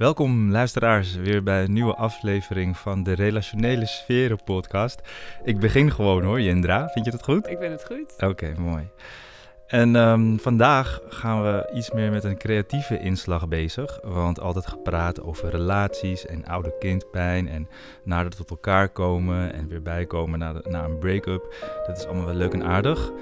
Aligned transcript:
Welkom 0.00 0.50
luisteraars 0.50 1.14
weer 1.14 1.42
bij 1.42 1.64
een 1.64 1.72
nieuwe 1.72 1.94
aflevering 1.94 2.76
van 2.76 3.02
de 3.02 3.12
Relationele 3.12 3.86
Sferen 3.86 4.44
podcast. 4.44 5.00
Ik 5.44 5.58
begin 5.58 5.90
gewoon 5.90 6.24
hoor, 6.24 6.40
Jendra. 6.40 6.88
Vind 6.88 7.04
je 7.04 7.10
dat 7.10 7.22
goed? 7.22 7.48
Ik 7.48 7.58
vind 7.58 7.72
het 7.72 7.84
goed. 7.84 8.28
Oké, 8.30 8.54
mooi. 8.58 8.88
En 9.66 9.96
ehm, 9.96 10.36
vandaag 10.36 11.00
gaan 11.08 11.42
we 11.42 11.70
iets 11.74 11.90
meer 11.90 12.10
met 12.10 12.24
een 12.24 12.38
creatieve 12.38 12.98
inslag 12.98 13.48
bezig. 13.48 14.00
Want 14.02 14.40
altijd 14.40 14.66
gepraat 14.66 15.22
over 15.22 15.50
relaties 15.50 16.26
en 16.26 16.46
oude 16.46 16.74
kindpijn 16.78 17.48
en 17.48 17.68
nader 18.04 18.36
tot 18.36 18.50
elkaar 18.50 18.88
komen 18.88 19.52
en 19.52 19.68
weer 19.68 19.82
bijkomen 19.82 20.38
na, 20.38 20.52
de, 20.52 20.62
na 20.68 20.84
een 20.84 20.98
break-up. 20.98 21.54
Dat 21.86 21.98
is 21.98 22.06
allemaal 22.06 22.26
wel 22.26 22.34
leuk 22.34 22.52
en 22.52 22.64
aardig. 22.64 23.12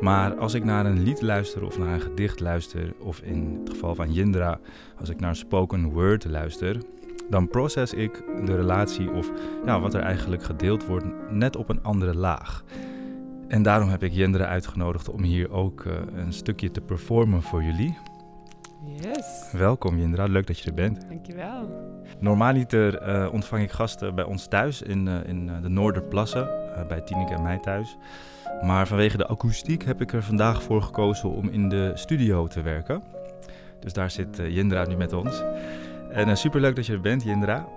Maar 0.00 0.34
als 0.34 0.54
ik 0.54 0.64
naar 0.64 0.86
een 0.86 1.02
lied 1.02 1.22
luister 1.22 1.64
of 1.64 1.78
naar 1.78 1.94
een 1.94 2.00
gedicht 2.00 2.40
luister, 2.40 2.92
of 3.00 3.20
in 3.20 3.58
het 3.60 3.70
geval 3.70 3.94
van 3.94 4.12
Jindra, 4.12 4.58
als 5.00 5.08
ik 5.08 5.20
naar 5.20 5.36
spoken 5.36 5.92
word 5.92 6.24
luister, 6.24 6.76
dan 7.28 7.48
proces 7.48 7.94
ik 7.94 8.22
de 8.44 8.56
relatie 8.56 9.10
of 9.10 9.30
ja, 9.64 9.80
wat 9.80 9.94
er 9.94 10.00
eigenlijk 10.00 10.42
gedeeld 10.42 10.86
wordt 10.86 11.06
net 11.30 11.56
op 11.56 11.68
een 11.68 11.82
andere 11.82 12.14
laag. 12.14 12.64
En 13.48 13.62
daarom 13.62 13.88
heb 13.88 14.02
ik 14.02 14.12
Jindra 14.12 14.44
uitgenodigd 14.44 15.08
om 15.08 15.22
hier 15.22 15.50
ook 15.50 15.84
uh, 15.84 15.92
een 16.14 16.32
stukje 16.32 16.70
te 16.70 16.80
performen 16.80 17.42
voor 17.42 17.62
jullie. 17.62 17.98
Yes. 18.84 19.52
Welkom 19.52 19.98
Jindra, 19.98 20.24
leuk 20.24 20.46
dat 20.46 20.58
je 20.58 20.68
er 20.68 20.74
bent. 20.74 21.08
Dankjewel. 21.08 21.70
Normaaliter 22.18 23.08
uh, 23.08 23.32
ontvang 23.32 23.62
ik 23.62 23.70
gasten 23.70 24.14
bij 24.14 24.24
ons 24.24 24.48
thuis 24.48 24.82
in, 24.82 25.06
uh, 25.06 25.14
in 25.26 25.46
de 25.62 25.68
Noorderplassen, 25.68 26.48
bij 26.88 27.00
Tineke 27.00 27.34
en 27.34 27.42
mij 27.42 27.58
thuis. 27.58 27.96
Maar 28.62 28.86
vanwege 28.86 29.16
de 29.16 29.26
akoestiek 29.26 29.84
heb 29.84 30.00
ik 30.00 30.12
er 30.12 30.22
vandaag 30.22 30.62
voor 30.62 30.82
gekozen 30.82 31.30
om 31.30 31.48
in 31.48 31.68
de 31.68 31.92
studio 31.94 32.46
te 32.46 32.62
werken. 32.62 33.02
Dus 33.80 33.92
daar 33.92 34.10
zit 34.10 34.38
uh, 34.38 34.54
Jindra 34.54 34.86
nu 34.86 34.96
met 34.96 35.12
ons. 35.12 35.42
En 36.10 36.28
uh, 36.28 36.34
superleuk 36.34 36.76
dat 36.76 36.86
je 36.86 36.92
er 36.92 37.00
bent, 37.00 37.22
Jindra. 37.22 37.68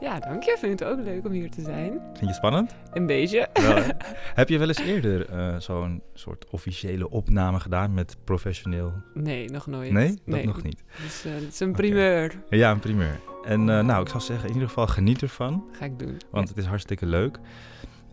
Ja, 0.00 0.18
dank 0.18 0.42
je. 0.42 0.50
Ik 0.50 0.58
vind 0.58 0.80
het 0.80 0.88
ook 0.88 1.00
leuk 1.04 1.26
om 1.26 1.32
hier 1.32 1.50
te 1.50 1.60
zijn. 1.60 2.00
Vind 2.14 2.30
je 2.30 2.34
spannend? 2.34 2.74
Een 2.92 3.06
beetje. 3.06 3.48
Wel, 3.52 3.82
heb 4.40 4.48
je 4.48 4.58
wel 4.58 4.68
eens 4.68 4.78
eerder 4.78 5.30
uh, 5.30 5.56
zo'n 5.58 6.02
soort 6.14 6.50
officiële 6.50 7.10
opname 7.10 7.60
gedaan 7.60 7.94
met 7.94 8.16
professioneel? 8.24 8.92
Nee, 9.14 9.50
nog 9.50 9.66
nooit. 9.66 9.90
Nee? 9.90 10.08
Dat 10.08 10.20
nee. 10.24 10.46
nog 10.46 10.62
niet. 10.62 10.82
Dus 11.02 11.22
het 11.22 11.52
is 11.52 11.60
een 11.60 11.72
primeur. 11.72 12.24
Okay. 12.44 12.58
Ja, 12.58 12.70
een 12.70 12.78
primeur. 12.78 13.20
En 13.44 13.64
nou, 13.64 14.02
ik 14.02 14.08
zal 14.08 14.20
zeggen, 14.20 14.48
in 14.48 14.54
ieder 14.54 14.68
geval 14.68 14.86
geniet 14.86 15.22
ervan. 15.22 15.64
Ga 15.72 15.84
ik 15.84 15.98
doen. 15.98 16.16
Want 16.30 16.48
ja. 16.48 16.54
het 16.54 16.56
is 16.56 16.66
hartstikke 16.66 17.06
leuk. 17.06 17.38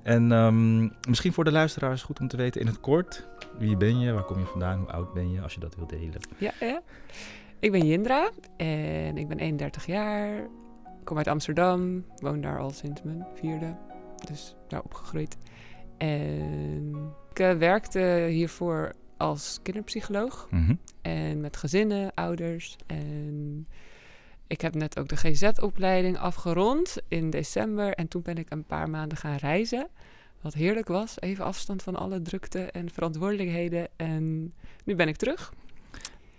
En 0.08 0.31
um, 0.31 0.91
misschien 1.09 1.33
voor 1.33 1.44
de 1.44 1.52
luisteraars 1.52 2.03
goed 2.03 2.19
om 2.19 2.27
te 2.27 2.38
weten 2.38 2.61
in 2.61 2.67
het 2.67 2.80
kort. 2.80 3.27
Wie 3.58 3.77
ben 3.77 4.00
je? 4.00 4.11
Waar 4.11 4.23
kom 4.23 4.39
je 4.39 4.45
vandaan? 4.45 4.80
Hoe 4.80 4.91
oud 4.91 5.13
ben 5.13 5.31
je? 5.31 5.41
Als 5.41 5.53
je 5.53 5.59
dat 5.59 5.75
wilt 5.75 5.89
delen. 5.89 6.19
Ja, 6.38 6.52
ja. 6.59 6.81
Ik 7.59 7.72
ben 7.72 7.88
Jindra 7.88 8.30
en 8.58 9.17
ik 9.17 9.28
ben 9.28 9.39
31 9.39 9.85
jaar. 9.85 10.38
Ik 10.83 11.03
kom 11.03 11.17
uit 11.17 11.28
Amsterdam. 11.28 12.05
Woon 12.16 12.41
daar 12.41 12.59
al 12.59 12.69
sinds 12.69 13.02
mijn 13.03 13.25
vierde. 13.33 13.75
Dus 14.25 14.55
daar 14.67 14.81
opgegroeid. 14.81 15.38
En 15.97 17.13
ik 17.31 17.39
uh, 17.39 17.52
werkte 17.52 18.28
hiervoor 18.30 18.94
als 19.17 19.59
kinderpsycholoog. 19.63 20.47
Mm 20.52 20.66
-hmm. 20.66 20.80
En 21.02 21.41
met 21.41 21.58
gezinnen, 21.58 22.11
ouders. 22.13 22.75
En 22.85 23.67
ik 24.48 24.62
heb 24.62 24.76
net 24.76 25.00
ook 25.00 25.08
de 25.08 25.17
GZ-opleiding 25.17 26.17
afgerond 26.17 26.98
in 27.08 27.30
december. 27.30 27.94
En 27.94 28.08
toen 28.08 28.22
ben 28.22 28.38
ik 28.38 28.50
een 28.50 28.64
paar 28.64 28.90
maanden 28.90 29.17
gaan 29.17 29.36
reizen. 29.36 29.88
Wat 30.42 30.53
heerlijk 30.53 30.88
was. 30.88 31.16
Even 31.20 31.45
afstand 31.45 31.84
van 31.84 31.95
alle 31.95 32.22
drukte 32.22 32.59
en 32.59 32.92
verantwoordelijkheden. 32.92 33.88
En 33.95 34.53
nu 34.84 34.95
ben 34.95 35.08
ik 35.08 35.16
terug. 35.16 35.53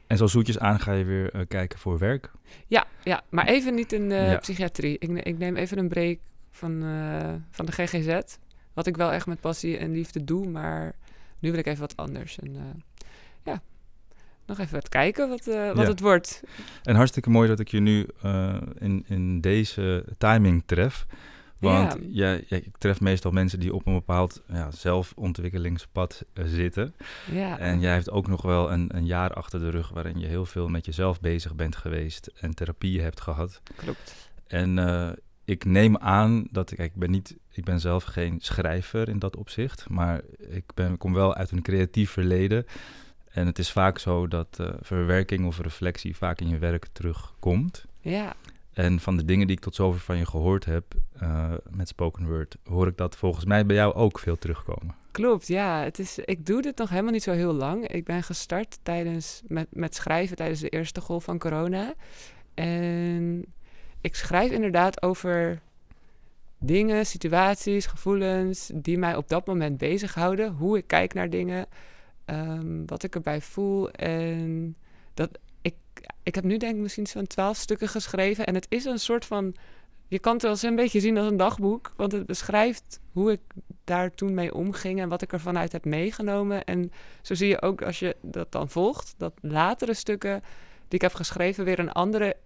En 0.07 0.17
zo 0.17 0.27
zoetjes 0.27 0.59
aan 0.59 0.81
ga 0.81 0.93
je 0.93 1.05
weer 1.05 1.37
uh, 1.37 1.43
kijken 1.49 1.79
voor 1.79 1.99
werk? 1.99 2.33
Ja, 2.67 2.87
ja, 3.03 3.23
maar 3.29 3.47
even 3.47 3.75
niet 3.75 3.93
in 3.93 4.09
de 4.09 4.15
ja. 4.15 4.37
psychiatrie. 4.37 4.99
Ik, 4.99 5.11
ik, 5.11 5.39
neem 5.39 5.57
even 5.57 5.79
een 5.79 5.89
break 5.89 6.19
van, 6.51 6.83
uh, 6.83 7.35
van 7.51 7.67
de 7.67 7.73
GGZ. 7.73 8.37
Wat 8.73 8.87
ik 8.87 8.97
wel 8.97 9.13
echt 9.13 9.27
met 9.27 9.41
passie 9.41 9.79
en 9.79 9.93
liefde 9.93 10.25
doe. 10.25 10.49
Maar 10.49 10.95
nu 11.39 11.51
wil 11.51 11.59
ik 11.59 11.67
even 11.67 11.81
wat 11.81 11.97
anders. 11.97 12.39
En 12.39 12.55
ja, 12.55 12.75
nog 14.49 14.59
even 14.59 14.75
wat 14.75 14.89
kijken 14.89 15.29
wat, 15.29 15.47
uh, 15.47 15.67
wat 15.67 15.77
Ja. 15.77 15.89
het 15.91 16.01
wordt. 16.01 16.43
En 16.83 16.95
hartstikke 16.97 17.31
mooi 17.31 17.49
dat 17.49 17.61
ik 17.61 17.69
je 17.69 17.81
nu 17.81 18.07
uh, 18.25 18.57
in, 18.79 19.05
in 19.09 19.41
deze 19.41 20.05
timing 20.19 20.63
tref. 20.67 21.07
Want 21.59 21.97
Ja. 22.09 22.39
ik 22.49 22.77
tref 22.79 23.01
meestal 23.01 23.31
mensen 23.31 23.61
die 23.61 23.75
op 23.75 23.87
een 23.87 23.93
bepaald 23.93 24.43
ja, 24.49 24.71
zelfontwikkelingspad 24.71 26.25
eh, 26.35 26.45
zitten. 26.47 26.95
Ja, 27.33 27.59
En 27.59 27.81
jij 27.81 27.93
hebt 27.93 28.11
ook 28.11 28.27
nog 28.29 28.43
wel 28.43 28.73
een, 28.73 28.97
een 28.97 29.07
jaar 29.07 29.33
achter 29.33 29.61
de 29.61 29.71
rug 29.71 29.89
waarin 29.89 30.19
je 30.19 30.27
heel 30.27 30.47
veel 30.47 30.69
met 30.69 30.85
jezelf 30.87 31.21
bezig 31.21 31.55
bent 31.55 31.77
geweest 31.77 32.31
en 32.41 32.55
therapie 32.55 33.01
hebt 33.01 33.21
gehad. 33.21 33.61
klopt. 33.77 34.31
En 34.47 34.79
eh, 34.79 35.09
ik 35.45 35.65
neem 35.65 35.97
aan 35.97 36.47
dat 36.51 36.71
ik, 36.71 36.79
ik 36.79 36.95
ben 36.95 37.11
niet, 37.11 37.37
ik 37.53 37.65
ben 37.65 37.81
zelf 37.81 38.05
geen 38.05 38.37
schrijver 38.41 39.09
in 39.09 39.19
dat 39.19 39.37
opzicht, 39.37 39.89
maar 39.89 40.21
ik 40.39 40.65
ben, 40.75 40.99
kom 40.99 41.13
wel 41.15 41.35
uit 41.35 41.51
een 41.51 41.63
creatief 41.63 42.11
verleden. 42.11 42.65
En 43.39 43.47
het 43.47 43.59
is 43.59 43.73
vaak 43.73 43.99
zo 43.99 44.29
dat 44.29 44.57
eh, 44.61 44.69
verwerking 44.81 45.47
of 45.47 45.59
reflectie 45.61 46.17
vaak 46.17 46.41
in 46.41 46.49
je 46.49 46.59
werk 46.59 46.87
terugkomt. 46.93 47.85
Ja, 48.01 48.35
En 48.73 49.01
van 49.01 49.17
de 49.17 49.25
dingen 49.25 49.47
die 49.47 49.57
ik 49.57 49.63
tot 49.63 49.75
zover 49.75 50.01
van 50.01 50.17
je 50.17 50.27
gehoord 50.27 50.65
heb 50.65 50.85
eh, 51.19 51.53
met 51.71 51.89
spoken 51.89 52.27
word, 52.27 52.57
hoor 52.65 52.87
ik 52.87 52.97
dat 52.97 53.17
volgens 53.17 53.45
mij 53.45 53.67
bij 53.67 53.77
jou 53.77 53.95
ook 53.95 54.19
veel 54.19 54.39
terugkomen. 54.39 54.95
klopt. 55.11 55.47
Ja, 55.47 55.83
het 55.83 55.99
is, 55.99 56.19
ik 56.19 56.47
doe 56.47 56.63
dit 56.63 56.79
nog 56.79 56.89
helemaal 56.89 57.13
niet 57.13 57.23
zo 57.23 57.33
heel 57.33 57.53
lang. 57.53 57.89
Ik 57.89 58.05
ben 58.05 58.23
gestart 58.23 58.79
tijdens, 58.83 59.43
met, 59.47 59.67
met 59.71 59.95
schrijven 59.95 60.37
tijdens 60.37 60.61
de 60.61 60.69
eerste 60.69 61.01
golf 61.01 61.25
van 61.25 61.39
corona. 61.39 61.95
En 62.55 63.45
ik 64.01 64.15
schrijf 64.15 64.51
inderdaad 64.51 65.03
over 65.03 65.61
dingen, 66.59 67.07
situaties, 67.07 67.87
gevoelens 67.87 68.71
die 68.75 68.99
mij 68.99 69.17
op 69.17 69.29
dat 69.29 69.47
moment 69.47 69.79
bezighouden. 69.79 70.53
Hoe 70.53 70.77
ik 70.79 70.87
kijk 70.87 71.15
naar 71.15 71.31
dingen, 71.31 71.67
ehm, 72.29 72.87
wat 72.87 73.03
ik 73.03 73.15
erbij 73.15 73.41
voel. 73.41 73.91
En 73.91 74.77
dat, 75.15 75.31
ik, 75.63 75.75
ik 76.23 76.35
heb 76.35 76.45
nu 76.45 76.57
denk 76.57 76.75
ik 76.75 76.81
misschien 76.81 77.07
zo'n 77.07 77.27
twaalf 77.27 77.57
stukken 77.57 77.89
geschreven. 77.89 78.47
En 78.47 78.55
het 78.55 78.67
is 78.69 78.85
een 78.85 78.99
soort 78.99 79.25
van... 79.25 79.55
Je 80.09 80.19
kan 80.19 80.33
het 80.33 80.43
wel 80.43 80.51
eens 80.51 80.63
een 80.63 80.75
beetje 80.75 81.01
zien 81.01 81.19
als 81.19 81.27
een 81.27 81.37
dagboek. 81.37 81.93
Want 81.97 82.13
het 82.13 82.27
beschrijft 82.27 83.01
hoe 83.13 83.33
ik 83.33 83.41
daar 83.85 84.15
toen 84.15 84.35
mee 84.35 84.55
omging... 84.55 85.01
en 85.01 85.09
wat 85.09 85.23
ik 85.23 85.33
er 85.33 85.41
vanuit 85.41 85.73
heb 85.73 85.85
meegenomen. 85.85 86.65
En 86.65 86.93
zo 87.23 87.35
zie 87.35 87.49
je 87.49 87.63
ook 87.63 87.83
als 87.83 87.99
je 87.99 88.17
dat 88.21 88.53
dan 88.53 88.69
volgt... 88.69 89.15
dat 89.17 89.33
latere 89.41 89.95
stukken 89.95 90.41
die 90.89 90.99
ik 90.99 91.01
heb 91.01 91.15
geschreven... 91.15 91.65
weer 91.65 91.79
een 91.79 91.93
andere... 91.93 92.37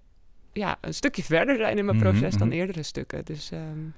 Ja, 0.52 0.76
een 0.80 0.94
stukje 0.94 1.22
verder 1.22 1.56
zijn 1.56 1.78
in 1.78 1.84
mijn 1.84 1.96
Mhm, 1.96 2.08
proces 2.08 2.36
dan 2.36 2.48
mhm. 2.48 2.56
eerdere 2.56 2.82
stukken. 2.82 3.24
Dus 3.24 3.50
ehm, 3.50 3.88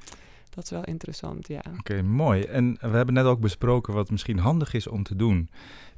dat 0.54 0.64
is 0.64 0.70
wel 0.70 0.84
interessant, 0.84 1.48
ja. 1.48 1.62
Oké, 1.78 2.02
mooi. 2.02 2.42
En 2.42 2.76
we 2.80 2.96
hebben 2.96 3.14
net 3.14 3.24
ook 3.24 3.40
besproken 3.40 3.94
wat 3.94 4.10
misschien 4.10 4.38
handig 4.38 4.74
is 4.74 4.86
om 4.86 5.02
te 5.02 5.16
doen. 5.16 5.48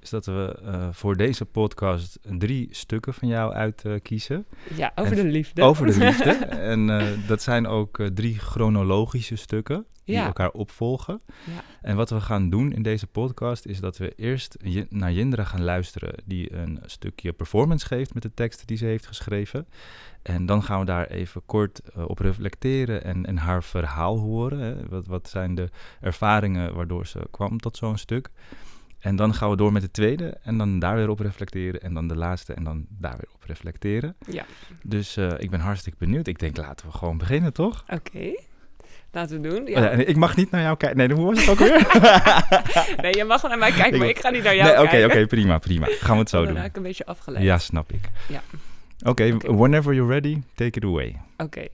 Is 0.00 0.10
dat 0.10 0.26
we 0.26 0.58
eh, 0.64 0.88
voor 0.92 1.16
deze 1.16 1.44
podcast 1.44 2.18
drie 2.38 2.68
stukken 2.70 3.14
van 3.14 3.28
jou 3.28 3.52
uitkiezen. 3.52 4.46
Ja, 4.76 4.92
over 4.94 5.18
En 5.18 5.24
de 5.24 5.30
liefde. 5.30 5.62
over 5.62 5.86
de 5.86 5.98
liefde. 5.98 6.30
en 6.72 6.90
eh, 7.00 7.28
dat 7.28 7.42
zijn 7.42 7.66
ook 7.66 7.98
eh, 7.98 8.06
drie 8.06 8.38
chronologische 8.38 9.36
stukken 9.36 9.86
die 10.04 10.14
Ja. 10.14 10.26
elkaar 10.26 10.50
opvolgen. 10.50 11.20
Ja. 11.26 11.62
En 11.82 11.96
wat 11.96 12.10
we 12.10 12.20
gaan 12.20 12.50
doen 12.50 12.72
in 12.72 12.82
deze 12.82 13.06
podcast 13.06 13.66
is 13.66 13.80
dat 13.80 13.96
we 13.98 14.12
eerst 14.16 14.56
naar 14.88 15.12
Jindra 15.12 15.44
gaan 15.44 15.62
luisteren, 15.62 16.14
die 16.24 16.52
een 16.54 16.78
stukje 16.86 17.32
performance 17.32 17.86
geeft 17.86 18.14
met 18.14 18.22
de 18.22 18.34
teksten 18.34 18.66
die 18.66 18.76
ze 18.76 18.84
heeft 18.84 19.06
geschreven. 19.06 19.66
En 20.26 20.46
dan 20.46 20.62
gaan 20.62 20.78
we 20.80 20.84
daar 20.84 21.06
even 21.06 21.42
kort 21.46 21.78
eh, 21.94 22.08
op 22.08 22.18
reflecteren 22.18 23.04
en, 23.04 23.26
en 23.26 23.36
haar 23.36 23.62
verhaal 23.64 24.18
horen. 24.18 24.58
Hè. 24.58 24.74
Wat, 24.88 25.06
wat 25.06 25.28
zijn 25.28 25.54
de 25.54 25.68
ervaringen 26.00 26.74
waardoor 26.74 27.06
ze 27.06 27.18
kwam 27.30 27.58
tot 27.58 27.76
zo'n 27.76 27.98
stuk? 27.98 28.28
En 28.98 29.16
dan 29.16 29.34
gaan 29.34 29.50
we 29.50 29.56
door 29.56 29.72
met 29.72 29.82
de 29.82 29.90
tweede 29.90 30.36
en 30.42 30.58
dan 30.58 30.78
daar 30.78 30.96
weer 30.96 31.08
op 31.08 31.18
reflecteren. 31.20 31.80
En 31.80 31.94
dan 31.94 32.08
de 32.08 32.16
laatste 32.16 32.52
en 32.54 32.64
dan 32.64 32.86
daar 32.88 33.16
weer 33.16 33.28
op 33.34 33.42
reflecteren. 33.44 34.16
Ja, 34.30 34.44
Dus 34.82 35.16
eh, 35.16 35.32
ik 35.38 35.50
ben 35.50 35.60
hartstikke 35.60 35.98
benieuwd. 35.98 36.26
Ik 36.26 36.38
denk, 36.38 36.56
laten 36.56 36.86
we 36.86 36.92
gewoon 36.92 37.18
beginnen, 37.18 37.52
toch? 37.52 37.84
oké. 37.88 38.34
Laten 39.12 39.40
we 39.42 39.48
doen. 39.48 39.60
Oh 39.62 39.68
Ja. 39.68 39.88
en 39.88 40.08
ik 40.08 40.16
mag 40.16 40.36
niet 40.36 40.50
naar 40.50 40.62
jou 40.62 40.76
kijken. 40.76 40.98
Nee, 40.98 41.12
hoe 41.12 41.26
was 41.26 41.40
het 41.40 41.48
ook 41.48 41.58
weer? 41.58 41.86
nee, 43.02 43.16
je 43.16 43.24
mag 43.28 43.40
wel 43.40 43.50
naar 43.50 43.58
mij 43.60 43.72
kijken, 43.72 43.98
maar 43.98 44.08
ik 44.08 44.18
ga 44.18 44.30
niet 44.30 44.42
naar 44.42 44.54
jou 44.54 44.68
nee, 44.68 44.78
Oké, 44.80 44.88
kijken. 44.90 45.10
oké, 45.10 45.26
prima, 45.26 45.58
prima. 45.58 45.86
Gaan 45.90 46.14
we 46.14 46.20
het 46.20 46.30
zo 46.30 46.36
Dan 46.36 46.46
doen. 46.46 46.56
raak 46.56 46.66
ik 46.66 46.76
een 46.76 46.82
beetje 46.82 47.06
afgeleid. 47.06 47.44
Ja, 47.44 47.58
snap 47.58 47.92
ik. 47.92 48.08
Ja. 48.28 48.40
Oké, 49.04 49.36
whenever 49.36 49.94
you're 49.94 50.12
ready, 50.12 50.42
take 50.54 50.78
it 50.78 50.84
away. 50.84 51.20
Oké. 51.36 51.68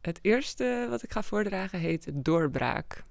Het 0.00 0.18
eerste 0.22 0.86
wat 0.90 1.02
ik 1.02 1.12
ga 1.12 1.22
voordragen 1.22 1.78
heet 1.78 2.10
doorbraak. 2.12 3.04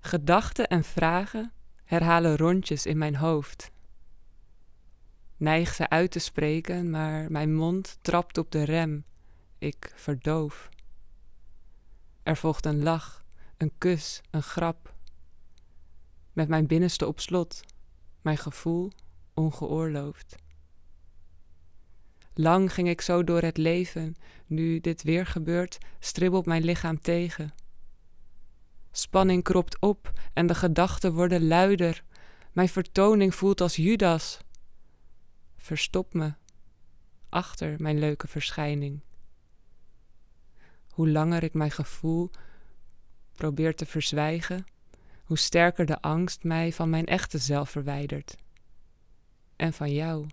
Gedachten 0.00 0.68
en 0.68 0.84
vragen 0.84 1.52
herhalen 1.84 2.36
rondjes 2.36 2.86
in 2.86 2.98
mijn 2.98 3.16
hoofd. 3.16 3.70
Neig 5.36 5.74
ze 5.74 5.88
uit 5.88 6.10
te 6.10 6.18
spreken, 6.18 6.90
maar 6.90 7.30
mijn 7.30 7.54
mond 7.54 7.98
trapt 8.00 8.38
op 8.38 8.50
de 8.50 8.62
rem. 8.64 9.04
Ik 9.58 9.92
verdoof. 9.94 10.68
Er 12.22 12.36
volgt 12.36 12.66
een 12.66 12.82
lach, 12.82 13.24
een 13.56 13.72
kus, 13.78 14.20
een 14.30 14.42
grap. 14.42 14.94
Met 16.32 16.48
mijn 16.48 16.66
binnenste 16.66 17.06
op 17.06 17.20
slot, 17.20 17.60
mijn 18.20 18.38
gevoel 18.38 18.90
ongeoorloofd. 19.34 20.41
Lang 22.34 22.72
ging 22.72 22.88
ik 22.88 23.00
zo 23.00 23.24
door 23.24 23.42
het 23.42 23.56
leven. 23.56 24.16
Nu 24.46 24.80
dit 24.80 25.02
weer 25.02 25.26
gebeurt, 25.26 25.78
stribbelt 25.98 26.46
mijn 26.46 26.64
lichaam 26.64 27.00
tegen. 27.00 27.54
Spanning 28.90 29.42
kropt 29.42 29.80
op 29.80 30.12
en 30.32 30.46
de 30.46 30.54
gedachten 30.54 31.12
worden 31.12 31.46
luider. 31.46 32.04
Mijn 32.52 32.68
vertoning 32.68 33.34
voelt 33.34 33.60
als 33.60 33.76
Judas. 33.76 34.38
Verstop 35.56 36.14
me 36.14 36.34
achter 37.28 37.74
mijn 37.78 37.98
leuke 37.98 38.28
verschijning. 38.28 39.00
Hoe 40.88 41.08
langer 41.08 41.42
ik 41.42 41.54
mijn 41.54 41.70
gevoel 41.70 42.30
probeer 43.32 43.74
te 43.74 43.86
verzwijgen, 43.86 44.64
hoe 45.24 45.38
sterker 45.38 45.86
de 45.86 46.00
angst 46.00 46.44
mij 46.44 46.72
van 46.72 46.90
mijn 46.90 47.06
echte 47.06 47.38
zelf 47.38 47.70
verwijdert. 47.70 48.36
En 49.56 49.72
van 49.72 49.92
jou. 49.92 50.26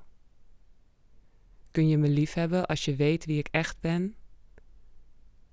Kun 1.72 1.88
je 1.88 1.98
me 1.98 2.08
liefhebben 2.08 2.66
als 2.66 2.86
je 2.86 2.96
weet 2.96 3.26
wie 3.26 3.38
ik 3.38 3.48
echt 3.52 3.80
ben? 3.80 4.16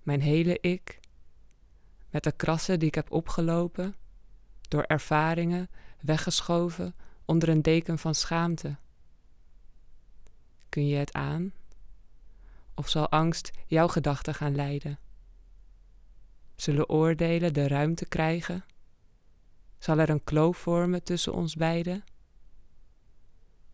Mijn 0.03 0.21
hele 0.21 0.59
ik, 0.61 1.01
met 2.11 2.25
de 2.25 2.33
krassen 2.33 2.79
die 2.79 2.89
ik 2.89 2.95
heb 2.95 3.11
opgelopen, 3.11 3.95
door 4.69 4.83
ervaringen 4.83 5.71
weggeschoven 6.01 6.95
onder 7.25 7.49
een 7.49 7.63
deken 7.63 7.99
van 7.99 8.15
schaamte. 8.15 8.77
Kun 10.69 10.87
je 10.87 10.97
het 10.97 11.13
aan? 11.13 11.53
Of 12.75 12.89
zal 12.89 13.09
angst 13.09 13.51
jouw 13.67 13.89
gedachten 13.89 14.35
gaan 14.35 14.55
leiden? 14.55 14.99
Zullen 16.57 16.89
oordelen 16.89 17.55
de 17.55 17.69
ruimte 17.69 18.07
krijgen? 18.07 18.65
Zal 19.79 19.99
er 19.99 20.11
een 20.11 20.25
kloof 20.25 20.57
vormen 20.57 21.03
tussen 21.03 21.33
ons 21.33 21.55
beiden? 21.55 22.05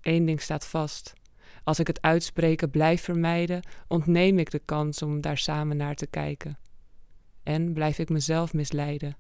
Eén 0.01 0.25
ding 0.25 0.41
staat 0.41 0.67
vast. 0.67 1.13
Als 1.65 1.79
ik 1.79 1.87
het 1.87 2.03
uitspreken 2.03 2.71
blijf 2.71 3.03
vermijden, 3.03 3.63
ontneem 3.89 4.39
ik 4.39 4.51
de 4.51 4.59
kans 4.59 5.03
om 5.03 5.21
daar 5.21 5.39
samen 5.39 5.77
naar 5.77 5.95
te 5.95 6.07
kijken. 6.07 6.59
En 7.43 7.73
blijf 7.73 7.99
ik 7.99 8.09
mezelf 8.09 8.53
misleiden. 8.53 9.17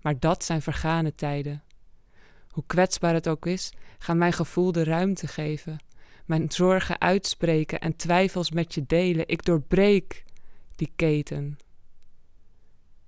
Maar 0.00 0.18
dat 0.18 0.44
zijn 0.44 0.62
vergane 0.62 1.14
tijden. 1.14 1.62
Hoe 2.48 2.64
kwetsbaar 2.66 3.14
het 3.14 3.28
ook 3.28 3.46
is, 3.46 3.72
gaan 3.98 4.18
mijn 4.18 4.32
gevoel 4.32 4.72
de 4.72 4.84
ruimte 4.84 5.26
geven. 5.26 5.78
Mijn 6.24 6.50
zorgen 6.50 7.00
uitspreken 7.00 7.80
en 7.80 7.96
twijfels 7.96 8.50
met 8.50 8.74
je 8.74 8.86
delen. 8.86 9.28
Ik 9.28 9.44
doorbreek 9.44 10.24
die 10.76 10.92
keten. 10.96 11.58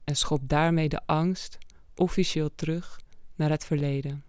En 0.05 0.17
schop 0.17 0.49
daarmee 0.49 0.88
de 0.88 1.00
angst 1.06 1.59
officieel 1.94 2.55
terug 2.55 3.00
naar 3.35 3.50
het 3.50 3.65
verleden. 3.65 4.25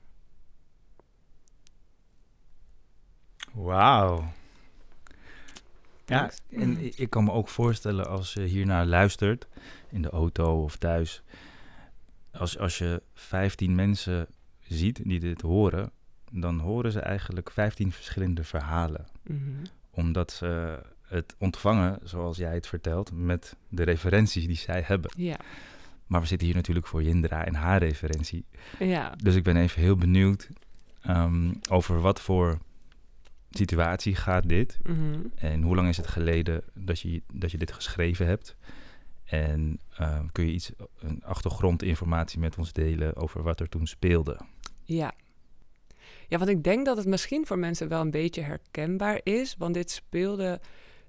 Wauw. 3.52 4.32
Ja, 6.06 6.32
en 6.50 7.00
ik 7.00 7.10
kan 7.10 7.24
me 7.24 7.32
ook 7.32 7.48
voorstellen 7.48 8.08
als 8.08 8.34
je 8.34 8.42
hiernaar 8.42 8.86
luistert, 8.86 9.48
in 9.90 10.02
de 10.02 10.10
auto 10.10 10.64
of 10.64 10.78
thuis, 10.78 11.24
als, 12.32 12.58
als 12.58 12.78
je 12.78 13.02
15 13.14 13.76
mensen 13.76 14.28
ziet 14.60 15.04
die 15.04 15.20
dit 15.20 15.42
horen, 15.42 15.92
dan 16.32 16.60
horen 16.60 16.92
ze 16.92 17.00
eigenlijk 17.00 17.52
15 17.52 17.92
verschillende 17.92 18.44
verhalen. 18.44 19.08
Mhm. 19.24 19.40
Omdat 19.92 20.32
ze 20.32 20.80
het 21.02 21.36
ontvangen, 21.38 22.00
zoals 22.04 22.38
jij 22.38 22.54
het 22.54 22.68
vertelt, 22.68 23.12
met 23.14 23.56
de 23.70 23.84
referenties 23.84 24.48
die 24.48 24.58
zij 24.58 24.84
hebben. 24.86 25.12
Ja. 25.16 25.38
Maar 26.08 26.22
we 26.22 26.28
zitten 26.28 26.48
hier 26.48 26.56
natuurlijk 26.56 26.88
voor 26.88 27.04
Jindra 27.04 27.46
en 27.46 27.56
haar 27.56 27.80
referentie. 27.80 28.46
Ja. 28.80 29.14
Dus 29.24 29.36
ik 29.36 29.44
ben 29.44 29.58
even 29.58 29.82
heel 29.82 29.96
benieuwd 29.96 30.50
um, 31.08 31.60
over 31.70 32.02
wat 32.02 32.22
voor 32.22 32.58
situatie 33.52 34.16
gaat 34.16 34.50
dit? 34.50 34.80
Mhm. 34.84 35.20
En 35.36 35.62
hoe 35.62 35.76
lang 35.76 35.88
is 35.88 35.98
het 35.98 36.08
geleden 36.08 36.64
dat 36.74 37.00
je, 37.00 37.22
dat 37.34 37.52
je 37.52 37.58
dit 37.58 37.72
geschreven 37.72 38.26
hebt? 38.26 38.56
En 39.24 39.80
uh, 40.00 40.20
kun 40.32 40.46
je 40.46 40.52
iets, 40.52 40.72
een 41.00 41.24
achtergrondinformatie 41.24 42.40
met 42.40 42.58
ons 42.58 42.74
delen 42.74 43.16
over 43.16 43.44
wat 43.44 43.60
er 43.60 43.70
toen 43.70 43.88
speelde? 43.88 44.38
Ja. 44.84 45.14
Ja, 46.28 46.38
want 46.38 46.50
ik 46.50 46.64
denk 46.64 46.86
dat 46.86 46.98
het 46.98 47.08
misschien 47.08 47.46
voor 47.46 47.60
mensen 47.60 47.88
wel 47.88 48.02
een 48.02 48.12
beetje 48.12 48.42
herkenbaar 48.42 49.20
is. 49.24 49.56
Want 49.58 49.74
dit 49.74 49.92
speelde 49.92 50.60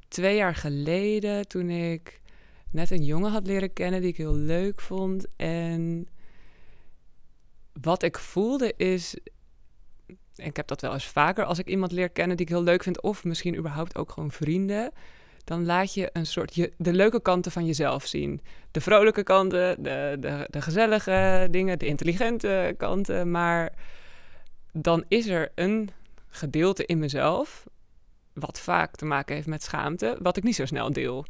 twee 0.08 0.36
jaar 0.36 0.54
geleden 0.54 1.48
toen 1.48 1.70
ik 1.70 2.20
net 2.70 2.90
een 2.90 3.04
jongen 3.04 3.30
had 3.30 3.46
leren 3.46 3.72
kennen 3.72 4.00
die 4.00 4.10
ik 4.10 4.16
heel 4.16 4.36
leuk 4.36 4.80
vond. 4.80 5.26
En 5.36 6.08
wat 7.80 8.02
ik 8.02 8.18
voelde 8.18 8.74
is, 8.76 9.16
ik 10.37 10.56
heb 10.56 10.67
dat 10.67 10.81
wel 10.81 10.93
eens 10.93 11.06
vaker 11.06 11.44
als 11.44 11.58
ik 11.58 11.69
iemand 11.69 11.93
leer 11.93 12.08
kennen 12.08 12.37
die 12.37 12.46
ik 12.46 12.52
heel 12.52 12.62
leuk 12.62 12.82
vind, 12.82 13.02
of 13.02 13.25
misschien 13.25 13.56
überhaupt 13.56 13.96
ook 13.96 14.11
gewoon 14.11 14.31
vrienden, 14.31 14.93
dan 15.44 15.64
laat 15.64 15.94
je 15.94 16.11
een 16.12 16.26
soort 16.26 16.55
de 16.76 16.93
leuke 16.93 17.23
kanten 17.23 17.52
van 17.52 17.67
jezelf 17.67 18.06
zien. 18.06 18.40
De 18.70 18.81
vrolijke 18.81 19.23
kanten, 19.23 19.82
de, 19.82 20.17
de, 20.20 20.46
de 20.50 20.62
gezellige 20.62 21.49
dingen, 21.50 21.79
de 21.79 21.87
intelligente 21.87 22.75
kanten. 22.76 23.31
Maar 23.31 23.73
dan 24.73 25.05
is 25.08 25.26
er 25.26 25.52
een 25.55 25.90
gedeelte 26.29 26.87
in 26.87 26.99
mezelf, 26.99 27.67
wat 28.32 28.61
vaak 28.61 28.96
te 28.96 29.05
maken 29.05 29.34
heeft 29.34 29.46
met 29.46 29.62
schaamte, 29.62 30.19
wat 30.20 30.37
ik 30.37 30.43
niet 30.43 30.55
zo 30.55 30.67
snel 30.67 30.93
deel. 30.93 31.26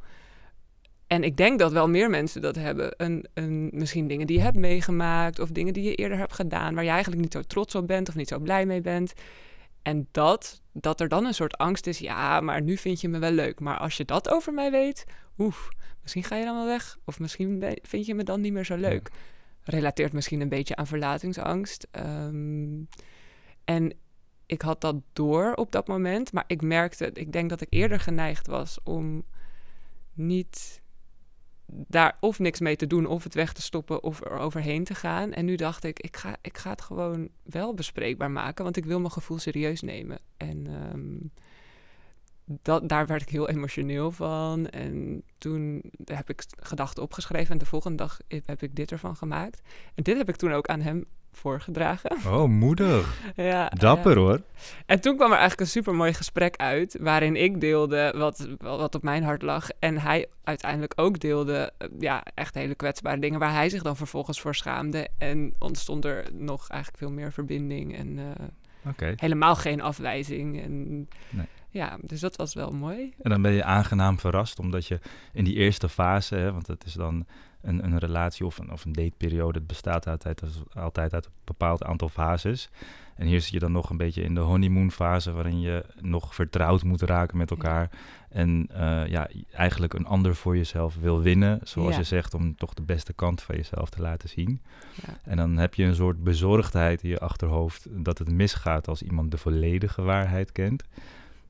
En 1.12 1.24
ik 1.24 1.36
denk 1.36 1.58
dat 1.58 1.72
wel 1.72 1.88
meer 1.88 2.10
mensen 2.10 2.42
dat 2.42 2.56
hebben. 2.56 2.94
Een, 2.96 3.26
een, 3.34 3.70
misschien 3.72 4.06
dingen 4.06 4.26
die 4.26 4.36
je 4.36 4.42
hebt 4.42 4.56
meegemaakt 4.56 5.38
of 5.38 5.50
dingen 5.50 5.72
die 5.72 5.82
je 5.82 5.94
eerder 5.94 6.18
hebt 6.18 6.32
gedaan, 6.32 6.74
waar 6.74 6.84
je 6.84 6.90
eigenlijk 6.90 7.22
niet 7.22 7.32
zo 7.32 7.42
trots 7.42 7.74
op 7.74 7.86
bent 7.86 8.08
of 8.08 8.14
niet 8.14 8.28
zo 8.28 8.38
blij 8.38 8.66
mee 8.66 8.80
bent. 8.80 9.12
En 9.82 10.08
dat, 10.10 10.62
dat 10.72 11.00
er 11.00 11.08
dan 11.08 11.24
een 11.24 11.34
soort 11.34 11.56
angst 11.56 11.86
is, 11.86 11.98
ja, 11.98 12.40
maar 12.40 12.62
nu 12.62 12.76
vind 12.76 13.00
je 13.00 13.08
me 13.08 13.18
wel 13.18 13.30
leuk. 13.30 13.60
Maar 13.60 13.78
als 13.78 13.96
je 13.96 14.04
dat 14.04 14.28
over 14.28 14.52
mij 14.52 14.70
weet, 14.70 15.04
oef, 15.38 15.68
misschien 16.02 16.24
ga 16.24 16.36
je 16.36 16.44
dan 16.44 16.54
wel 16.54 16.66
weg. 16.66 16.98
Of 17.04 17.18
misschien 17.18 17.64
vind 17.82 18.06
je 18.06 18.14
me 18.14 18.24
dan 18.24 18.40
niet 18.40 18.52
meer 18.52 18.64
zo 18.64 18.76
leuk. 18.76 19.10
Relateert 19.62 20.12
misschien 20.12 20.40
een 20.40 20.48
beetje 20.48 20.76
aan 20.76 20.86
verlatingsangst. 20.86 21.86
Um, 21.92 22.88
en 23.64 23.94
ik 24.46 24.62
had 24.62 24.80
dat 24.80 24.96
door 25.12 25.54
op 25.54 25.72
dat 25.72 25.88
moment, 25.88 26.32
maar 26.32 26.44
ik 26.46 26.62
merkte, 26.62 27.10
ik 27.12 27.32
denk 27.32 27.50
dat 27.50 27.60
ik 27.60 27.68
eerder 27.70 28.00
geneigd 28.00 28.46
was 28.46 28.78
om 28.84 29.24
niet 30.14 30.81
daar 31.72 32.16
of 32.20 32.38
niks 32.38 32.60
mee 32.60 32.76
te 32.76 32.86
doen, 32.86 33.06
of 33.06 33.22
het 33.22 33.34
weg 33.34 33.52
te 33.52 33.62
stoppen, 33.62 34.02
of 34.02 34.20
er 34.20 34.38
overheen 34.38 34.84
te 34.84 34.94
gaan. 34.94 35.32
En 35.32 35.44
nu 35.44 35.56
dacht 35.56 35.84
ik, 35.84 36.00
ik 36.00 36.16
ga, 36.16 36.36
ik 36.40 36.58
ga 36.58 36.70
het 36.70 36.80
gewoon 36.80 37.28
wel 37.42 37.74
bespreekbaar 37.74 38.30
maken, 38.30 38.64
want 38.64 38.76
ik 38.76 38.84
wil 38.84 38.98
mijn 38.98 39.12
gevoel 39.12 39.38
serieus 39.38 39.80
nemen. 39.80 40.18
En 40.36 40.66
um, 40.92 41.30
dat, 42.44 42.88
daar 42.88 43.06
werd 43.06 43.22
ik 43.22 43.28
heel 43.28 43.48
emotioneel 43.48 44.10
van. 44.10 44.68
En 44.68 45.22
toen 45.38 45.82
heb 46.04 46.30
ik 46.30 46.44
gedachten 46.56 47.02
opgeschreven 47.02 47.52
en 47.52 47.58
de 47.58 47.66
volgende 47.66 47.96
dag 47.96 48.18
heb 48.44 48.62
ik 48.62 48.76
dit 48.76 48.92
ervan 48.92 49.16
gemaakt. 49.16 49.60
En 49.94 50.02
dit 50.02 50.16
heb 50.16 50.28
ik 50.28 50.36
toen 50.36 50.52
ook 50.52 50.66
aan 50.66 50.80
hem 50.80 51.04
voorgedragen. 51.32 52.16
Oh, 52.26 52.44
moedig. 52.48 53.20
ja, 53.36 53.68
Dapper 53.68 54.16
hoor. 54.16 54.40
En 54.86 55.00
toen 55.00 55.16
kwam 55.16 55.30
er 55.30 55.38
eigenlijk 55.38 55.60
een 55.60 55.66
super 55.66 55.94
mooi 55.94 56.12
gesprek 56.12 56.56
uit, 56.56 56.96
waarin 57.00 57.36
ik 57.36 57.60
deelde 57.60 58.14
wat, 58.16 58.48
wat 58.58 58.94
op 58.94 59.02
mijn 59.02 59.22
hart 59.22 59.42
lag. 59.42 59.68
En 59.78 59.98
hij 59.98 60.26
uiteindelijk 60.44 60.92
ook 60.96 61.20
deelde, 61.20 61.72
eh, 61.78 61.88
ja, 61.98 62.24
echt 62.34 62.54
hele 62.54 62.74
kwetsbare 62.74 63.20
dingen, 63.20 63.38
waar 63.38 63.52
hij 63.52 63.68
zich 63.68 63.82
dan 63.82 63.96
vervolgens 63.96 64.40
voor 64.40 64.54
schaamde. 64.54 65.08
En 65.18 65.54
ontstond 65.58 66.04
er 66.04 66.24
nog 66.32 66.68
eigenlijk 66.68 67.02
veel 67.02 67.12
meer 67.12 67.32
verbinding 67.32 67.96
en 67.96 68.18
uh, 68.18 69.08
helemaal 69.16 69.56
geen 69.56 69.80
afwijzing. 69.80 70.62
En, 70.62 71.08
nee. 71.30 71.46
Ja, 71.72 71.98
dus 72.00 72.20
dat 72.20 72.36
was 72.36 72.54
wel 72.54 72.70
mooi. 72.70 73.14
En 73.22 73.30
dan 73.30 73.42
ben 73.42 73.52
je 73.52 73.64
aangenaam 73.64 74.18
verrast, 74.18 74.58
omdat 74.58 74.86
je 74.86 75.00
in 75.32 75.44
die 75.44 75.54
eerste 75.54 75.88
fase, 75.88 76.34
hè, 76.34 76.52
want 76.52 76.66
het 76.66 76.84
is 76.84 76.92
dan 76.92 77.26
een, 77.62 77.84
een 77.84 77.98
relatie 77.98 78.46
of 78.46 78.58
een, 78.58 78.72
of 78.72 78.84
een 78.84 78.92
dateperiode, 78.92 79.58
het 79.58 79.66
bestaat 79.66 80.06
altijd, 80.06 80.42
altijd 80.74 81.14
uit 81.14 81.26
een 81.26 81.32
bepaald 81.44 81.82
aantal 81.84 82.08
fases. 82.08 82.70
En 83.14 83.26
hier 83.26 83.40
zit 83.40 83.52
je 83.52 83.58
dan 83.58 83.72
nog 83.72 83.90
een 83.90 83.96
beetje 83.96 84.22
in 84.22 84.34
de 84.34 84.40
honeymoon 84.40 84.90
fase, 84.90 85.32
waarin 85.32 85.60
je 85.60 85.84
nog 86.00 86.34
vertrouwd 86.34 86.82
moet 86.82 87.02
raken 87.02 87.36
met 87.36 87.50
elkaar. 87.50 87.90
En 88.28 88.68
uh, 88.72 89.06
ja, 89.06 89.28
eigenlijk 89.52 89.94
een 89.94 90.06
ander 90.06 90.34
voor 90.34 90.56
jezelf 90.56 90.96
wil 91.00 91.20
winnen, 91.20 91.60
zoals 91.62 91.92
Ja. 91.92 91.98
je 91.98 92.04
zegt, 92.04 92.34
om 92.34 92.56
toch 92.56 92.74
de 92.74 92.82
beste 92.82 93.12
kant 93.12 93.42
van 93.42 93.56
jezelf 93.56 93.90
te 93.90 94.02
laten 94.02 94.28
zien. 94.28 94.60
Ja. 95.06 95.18
En 95.24 95.36
dan 95.36 95.56
heb 95.56 95.74
je 95.74 95.84
een 95.84 95.94
soort 95.94 96.24
bezorgdheid 96.24 97.02
in 97.02 97.08
je 97.08 97.18
achterhoofd 97.18 97.86
dat 97.90 98.18
het 98.18 98.30
misgaat 98.30 98.88
als 98.88 99.02
iemand 99.02 99.30
de 99.30 99.38
volledige 99.38 100.02
waarheid 100.02 100.52
kent. 100.52 100.84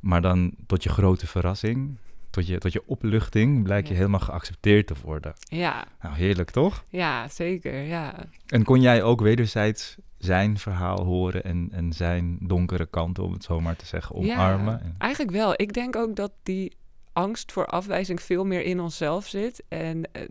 Maar 0.01 0.23
dan 0.23 0.55
tot 0.67 0.83
je 0.83 0.89
grote 0.89 1.27
verrassing, 1.27 1.97
tot 2.33 2.47
je, 2.47 2.59
tot 2.59 2.73
je 2.73 2.83
opluchting, 2.87 3.63
blijkt 3.63 3.87
je 3.87 3.93
Ja. 3.93 3.99
helemaal 3.99 4.21
geaccepteerd 4.21 4.87
te 4.87 4.95
worden. 5.05 5.35
Ja, 5.43 5.85
Nou, 6.03 6.15
heerlijk 6.15 6.51
toch? 6.51 6.85
ja, 6.89 7.29
zeker, 7.29 7.75
ja. 7.83 8.15
En 8.47 8.65
kon 8.65 8.81
jij 8.81 9.03
ook 9.03 9.21
wederzijds 9.21 9.97
zijn 10.19 10.59
verhaal 10.59 11.05
horen 11.05 11.45
en, 11.45 11.69
en 11.73 11.93
zijn 11.93 12.39
donkere 12.41 12.87
kant, 12.87 13.19
om 13.19 13.33
het 13.33 13.45
zo 13.45 13.61
maar 13.61 13.77
te 13.77 13.87
zeggen, 13.87 14.15
omarmen? 14.17 14.73
Ja, 14.73 14.81
En- 14.81 14.95
eigenlijk 14.99 15.33
wel. 15.33 15.53
Ik 15.57 15.73
denk 15.73 15.97
ook 15.97 16.17
dat 16.17 16.33
die 16.43 16.77
angst 17.13 17.53
voor 17.53 17.67
afwijzing 17.67 18.23
veel 18.23 18.45
meer 18.45 18.63
in 18.63 18.81
onszelf 18.81 19.27
zit. 19.27 19.63
En 19.69 20.13
eh, 20.13 20.23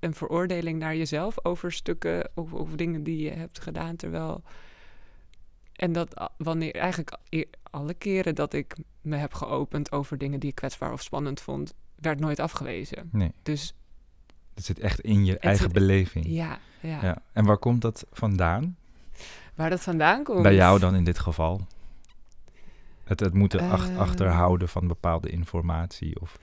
een 0.00 0.14
veroordeling 0.14 0.78
naar 0.78 0.96
jezelf 0.96 1.44
over 1.44 1.72
stukken 1.72 2.30
of, 2.34 2.52
of 2.52 2.70
dingen 2.70 3.02
die 3.02 3.22
je 3.24 3.30
hebt 3.30 3.60
gedaan. 3.60 3.96
Terwijl 3.96 4.42
En 5.78 5.92
dat 5.92 6.30
wanneer 6.36 6.74
eigenlijk 6.74 7.16
alle 7.70 7.94
keren 7.94 8.34
dat 8.34 8.52
ik 8.52 8.76
me 9.00 9.16
heb 9.16 9.34
geopend 9.34 9.92
over 9.92 10.18
dingen 10.18 10.40
die 10.40 10.48
ik 10.48 10.54
kwetsbaar 10.54 10.92
of 10.92 11.02
spannend 11.02 11.40
vond, 11.40 11.74
werd 11.94 12.20
nooit 12.20 12.38
afgewezen. 12.40 13.08
Nee, 13.12 13.32
Dus 13.42 13.74
het 14.54 14.64
zit 14.64 14.78
echt 14.78 15.00
in 15.00 15.24
je 15.24 15.38
eigen 15.38 15.62
zit- 15.64 15.72
beleving. 15.72 16.26
ja, 16.28 16.58
ja. 16.80 17.02
Ja. 17.02 17.18
En 17.32 17.44
waar 17.44 17.58
komt 17.58 17.80
dat 17.82 18.06
vandaan? 18.12 18.76
waar 19.54 19.70
dat 19.70 19.80
vandaan 19.80 20.22
komt. 20.24 20.42
Bij 20.42 20.54
jou 20.54 20.78
dan 20.78 20.94
in 20.94 21.04
dit 21.04 21.18
geval? 21.18 21.66
Het, 23.04 23.20
het 23.20 23.34
moeten 23.34 23.70
ach- 23.70 23.88
Eh. 23.88 23.98
achterhouden 23.98 24.68
van 24.68 24.86
bepaalde 24.88 25.28
informatie 25.30 26.20
of 26.20 26.38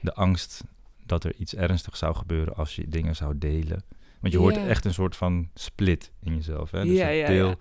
de 0.00 0.14
angst 0.14 0.64
dat 1.06 1.24
er 1.24 1.34
iets 1.36 1.54
ernstigs 1.54 1.98
zou 1.98 2.14
gebeuren 2.14 2.54
als 2.54 2.76
je 2.76 2.88
dingen 2.88 3.16
zou 3.16 3.38
delen. 3.38 3.82
Want 4.20 4.32
je 4.32 4.38
hoort 4.38 4.56
echt 4.56 4.84
een 4.84 4.94
soort 4.94 5.16
van 5.16 5.48
split 5.54 6.10
in 6.22 6.34
jezelf. 6.34 6.70
Hè? 6.70 6.84
Dus 6.84 6.96
Ja, 6.96 7.08
ja, 7.08 7.26
deel, 7.26 7.48
ja. 7.48 7.56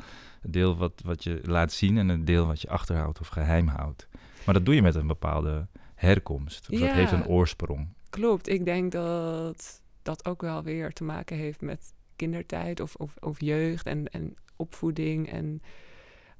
Het 0.47 0.55
deel 0.55 0.77
wat, 0.77 1.01
wat 1.05 1.23
je 1.23 1.39
laat 1.43 1.71
zien 1.71 1.97
en 1.97 2.09
het 2.09 2.27
deel 2.27 2.47
wat 2.47 2.61
je 2.61 2.69
achterhoudt 2.69 3.19
of 3.19 3.27
geheim 3.27 3.67
houdt. 3.67 4.07
Maar 4.45 4.53
dat 4.53 4.65
doe 4.65 4.75
je 4.75 4.81
met 4.81 4.95
een 4.95 5.07
bepaalde 5.07 5.67
herkomst. 5.95 6.69
Of 6.69 6.79
dat 6.79 6.91
heeft 6.91 7.11
een 7.11 7.27
oorsprong. 7.27 7.87
Klopt, 8.09 8.49
ik 8.49 8.65
denk 8.65 8.91
dat 8.91 9.81
dat 10.01 10.25
ook 10.25 10.41
wel 10.41 10.63
weer 10.63 10.93
te 10.93 11.03
maken 11.03 11.37
heeft 11.37 11.61
met 11.61 11.93
kindertijd 12.15 12.79
of, 12.79 12.95
of, 12.95 13.15
of 13.19 13.41
jeugd 13.41 13.85
en, 13.85 14.07
en 14.07 14.35
opvoeding. 14.55 15.31
En 15.31 15.61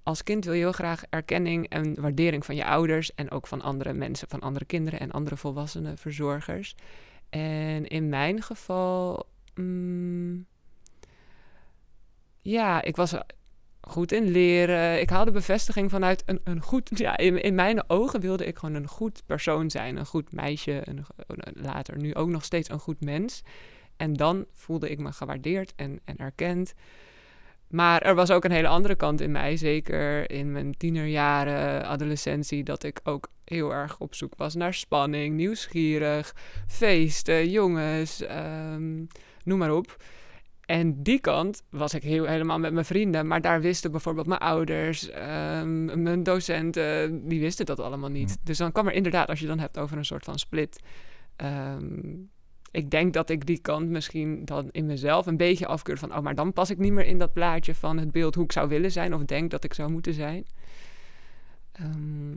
als 0.04 0.24
kind 0.24 0.46
wil 0.46 0.54
je 0.54 0.60
heel 0.60 0.72
graag 0.72 1.04
erkenning 1.10 1.70
en 1.70 2.02
waardering 2.02 2.46
van 2.46 2.56
je 2.56 2.66
ouders 2.66 3.16
en 3.16 3.32
ook 3.32 3.48
van 3.48 3.62
andere 3.62 3.94
mensen, 3.94 4.28
van 4.28 4.40
andere 4.40 4.66
kinderen 4.66 5.00
en 5.00 5.12
andere 5.12 5.38
volwassenen, 5.38 5.98
verzorgers. 5.98 6.76
En 7.30 7.88
in 7.88 8.10
mijn 8.10 8.42
geval, 8.42 9.28
mm, 9.56 10.46
ja, 12.42 12.82
ik 12.82 12.96
was 12.96 13.16
goed 13.88 14.12
in 14.12 14.30
leren. 14.30 15.02
Ik 15.02 15.10
haalde 15.10 15.32
bevestiging 15.32 15.90
vanuit 15.90 16.24
een, 16.26 16.40
een 16.44 16.62
goed... 16.62 16.90
Ja, 17.00 17.18
in, 17.18 17.42
in 17.42 17.56
mijn 17.56 17.90
ogen 17.90 18.20
wilde 18.20 18.46
ik 18.46 18.58
gewoon 18.58 18.76
een 18.76 18.88
goed 18.88 19.24
persoon 19.26 19.70
zijn. 19.70 19.98
Een 19.98 20.06
goed 20.06 20.32
meisje. 20.32 20.82
Een, 20.84 21.06
later 21.54 21.98
nu 21.98 22.16
ook 22.16 22.30
nog 22.30 22.44
steeds 22.44 22.70
een 22.70 22.80
goed 22.80 23.02
mens. 23.02 23.44
En 23.98 24.14
dan 24.14 24.46
voelde 24.54 24.90
ik 24.90 25.00
me 25.00 25.12
gewaardeerd 25.12 25.74
en, 25.76 26.00
en 26.06 26.18
erkend. 26.18 26.74
Maar 27.68 28.02
er 28.02 28.16
was 28.16 28.32
ook 28.32 28.44
een 28.44 28.52
hele 28.52 28.68
andere 28.68 28.96
kant 28.96 29.22
in 29.22 29.32
mij. 29.32 29.58
Zeker 29.58 30.32
in 30.32 30.52
mijn 30.52 30.78
tienerjaren, 30.78 31.86
adolescentie. 31.86 32.64
Dat 32.64 32.84
ik 32.84 33.00
ook 33.04 33.28
heel 33.44 33.74
erg 33.74 34.00
op 34.00 34.16
zoek 34.16 34.34
was 34.38 34.56
naar 34.56 34.74
spanning, 34.74 35.36
nieuwsgierig, 35.36 36.36
feesten, 36.68 37.50
jongens, 37.50 38.22
ehm, 38.22 38.96
noem 39.44 39.58
maar 39.58 39.74
op. 39.74 39.96
En 40.68 41.04
die 41.04 41.20
kant 41.20 41.64
was 41.70 41.94
ik 41.94 42.04
heel, 42.04 42.26
helemaal 42.26 42.60
met 42.60 42.74
mijn 42.74 42.86
vrienden. 42.86 43.28
Maar 43.28 43.42
daar 43.42 43.62
wisten 43.62 43.92
bijvoorbeeld 43.92 44.28
mijn 44.28 44.40
ouders, 44.40 45.10
ehm, 45.10 46.02
mijn 46.02 46.24
docenten, 46.24 47.28
die 47.28 47.40
wisten 47.40 47.66
dat 47.66 47.80
allemaal 47.80 48.10
niet. 48.10 48.30
Hm. 48.30 48.46
Dus 48.46 48.58
dan 48.58 48.72
kwam 48.72 48.88
er 48.88 48.94
inderdaad, 48.94 49.30
als 49.30 49.40
je 49.40 49.48
dan 49.48 49.60
hebt 49.60 49.78
over 49.78 49.98
een 49.98 50.06
soort 50.06 50.24
van 50.24 50.40
split. 50.40 50.80
ehm, 51.36 52.16
ik 52.72 52.90
denk 52.90 53.14
dat 53.14 53.30
ik 53.30 53.46
die 53.46 53.60
kant 53.60 53.90
misschien 53.90 54.46
dan 54.46 54.70
in 54.72 54.86
mezelf 54.86 55.26
een 55.26 55.38
beetje 55.38 55.68
afkeur 55.68 55.98
van... 55.98 56.16
oh, 56.16 56.20
maar 56.20 56.36
dan 56.36 56.54
pas 56.54 56.70
ik 56.70 56.78
niet 56.78 56.92
meer 56.92 57.06
in 57.06 57.18
dat 57.18 57.34
plaatje 57.34 57.76
van 57.76 57.98
het 57.98 58.12
beeld 58.12 58.36
hoe 58.36 58.44
ik 58.44 58.52
zou 58.52 58.70
willen 58.70 58.92
zijn... 58.92 59.14
of 59.14 59.24
denk 59.24 59.52
dat 59.52 59.64
ik 59.64 59.74
zou 59.74 59.92
moeten 59.92 60.14
zijn. 60.14 60.46
Ehm, 61.72 62.34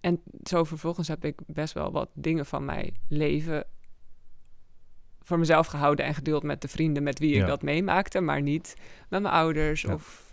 en 0.00 0.20
zo 0.42 0.64
vervolgens 0.64 1.08
heb 1.08 1.24
ik 1.24 1.40
best 1.46 1.74
wel 1.74 1.92
wat 1.92 2.08
dingen 2.14 2.46
van 2.46 2.64
mijn 2.64 2.96
leven 3.08 3.64
voor 5.28 5.38
mezelf 5.38 5.66
gehouden 5.66 6.04
en 6.04 6.14
gedeeld 6.14 6.42
met 6.42 6.60
de 6.62 6.68
vrienden 6.68 7.02
met 7.02 7.18
wie 7.18 7.30
ik 7.30 7.36
Ja. 7.40 7.46
dat 7.46 7.62
meemaakte, 7.62 8.20
maar 8.20 8.42
niet 8.42 8.74
met 9.08 9.22
mijn 9.22 9.34
ouders 9.34 9.82
Ja. 9.82 9.94
of 9.94 10.32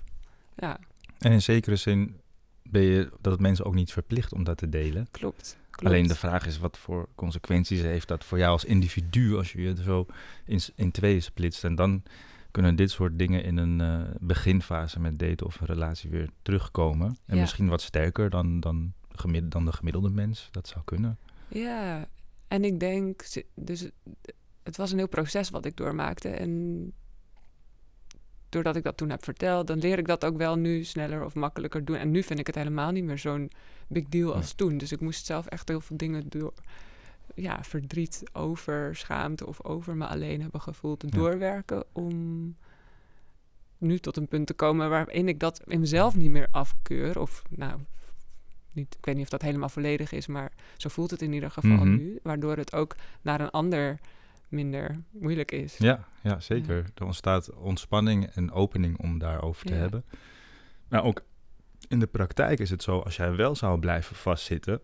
ja, 0.56 0.80
En 1.20 1.32
in 1.32 1.42
zekere 1.42 1.76
zin 1.76 2.20
ben 2.64 2.82
je 2.82 3.10
dat 3.22 3.32
het 3.32 3.42
mensen 3.42 3.66
ook 3.66 3.74
niet 3.76 3.92
verplicht 3.92 4.34
om 4.34 4.44
dat 4.44 4.58
te 4.58 4.70
delen. 4.70 5.08
klopt. 5.12 5.58
klopt. 5.70 5.94
Alleen 5.94 6.08
de 6.08 6.16
vraag 6.16 6.46
is 6.46 6.58
wat 6.58 6.78
voor 6.78 7.08
consequenties 7.16 7.82
heeft 7.82 8.08
dat 8.08 8.24
voor 8.24 8.38
jou 8.38 8.52
als 8.52 8.66
individu 8.66 9.36
als 9.36 9.52
je 9.52 9.62
je 9.62 9.76
zo 9.84 10.06
in, 10.46 10.60
in 10.76 10.92
tweeën 10.92 11.22
splitst. 11.22 11.64
En 11.64 11.76
dan 11.76 12.04
kunnen 12.52 12.76
dit 12.76 12.92
soort 12.92 13.18
dingen 13.20 13.44
in 13.44 13.58
een 13.58 13.82
eh, 13.82 14.16
beginfase 14.20 15.00
met 15.00 15.20
daten 15.20 15.46
of 15.46 15.60
een 15.60 15.68
relatie 15.68 16.10
weer 16.10 16.30
terugkomen. 16.42 17.08
En 17.26 17.36
Ja. 17.36 17.42
misschien 17.42 17.68
wat 17.68 17.82
sterker 17.82 18.30
dan, 18.30 18.60
dan, 18.60 18.94
dan 19.44 19.66
de 19.66 19.72
gemiddelde 19.72 20.10
mens. 20.10 20.48
Dat 20.52 20.68
zou 20.68 20.82
kunnen. 20.86 21.18
Ja, 21.48 22.08
en 22.48 22.64
ik 22.64 22.80
denk, 22.80 23.24
dus 23.56 23.90
het- 24.66 24.78
was 24.78 24.92
een 24.92 24.98
heel 24.98 25.08
proces 25.08 25.50
wat 25.50 25.66
ik 25.66 25.78
doormaakte. 25.78 26.30
En 26.30 26.92
doordat 28.50 28.76
ik 28.76 28.84
dat 28.84 28.98
toen 28.98 29.10
heb 29.10 29.24
verteld, 29.24 29.68
dan 29.68 29.80
leer 29.80 29.98
ik 29.98 30.08
dat 30.08 30.26
ook 30.26 30.38
wel 30.38 30.56
nu 30.56 30.84
sneller 30.84 31.26
of 31.26 31.36
makkelijker 31.36 31.86
doen. 31.86 31.96
En 31.96 32.12
nu 32.12 32.24
vind 32.24 32.40
ik 32.40 32.48
het 32.48 32.56
helemaal 32.56 32.92
niet 32.92 33.04
meer 33.04 33.18
zo'n 33.18 33.52
big 33.88 34.04
deal 34.10 34.34
als 34.36 34.54
toen. 34.54 34.78
Dus 34.78 34.92
ik 34.92 35.00
moest 35.00 35.26
zelf 35.26 35.46
echt 35.46 35.68
heel 35.68 35.82
veel 35.82 35.98
dingen 35.98 36.24
door, 36.30 36.54
ja, 37.36 37.64
verdriet 37.64 38.24
over 38.34 38.96
schaamte 38.96 39.48
of 39.48 39.64
over 39.64 39.96
me 39.96 40.08
alleen 40.08 40.42
hebben 40.42 40.62
gevoeld, 40.62 41.02
Ja. 41.04 41.10
doorwerken 41.10 41.84
om 41.92 42.56
nu 43.78 44.00
tot 44.00 44.18
een 44.18 44.28
punt 44.28 44.48
te 44.48 44.54
komen 44.54 44.90
waarin 44.90 45.28
ik 45.28 45.40
dat 45.40 45.62
in 45.68 45.80
mezelf 45.80 46.16
niet 46.16 46.32
meer 46.32 46.48
afkeur. 46.52 47.20
Of 47.20 47.42
nou, 47.50 47.80
niet, 48.72 48.96
ik 48.98 49.06
weet 49.06 49.16
niet 49.16 49.24
of 49.24 49.30
dat 49.30 49.42
helemaal 49.42 49.70
volledig 49.70 50.12
is, 50.12 50.28
maar 50.28 50.52
zo 50.78 50.90
voelt 50.90 51.12
het 51.12 51.22
in 51.22 51.34
ieder 51.34 51.52
geval 51.52 51.72
Mhm. 51.86 51.96
nu. 51.96 52.20
Waardoor 52.24 52.58
het 52.58 52.74
ook 52.74 52.96
naar 53.22 53.42
een 53.42 53.50
ander 53.52 54.00
minder 54.56 54.96
moeilijk 55.12 55.52
is. 55.52 55.78
Ja, 55.78 56.08
ja 56.24 56.40
zeker. 56.40 56.86
Er 56.96 57.06
ontstaat 57.06 57.54
ontspanning 57.54 58.26
en 58.26 58.52
opening 58.52 58.98
om 59.00 59.18
daarover 59.20 59.66
te 59.66 59.74
Ja. 59.74 59.80
hebben. 59.80 60.04
Maar 60.88 61.04
ook 61.04 61.24
in 61.88 62.00
de 62.00 62.08
praktijk 62.08 62.60
is 62.60 62.70
het 62.70 62.84
zo, 62.84 63.00
als 63.00 63.16
jij 63.16 63.36
wel 63.36 63.56
zou 63.56 63.80
blijven 63.80 64.16
vastzitten 64.16 64.80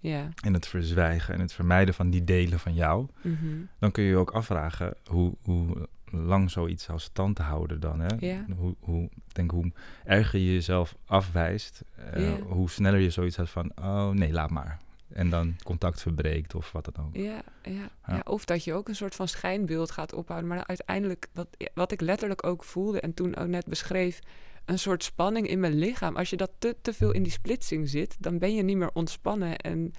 Ja. 0.00 0.28
in 0.44 0.52
het 0.54 0.66
verzwijgen 0.66 1.34
en 1.34 1.40
het 1.40 1.52
vermijden 1.52 1.94
van 1.94 2.10
die 2.10 2.24
delen 2.24 2.58
van 2.58 2.74
jou, 2.74 3.06
Mhm. 3.22 3.46
dan 3.78 3.90
kun 3.90 4.02
je 4.02 4.10
je 4.10 4.16
ook 4.16 4.30
afvragen 4.30 4.94
hoe, 5.04 5.34
hoe 5.42 5.88
lang 6.10 6.50
zoiets 6.50 6.84
zou 6.84 6.98
stand 6.98 7.38
houden 7.38 7.80
dan. 7.80 8.00
Hè? 8.00 8.06
Ja. 8.18 8.44
Hoe, 8.56 8.74
hoe, 8.80 9.02
ik 9.04 9.34
denk 9.34 9.50
hoe 9.50 9.72
erger 10.04 10.38
je 10.38 10.52
jezelf 10.52 10.96
afwijst, 11.06 11.82
eh, 11.96 12.30
Ja. 12.30 12.40
hoe 12.40 12.70
sneller 12.70 13.00
je 13.00 13.10
zoiets 13.10 13.36
hebt 13.36 13.50
van, 13.50 13.72
oh 13.78 14.08
nee, 14.10 14.32
laat 14.32 14.50
maar. 14.50 14.78
En 15.08 15.30
dan 15.30 15.56
contact 15.64 16.00
verbreekt 16.00 16.54
of 16.54 16.72
wat 16.72 16.90
dan 16.94 17.04
ook. 17.06 17.16
Ja, 17.16 17.42
ja, 17.62 17.72
Ja. 17.72 17.90
ja. 18.06 18.22
Of 18.24 18.44
dat 18.44 18.64
je 18.64 18.72
ook 18.72 18.88
een 18.88 18.96
soort 18.96 19.14
van 19.14 19.28
schijnbeeld 19.28 19.90
gaat 19.90 20.12
ophouden. 20.12 20.48
Maar 20.48 20.66
uiteindelijk, 20.66 21.26
wat, 21.32 21.48
wat 21.74 21.92
ik 21.92 22.00
letterlijk 22.00 22.46
ook 22.46 22.64
voelde 22.64 23.00
en 23.00 23.14
toen 23.14 23.36
ook 23.36 23.48
net 23.48 23.66
beschreef, 23.66 24.20
een 24.64 24.78
soort 24.78 25.04
spanning 25.04 25.48
in 25.48 25.60
mijn 25.60 25.74
lichaam. 25.74 26.16
Als 26.16 26.30
je 26.30 26.36
dat 26.36 26.50
te, 26.58 26.76
te 26.82 26.92
veel 26.92 27.12
in 27.12 27.22
die 27.22 27.32
splitsing 27.32 27.88
zit, 27.88 28.16
dan 28.18 28.38
ben 28.38 28.54
je 28.54 28.62
niet 28.62 28.76
meer 28.76 28.90
ontspannen. 28.92 29.56
En 29.56 29.92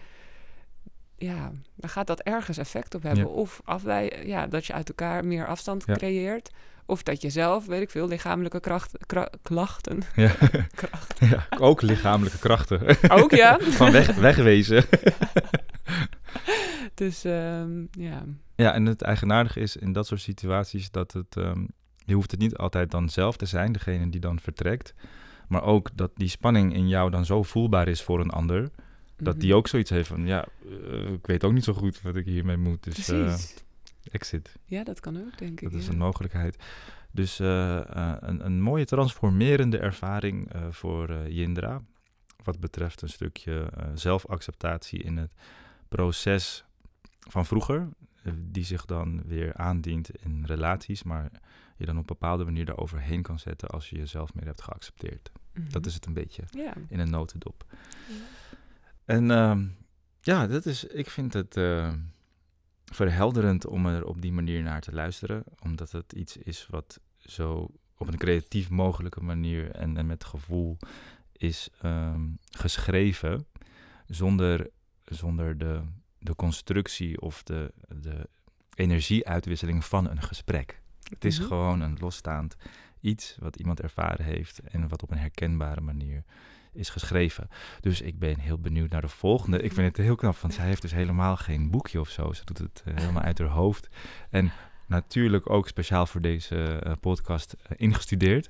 ja, 1.17 1.51
dan 1.75 1.89
gaat 1.89 2.07
dat 2.07 2.21
ergens 2.21 2.57
effect 2.57 2.95
op 2.95 3.03
hebben. 3.03 3.24
Ja. 3.24 3.29
Of 3.29 3.62
afwij 3.63 4.24
ja, 4.25 4.47
dat 4.47 4.65
je 4.65 4.74
uit 4.74 4.89
elkaar 4.89 5.25
meer 5.25 5.47
afstand 5.47 5.85
creëert. 5.85 6.51
Of 6.85 7.03
dat 7.03 7.21
je 7.21 7.29
zelf, 7.29 7.65
weet 7.65 7.81
ik 7.81 7.89
veel, 7.89 8.07
lichamelijke 8.07 8.59
kracht, 8.59 8.97
kra- 9.05 9.29
klachten. 9.41 10.01
Ja. 10.15 10.31
Kracht. 10.75 11.19
ja, 11.19 11.47
ook 11.59 11.81
lichamelijke 11.81 12.39
krachten. 12.39 12.81
Ook 13.21 13.31
ja. 13.31 13.59
van 13.59 13.91
weg, 13.91 14.15
wegwezen. 14.15 14.83
Dus 16.93 17.23
ehm, 17.23 17.81
ja. 17.91 18.23
Ja, 18.55 18.73
en 18.73 18.85
het 18.85 19.01
eigenaardige 19.01 19.59
is 19.59 19.75
in 19.75 19.93
dat 19.93 20.07
soort 20.07 20.21
situaties 20.21 20.91
dat 20.91 21.11
het... 21.13 21.37
ehm, 21.37 21.65
je 22.05 22.13
hoeft 22.13 22.31
het 22.31 22.39
niet 22.39 22.55
altijd 22.57 22.91
dan 22.91 23.09
zelf 23.09 23.37
te 23.37 23.45
zijn, 23.45 23.71
degene 23.71 24.09
die 24.09 24.19
dan 24.19 24.39
vertrekt. 24.39 24.93
Maar 25.47 25.63
ook 25.63 25.89
dat 25.93 26.11
die 26.15 26.27
spanning 26.27 26.73
in 26.73 26.87
jou 26.87 27.11
dan 27.11 27.25
zo 27.25 27.43
voelbaar 27.43 27.87
is 27.87 28.01
voor 28.01 28.19
een 28.19 28.29
ander... 28.29 28.69
dat 29.17 29.39
die 29.39 29.49
Mhm. 29.49 29.57
ook 29.57 29.67
zoiets 29.67 29.89
heeft 29.89 30.07
van... 30.07 30.25
ja, 30.25 30.45
eh, 30.91 31.11
ik 31.11 31.25
weet 31.27 31.43
ook 31.43 31.53
niet 31.53 31.63
zo 31.63 31.73
goed 31.73 32.01
wat 32.01 32.15
ik 32.15 32.25
hiermee 32.25 32.57
moet. 32.57 32.83
Dus 32.83 33.09
eh, 33.09 33.19
Precies. 33.23 33.53
Exit, 34.12 34.55
ja, 34.65 34.83
dat 34.83 35.00
kan 35.00 35.17
ook, 35.17 35.38
denk 35.38 35.62
ik. 35.62 35.71
dat 35.71 35.79
is 35.79 35.85
ja. 35.85 35.91
een 35.91 35.97
mogelijkheid. 35.97 36.63
Dus 37.12 37.39
eh, 37.39 37.77
eh, 37.77 38.15
een, 38.19 38.45
een 38.45 38.62
mooie 38.62 38.85
transformerende 38.85 39.77
ervaring 39.77 40.53
eh, 40.53 40.62
voor 40.71 41.27
Jindra... 41.29 41.81
wat 42.43 42.59
betreft 42.59 43.01
een 43.01 43.09
stukje 43.09 43.69
zelfacceptatie 43.93 45.03
in 45.03 45.17
het 45.17 45.31
proces 45.88 46.65
van 47.29 47.45
vroeger... 47.45 47.89
die 48.35 48.63
zich 48.63 48.85
dan 48.85 49.21
weer 49.25 49.53
aandient 49.53 50.09
in 50.24 50.43
relaties... 50.45 51.03
maar 51.03 51.31
je 51.77 51.85
dan 51.85 51.95
op 51.95 52.01
een 52.01 52.17
bepaalde 52.19 52.43
manier 52.43 52.65
daaroverheen 52.65 53.21
kan 53.21 53.39
zetten... 53.39 53.67
als 53.69 53.89
je 53.89 53.97
jezelf 53.97 54.33
meer 54.33 54.45
hebt 54.45 54.62
geaccepteerd. 54.62 55.31
Dat 55.53 55.74
Mhm. 55.81 55.88
is 55.88 55.93
het 55.93 56.05
een 56.05 56.13
beetje 56.13 56.43
Ja. 56.50 56.74
in 56.88 57.00
een 57.00 57.09
notendop. 57.09 57.65
En 59.05 59.31
ehm, 59.31 59.65
ja, 60.21 60.47
dat 60.47 60.65
is, 60.65 60.83
ik 60.85 61.09
vind 61.09 61.33
het 61.33 61.57
verhelderend 62.85 63.65
om 63.67 63.85
er 63.85 64.05
op 64.05 64.21
die 64.21 64.31
manier 64.31 64.63
naar 64.63 64.81
te 64.81 64.91
luisteren. 64.93 65.43
Omdat 65.63 65.91
het 65.91 66.13
iets 66.13 66.37
is 66.37 66.67
wat 66.69 66.99
zo 67.17 67.67
op 67.97 68.07
een 68.07 68.17
creatief 68.17 68.69
mogelijke 68.69 69.21
manier 69.21 69.71
en, 69.71 69.97
en 69.97 70.05
met 70.05 70.23
gevoel 70.23 70.77
is 71.31 71.69
ehm, 71.81 72.21
geschreven. 72.49 73.47
Zonder, 74.07 74.69
zonder 75.05 75.57
de, 75.57 75.81
de 76.19 76.35
constructie 76.35 77.21
of 77.21 77.43
de, 77.43 77.73
de 77.87 78.29
energieuitwisseling 78.75 79.85
van 79.85 80.09
een 80.09 80.21
gesprek. 80.21 80.81
Het 81.09 81.25
is 81.25 81.39
Mhm. 81.39 81.47
gewoon 81.47 81.81
een 81.81 81.97
losstaand 81.99 82.55
iets 83.01 83.35
wat 83.39 83.55
iemand 83.55 83.81
ervaren 83.81 84.25
heeft 84.25 84.59
en 84.59 84.87
wat 84.87 85.03
op 85.03 85.11
een 85.11 85.17
herkenbare 85.17 85.81
manier 85.81 86.23
is 86.75 86.89
geschreven. 86.89 87.50
Dus 87.82 88.01
ik 88.01 88.20
ben 88.20 88.39
heel 88.39 88.60
benieuwd 88.60 88.89
naar 88.89 89.01
de 89.01 89.08
volgende. 89.08 89.62
Ik 89.62 89.74
vind 89.74 89.88
het 89.88 90.05
heel 90.05 90.15
knap, 90.15 90.38
want 90.38 90.53
zij 90.53 90.65
heeft 90.65 90.82
dus 90.82 90.91
helemaal 90.91 91.38
geen 91.38 91.70
boekje 91.70 92.00
of 92.00 92.10
zo. 92.10 92.34
Ze 92.34 92.46
doet 92.46 92.58
het 92.58 92.84
eh, 92.86 92.96
helemaal 92.96 93.22
uit 93.22 93.39
haar 93.39 93.48
hoofd. 93.48 93.89
En 94.29 94.51
natuurlijk 94.88 95.50
ook 95.50 95.67
speciaal 95.67 96.05
voor 96.05 96.22
deze 96.22 96.82
uh, 96.86 96.91
podcast 97.00 97.55
uh, 97.60 97.77
ingestudeerd. 97.77 98.50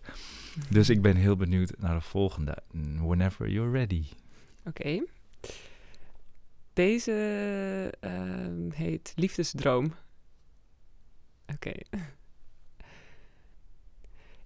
Dus 0.70 0.90
ik 0.90 1.02
ben 1.02 1.16
heel 1.16 1.36
benieuwd 1.36 1.74
naar 1.78 1.96
de 1.96 2.02
volgende. 2.02 2.58
Whenever 3.02 3.50
you're 3.50 3.72
ready. 3.72 4.06
Oké. 4.66 5.04
Deze 6.74 7.12
uh, 8.02 8.74
heet 8.74 9.14
Liefdesdroom. 9.16 9.94
Oké. 11.54 11.72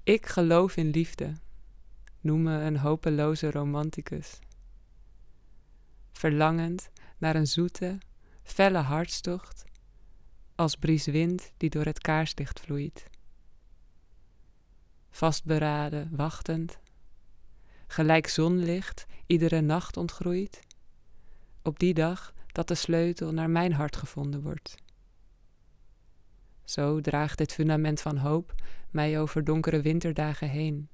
Ik 0.04 0.26
geloof 0.26 0.78
in 0.78 0.90
liefde. 0.90 1.34
Noem 2.22 2.44
me 2.44 2.60
een 2.60 2.78
hopeloze 2.78 3.52
romanticus. 3.52 4.40
Verlangend 6.12 6.90
naar 7.18 7.36
een 7.36 7.48
zoete, 7.48 7.98
felle 8.44 8.78
hartstocht, 8.78 9.64
als 10.56 10.76
bries 10.76 11.06
wind 11.06 11.52
die 11.58 11.70
door 11.70 11.86
het 11.86 12.00
kaarslicht 12.00 12.60
vloeit. 12.60 13.10
Vastberaden, 15.10 16.16
wachtend, 16.16 16.80
gelijk 17.88 18.28
zonlicht 18.28 19.06
iedere 19.26 19.62
nacht 19.62 19.98
ontgroeit, 19.98 20.60
op 21.62 21.80
die 21.80 21.94
dag 21.94 22.34
dat 22.48 22.68
de 22.68 22.76
sleutel 22.76 23.34
naar 23.34 23.50
mijn 23.50 23.74
hart 23.74 23.96
gevonden 23.96 24.42
wordt. 24.42 24.76
Zo 26.64 27.02
draagt 27.02 27.38
dit 27.38 27.54
fundament 27.54 28.02
van 28.02 28.18
hoop 28.18 28.54
mij 28.90 29.20
over 29.20 29.44
donkere 29.44 29.82
winterdagen 29.82 30.50
heen. 30.50 30.90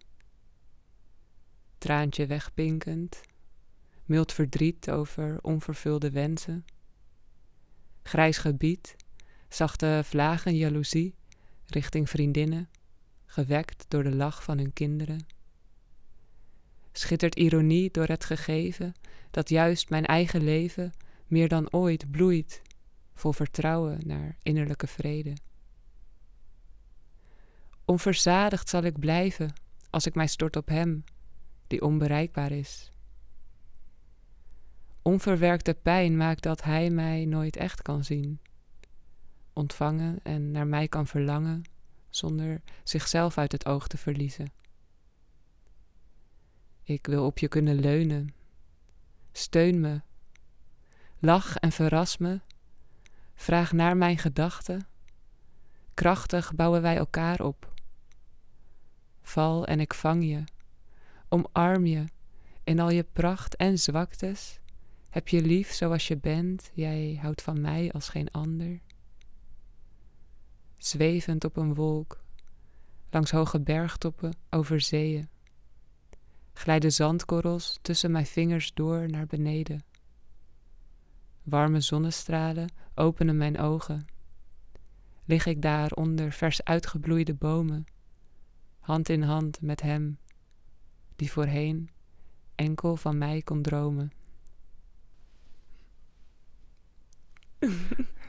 Traantje 1.78 2.26
wegpinkend, 2.26 3.22
mild 4.06 4.34
verdriet 4.34 4.92
over 4.92 5.40
onvervulde 5.42 6.12
wensen. 6.12 6.66
Grijs 8.04 8.38
gebied, 8.38 8.96
zachte 9.50 10.02
vlagen 10.04 10.56
jaloezie 10.56 11.16
richting 11.66 12.10
vriendinnen, 12.10 12.70
gewekt 13.26 13.86
door 13.88 14.04
de 14.04 14.16
lach 14.16 14.44
van 14.44 14.58
hun 14.58 14.74
kinderen. 14.74 15.26
Schittert 16.92 17.36
ironie 17.36 17.92
door 17.92 18.08
het 18.08 18.26
gegeven 18.26 18.94
dat 19.32 19.50
juist 19.50 19.90
mijn 19.90 20.06
eigen 20.06 20.44
leven 20.44 20.94
meer 21.28 21.48
dan 21.48 21.72
ooit 21.72 22.12
bloeit, 22.12 22.62
vol 23.14 23.32
vertrouwen 23.32 24.00
naar 24.06 24.38
innerlijke 24.42 24.88
vrede. 24.88 25.34
Onverzadigd 27.86 28.70
zal 28.70 28.84
ik 28.84 29.00
blijven 29.00 29.54
als 29.90 30.06
ik 30.06 30.16
mij 30.16 30.28
stort 30.28 30.56
op 30.56 30.68
Hem, 30.68 31.04
die 31.68 31.82
onbereikbaar 31.82 32.52
is. 32.52 32.92
Onverwerkte 35.02 35.74
pijn 35.74 36.18
maakt 36.18 36.44
dat 36.44 36.64
Hij 36.64 36.90
mij 36.90 37.26
nooit 37.26 37.56
echt 37.56 37.82
kan 37.82 38.04
zien, 38.04 38.40
ontvangen 39.54 40.20
en 40.24 40.52
naar 40.52 40.68
mij 40.68 40.88
kan 40.88 41.08
verlangen 41.08 41.64
zonder 42.10 42.62
zichzelf 42.84 43.38
uit 43.38 43.52
het 43.52 43.66
oog 43.66 43.88
te 43.88 43.98
verliezen. 43.98 44.52
Ik 46.84 47.06
wil 47.08 47.26
op 47.26 47.40
je 47.40 47.48
kunnen 47.48 47.80
leunen. 47.80 48.34
Steun 49.32 49.80
me. 49.80 50.02
Lach 51.20 51.56
en 51.56 51.72
verras 51.72 52.18
me. 52.18 52.42
Vraag 53.36 53.72
naar 53.72 53.98
mijn 53.98 54.18
gedachten. 54.18 54.88
Krachtig 55.94 56.56
bouwen 56.56 56.82
wij 56.82 56.98
elkaar 56.98 57.42
op. 57.42 57.74
Val 59.22 59.66
en 59.66 59.80
ik 59.80 59.94
vang 59.94 60.24
je. 60.24 60.44
Omarm 61.30 61.86
je 61.86 62.06
in 62.64 62.80
al 62.80 62.90
je 62.90 63.04
pracht 63.04 63.56
en 63.56 63.80
zwaktes. 63.80 64.60
Heb 65.10 65.28
je 65.28 65.42
lief 65.42 65.72
zoals 65.72 66.08
je 66.08 66.18
bent, 66.18 66.72
jij 66.74 67.20
houdt 67.22 67.42
van 67.42 67.62
mij 67.62 67.92
als 67.92 68.10
geen 68.10 68.32
ander. 68.32 68.80
Zwevend 70.78 71.44
op 71.44 71.58
een 71.58 71.74
wolk, 71.74 72.24
langs 73.10 73.32
hoge 73.32 73.62
bergtoppen 73.62 74.36
over 74.50 74.82
zeeën, 74.82 75.30
glijden 76.54 76.92
zandkorrels 76.92 77.80
tussen 77.82 78.12
mijn 78.12 78.26
vingers 78.26 78.74
door 78.74 79.10
naar 79.10 79.26
beneden. 79.26 79.84
Warme 81.44 81.82
zonnestralen 81.82 82.72
openen 82.96 83.38
mijn 83.38 83.60
ogen. 83.60 84.06
Lig 85.26 85.46
ik 85.46 85.62
daar 85.62 85.92
onder 85.92 86.32
vers 86.32 86.64
uitgebloeide 86.64 87.34
bomen, 87.34 87.86
hand 88.80 89.10
in 89.10 89.22
hand 89.22 89.62
met 89.62 89.82
hem, 89.82 90.18
die 91.16 91.32
voorheen 91.32 91.90
enkel 92.56 92.98
van 92.98 93.18
mij 93.18 93.42
kon 93.42 93.62
dromen. 93.62 94.12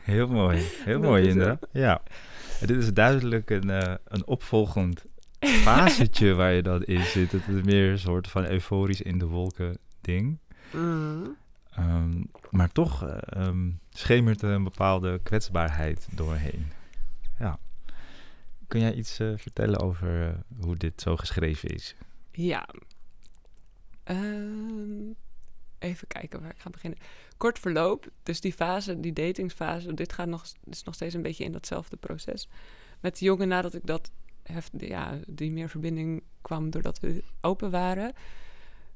Heel 0.03 0.29
mooi, 0.29 0.69
heel 0.85 1.01
mooi 1.01 1.29
Indra. 1.29 1.59
Ja, 1.71 2.03
dit 2.61 2.77
is 2.77 2.93
duidelijk 2.93 3.51
een, 3.51 3.69
uh, 3.69 3.95
een 4.05 4.27
opvolgend 4.27 5.05
fasetje 5.41 6.35
waar 6.35 6.53
je 6.53 6.63
dan 6.63 6.83
in 6.83 7.05
zit. 7.05 7.33
Het 7.33 7.49
is 7.49 7.63
meer 7.63 7.91
een 7.91 7.99
soort 7.99 8.29
van 8.29 8.45
euforisch 8.45 9.03
in 9.03 9.19
de 9.19 9.27
wolken 9.27 9.79
ding. 10.01 10.39
Mm. 10.73 11.37
Um, 11.79 12.31
maar 12.51 12.73
toch 12.73 13.21
um, 13.37 13.79
schemert 13.91 14.43
er 14.43 14.51
een 14.51 14.65
bepaalde 14.65 15.21
kwetsbaarheid 15.23 16.09
doorheen. 16.11 16.67
Ja. 17.39 17.59
Kun 18.67 18.81
jij 18.81 18.95
iets 18.95 19.21
uh, 19.21 19.33
vertellen 19.37 19.81
over 19.81 20.29
uh, 20.29 20.35
hoe 20.61 20.77
dit 20.77 21.01
zo 21.01 21.17
geschreven 21.17 21.69
is? 21.69 21.95
Ja. 22.37 22.69
Um, 24.05 25.15
even 25.79 26.09
kijken 26.09 26.41
waar 26.41 26.51
ik 26.51 26.59
ga 26.59 26.71
beginnen. 26.71 26.99
Kort 27.37 27.59
verloop, 27.59 28.09
dus 28.23 28.41
die 28.41 28.53
fase, 28.53 29.01
die 29.01 29.13
datingsfase, 29.13 29.95
dit 29.95 30.13
gaat 30.13 30.29
nog, 30.29 30.47
is 30.65 30.83
nog 30.83 30.95
steeds 30.95 31.15
een 31.15 31.23
beetje 31.23 31.45
in 31.45 31.53
datzelfde 31.53 31.97
proces. 31.97 32.49
Met 33.01 33.19
de 33.19 33.25
jongen 33.25 33.49
nadat 33.49 33.75
ik 33.75 33.87
dat, 33.87 34.11
hef, 34.43 34.71
ja, 34.79 35.19
die 35.27 35.53
meer 35.53 35.69
verbinding 35.69 36.23
kwam 36.43 36.71
doordat 36.71 37.01
we 37.01 37.25
open 37.41 37.71
waren, 37.71 38.13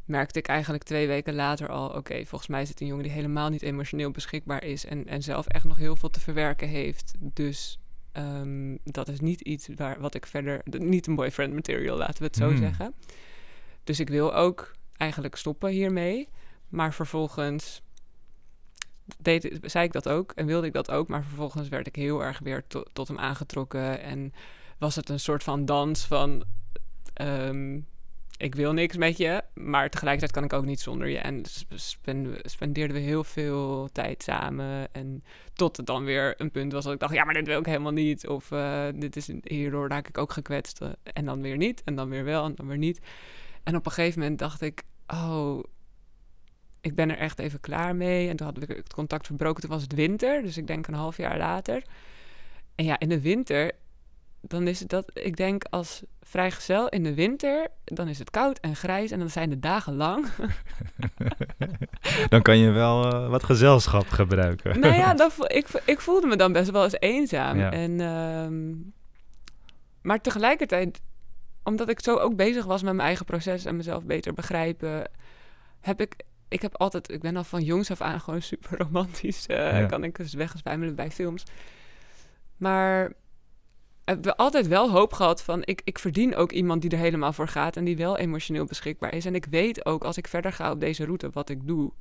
merkte 0.04 0.38
ik 0.38 0.48
eigenlijk 0.48 0.84
twee 0.84 1.06
weken 1.06 1.34
later 1.34 1.68
al, 1.68 1.88
oké, 1.88 2.24
volgens 2.24 2.50
mij 2.50 2.62
is 2.62 2.68
het 2.68 2.80
een 2.80 2.86
jongen 2.86 3.04
die 3.04 3.12
helemaal 3.12 3.48
niet 3.48 3.62
emotioneel 3.62 4.10
beschikbaar 4.10 4.64
is 4.64 4.84
en, 4.84 5.06
en 5.06 5.22
zelf 5.22 5.46
echt 5.46 5.64
nog 5.64 5.76
heel 5.76 5.96
veel 5.96 6.10
te 6.10 6.20
verwerken 6.20 6.68
heeft. 6.68 7.12
Dus 7.18 7.78
um, 8.12 8.78
dat 8.84 9.08
is 9.08 9.20
niet 9.20 9.40
iets 9.40 9.68
waar 9.74 10.00
wat 10.00 10.14
ik 10.14 10.26
verder, 10.26 10.60
niet 10.64 11.06
een 11.06 11.14
boyfriend 11.14 11.54
material, 11.54 11.96
laten 11.96 12.18
we 12.18 12.24
het 12.24 12.36
zo 12.36 12.48
Hmm. 12.48 12.56
zeggen. 12.56 12.94
Dus 13.90 14.00
ik 14.00 14.08
wil 14.08 14.34
ook 14.34 14.72
eigenlijk 14.96 15.36
stoppen 15.36 15.70
hiermee. 15.70 16.28
Maar 16.68 16.94
vervolgens 16.94 17.82
deed, 19.18 19.58
zei 19.62 19.84
ik 19.84 19.92
dat 19.92 20.08
ook 20.08 20.32
en 20.32 20.46
wilde 20.46 20.66
ik 20.66 20.72
dat 20.72 20.90
ook. 20.90 21.08
Maar 21.08 21.24
vervolgens 21.24 21.68
werd 21.68 21.86
ik 21.86 21.96
heel 21.96 22.24
erg 22.24 22.38
weer 22.38 22.66
to- 22.66 22.84
tot 22.92 23.08
hem 23.08 23.18
aangetrokken. 23.18 24.00
En 24.02 24.32
was 24.78 24.96
het 24.96 25.08
een 25.08 25.20
soort 25.20 25.42
van 25.42 25.64
dans 25.64 26.04
van... 26.06 26.44
ehm, 27.14 27.80
ik 28.36 28.54
wil 28.54 28.72
niks 28.72 28.96
met 28.96 29.16
je, 29.16 29.42
maar 29.54 29.90
tegelijkertijd 29.90 30.32
kan 30.32 30.44
ik 30.44 30.52
ook 30.52 30.64
niet 30.64 30.80
zonder 30.80 31.08
je. 31.08 31.18
En 31.18 31.44
sp- 31.44 31.72
spen- 31.74 32.36
spendeerden 32.42 32.96
we 32.96 33.02
heel 33.02 33.24
veel 33.24 33.88
tijd 33.92 34.22
samen. 34.22 34.88
En 34.94 35.24
tot 35.54 35.76
het 35.76 35.86
dan 35.86 36.04
weer 36.04 36.34
een 36.40 36.50
punt 36.50 36.72
was 36.72 36.84
dat 36.84 36.92
ik 36.92 36.98
dacht... 37.00 37.14
ja, 37.14 37.24
maar 37.24 37.34
dit 37.34 37.46
wil 37.46 37.58
ik 37.58 37.66
helemaal 37.66 37.92
niet. 37.92 38.26
Of 38.28 38.50
eh, 38.52 38.86
dit 38.94 39.16
is, 39.16 39.30
hierdoor 39.42 39.88
raak 39.88 40.08
ik 40.08 40.18
ook 40.18 40.32
gekwetst. 40.32 40.80
eh, 40.80 40.88
En 41.02 41.24
dan 41.24 41.40
weer 41.42 41.56
niet, 41.56 41.82
en 41.84 41.94
dan 41.94 42.08
weer 42.08 42.24
wel, 42.24 42.44
en 42.44 42.54
dan 42.54 42.66
weer 42.66 42.78
niet. 42.78 43.00
En 43.70 43.76
op 43.76 43.86
een 43.86 43.92
gegeven 43.92 44.20
moment 44.20 44.38
dacht 44.38 44.60
ik... 44.60 44.82
oh, 45.06 45.64
ik 46.80 46.94
ben 46.94 47.10
er 47.10 47.18
echt 47.18 47.38
even 47.38 47.60
klaar 47.60 47.96
mee. 47.96 48.28
En 48.28 48.36
toen 48.36 48.46
hadden 48.46 48.66
we 48.66 48.74
het 48.74 48.92
contact 48.92 49.26
verbroken. 49.26 49.60
Toen 49.60 49.70
was 49.70 49.82
het 49.82 49.94
winter, 49.94 50.42
dus 50.42 50.56
ik 50.56 50.66
denk 50.66 50.86
een 50.86 50.94
half 50.94 51.16
jaar 51.16 51.38
later. 51.38 51.82
En 52.74 52.84
ja, 52.84 52.98
in 52.98 53.08
de 53.08 53.20
winter, 53.20 53.72
dan 54.40 54.66
is 54.66 54.80
het 54.80 54.88
dat, 54.88 55.10
ik 55.14 55.36
denk 55.36 55.64
als 55.64 56.02
vrijgezel 56.22 56.88
in 56.88 57.02
de 57.02 57.14
winter, 57.14 57.68
dan 57.84 58.08
is 58.08 58.18
het 58.18 58.30
koud 58.30 58.58
en 58.58 58.76
grijs 58.76 59.10
en 59.10 59.18
dan 59.18 59.30
zijn 59.30 59.50
de 59.50 59.58
dagen 59.58 59.94
lang. 59.96 60.26
Dan 62.28 62.42
kan 62.42 62.58
je 62.58 62.70
wel 62.70 63.06
uh, 63.06 63.28
wat 63.28 63.44
gezelschap 63.44 64.08
gebruiken. 64.08 64.80
nou 64.80 64.94
ja, 64.94 65.14
dat, 65.14 65.34
ik, 65.46 65.68
ik 65.84 66.00
voelde 66.00 66.26
me 66.26 66.36
dan 66.36 66.52
best 66.52 66.70
wel 66.70 66.84
eens 66.84 67.00
eenzaam. 67.00 67.58
Ja. 67.58 67.72
En, 67.72 68.00
ehm, 68.00 68.72
maar 70.02 70.20
tegelijkertijd, 70.20 71.00
omdat 71.70 71.88
ik 71.88 72.00
zo 72.00 72.16
ook 72.16 72.36
bezig 72.36 72.64
was 72.64 72.82
met 72.82 72.94
mijn 72.94 73.06
eigen 73.06 73.26
proces 73.26 73.64
en 73.64 73.76
mezelf 73.76 74.04
beter 74.04 74.32
begrijpen, 74.32 75.10
heb 75.80 76.00
ik, 76.00 76.14
ik 76.48 76.62
heb 76.62 76.76
altijd, 76.76 77.10
ik 77.10 77.20
ben 77.20 77.36
al 77.36 77.44
van 77.44 77.62
jongs 77.62 77.90
af 77.90 78.00
aan 78.00 78.20
gewoon 78.20 78.42
super 78.42 78.78
romantisch. 78.82 79.46
eh, 79.46 79.56
Ja. 79.56 79.86
Kan 79.86 80.04
ik 80.04 80.16
dus 80.16 80.32
wegzwijmelen 80.34 80.94
bij 80.94 81.10
films. 81.10 81.44
Maar 82.56 83.12
heb 84.04 84.24
we 84.24 84.36
altijd 84.36 84.66
wel 84.66 84.90
hoop 84.90 85.12
gehad 85.12 85.42
van 85.42 85.62
ik, 85.64 85.80
ik 85.84 85.98
verdien 85.98 86.36
ook 86.36 86.52
iemand 86.52 86.82
die 86.82 86.90
er 86.90 86.98
helemaal 86.98 87.32
voor 87.32 87.48
gaat 87.48 87.76
en 87.76 87.84
die 87.84 87.96
wel 87.96 88.18
emotioneel 88.18 88.64
beschikbaar 88.64 89.14
is. 89.14 89.24
En 89.24 89.34
ik 89.34 89.44
weet 89.50 89.84
ook 89.86 90.04
als 90.04 90.16
ik 90.16 90.28
verder 90.28 90.52
ga 90.52 90.70
op 90.70 90.80
deze 90.80 91.04
route 91.04 91.30
wat 91.32 91.48
ik 91.48 91.66
doe, 91.66 91.92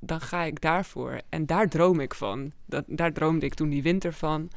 dan 0.00 0.20
ga 0.20 0.42
ik 0.42 0.60
daarvoor. 0.60 1.20
En 1.28 1.46
daar 1.46 1.68
droom 1.68 2.00
ik 2.00 2.14
van. 2.14 2.52
Dat, 2.66 2.84
daar 2.86 3.12
droomde 3.12 3.46
ik 3.46 3.54
toen 3.54 3.68
die 3.68 3.82
winter 3.82 4.12
van. 4.12 4.50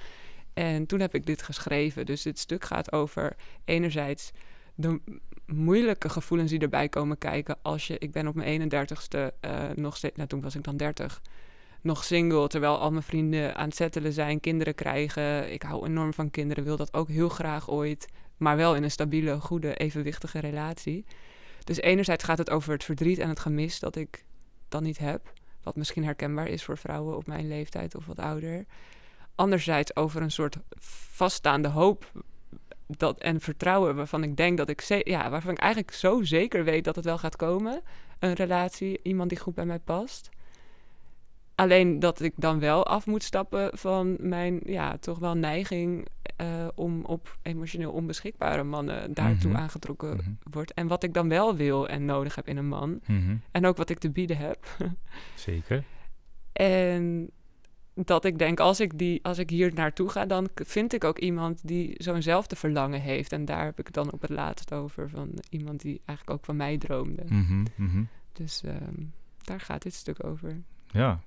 En 0.54 0.86
toen 0.86 1.00
heb 1.00 1.14
ik 1.16 1.26
dit 1.26 1.42
geschreven. 1.42 2.06
Dus 2.06 2.22
dit 2.22 2.40
stuk 2.40 2.64
gaat 2.64 2.92
over 2.92 3.36
enerzijds 3.66 4.32
de 4.82 5.02
moeilijke 5.46 6.10
gevoelens 6.10 6.52
die 6.52 6.60
erbij 6.60 6.90
komen 6.90 7.18
kijken 7.18 7.58
als 7.62 7.88
je, 7.88 7.98
ik 7.98 8.12
ben 8.12 8.28
op 8.28 8.36
mijn 8.36 8.72
31ste 8.72 9.36
uh, 9.46 9.70
nog 9.76 9.98
steeds, 9.98 10.16
nou 10.16 10.28
toen 10.28 10.42
was 10.42 10.56
ik 10.56 10.64
dan 10.64 10.78
30, 10.78 11.22
nog 11.82 12.04
single, 12.04 12.48
terwijl 12.48 12.78
al 12.78 12.92
mijn 12.92 13.04
vrienden 13.04 13.56
aan 13.56 13.68
het 13.68 13.76
settelen 13.76 14.14
zijn, 14.14 14.40
kinderen 14.40 14.76
krijgen. 14.76 15.54
Ik 15.54 15.62
hou 15.62 15.86
enorm 15.86 16.14
van 16.14 16.32
kinderen, 16.32 16.64
wil 16.64 16.78
dat 16.78 16.94
ook 16.94 17.08
heel 17.08 17.30
graag 17.30 17.70
ooit, 17.70 18.08
maar 18.38 18.58
wel 18.58 18.76
in 18.76 18.84
een 18.84 18.92
stabiele, 18.92 19.40
goede, 19.40 19.76
evenwichtige 19.76 20.40
relatie. 20.40 21.06
Dus 21.64 21.82
enerzijds 21.82 22.24
gaat 22.24 22.38
het 22.38 22.50
over 22.50 22.72
het 22.74 22.84
verdriet 22.84 23.20
en 23.20 23.30
het 23.30 23.40
gemis 23.40 23.80
dat 23.80 23.96
ik 23.96 24.24
dan 24.70 24.84
niet 24.84 24.98
heb, 24.98 25.34
wat 25.64 25.76
misschien 25.76 26.04
herkenbaar 26.04 26.48
is 26.48 26.64
voor 26.64 26.78
vrouwen 26.78 27.16
op 27.16 27.28
mijn 27.28 27.48
leeftijd 27.48 27.96
of 27.96 28.06
wat 28.06 28.20
ouder. 28.20 28.66
Anderzijds 29.36 29.96
over 29.96 30.22
een 30.22 30.32
soort 30.32 30.58
vaststaande 31.12 31.68
hoop 31.68 32.12
dat, 32.98 33.20
en 33.20 33.42
vertrouwen 33.42 33.96
waarvan 33.96 34.24
ik 34.24 34.38
denk 34.38 34.58
dat 34.58 34.70
ik, 34.70 34.82
ja, 35.04 35.30
waarvan 35.30 35.52
ik 35.52 35.60
eigenlijk 35.60 35.94
zo 35.94 36.24
zeker 36.24 36.64
weet 36.64 36.84
dat 36.84 36.96
het 36.96 37.06
wel 37.06 37.18
gaat 37.18 37.36
komen. 37.36 37.82
Een 38.20 38.34
relatie, 38.34 39.00
iemand 39.04 39.30
die 39.30 39.40
goed 39.40 39.56
bij 39.56 39.66
mij 39.66 39.80
past. 39.80 40.30
Alleen 41.56 42.00
dat 42.00 42.22
ik 42.22 42.34
dan 42.36 42.60
wel 42.60 42.86
af 42.86 43.06
moet 43.06 43.24
stappen 43.24 43.78
van 43.78 44.16
mijn, 44.20 44.60
ja, 44.66 44.98
toch 44.98 45.20
wel 45.20 45.36
neiging 45.36 46.08
uh, 46.42 46.68
om 46.76 47.06
op 47.06 47.38
emotioneel 47.42 47.92
onbeschikbare 47.92 48.64
mannen 48.64 49.14
daartoe 49.14 49.50
mm 49.50 49.58
aangetrokken 49.58 50.16
mm 50.16 50.38
wordt. 50.52 50.74
En 50.74 50.88
wat 50.88 51.04
ik 51.04 51.14
dan 51.14 51.30
wel 51.30 51.56
wil 51.56 51.88
en 51.88 52.06
nodig 52.06 52.36
heb 52.36 52.48
in 52.48 52.58
een 52.58 52.68
man. 52.68 53.00
Mhm. 53.06 53.36
En 53.52 53.66
ook 53.66 53.78
wat 53.78 53.90
ik 53.90 53.98
te 53.98 54.12
bieden 54.12 54.38
heb. 54.38 54.66
Zeker. 55.36 55.84
En 56.54 57.30
dat 57.94 58.26
ik 58.26 58.38
denk, 58.38 58.60
als 58.60 58.80
ik, 58.80 58.98
die, 58.98 59.20
als 59.24 59.38
ik 59.38 59.50
hier 59.50 59.74
naartoe 59.74 60.10
ga, 60.10 60.26
dan 60.26 60.50
vind 60.54 60.94
ik 60.94 61.04
ook 61.04 61.20
iemand 61.20 61.68
die 61.68 61.96
zo'nzelfde 61.98 62.56
verlangen 62.56 63.02
heeft. 63.02 63.32
En 63.32 63.46
daar 63.46 63.66
heb 63.66 63.80
ik 63.80 63.86
het 63.86 63.96
dan 63.96 64.12
op 64.12 64.22
het 64.22 64.30
laatst 64.30 64.74
over. 64.74 65.10
Van 65.10 65.30
iemand 65.50 65.82
die 65.82 66.02
eigenlijk 66.06 66.40
ook 66.40 66.46
van 66.46 66.56
mij 66.56 66.78
droomde. 66.78 67.24
Mhm, 67.28 67.66
mhm. 67.76 68.04
Dus 68.34 68.64
ehm, 68.64 69.04
daar 69.44 69.60
gaat 69.60 69.82
dit 69.82 69.94
stuk 69.94 70.24
over. 70.26 70.62
Ja. 70.88 71.20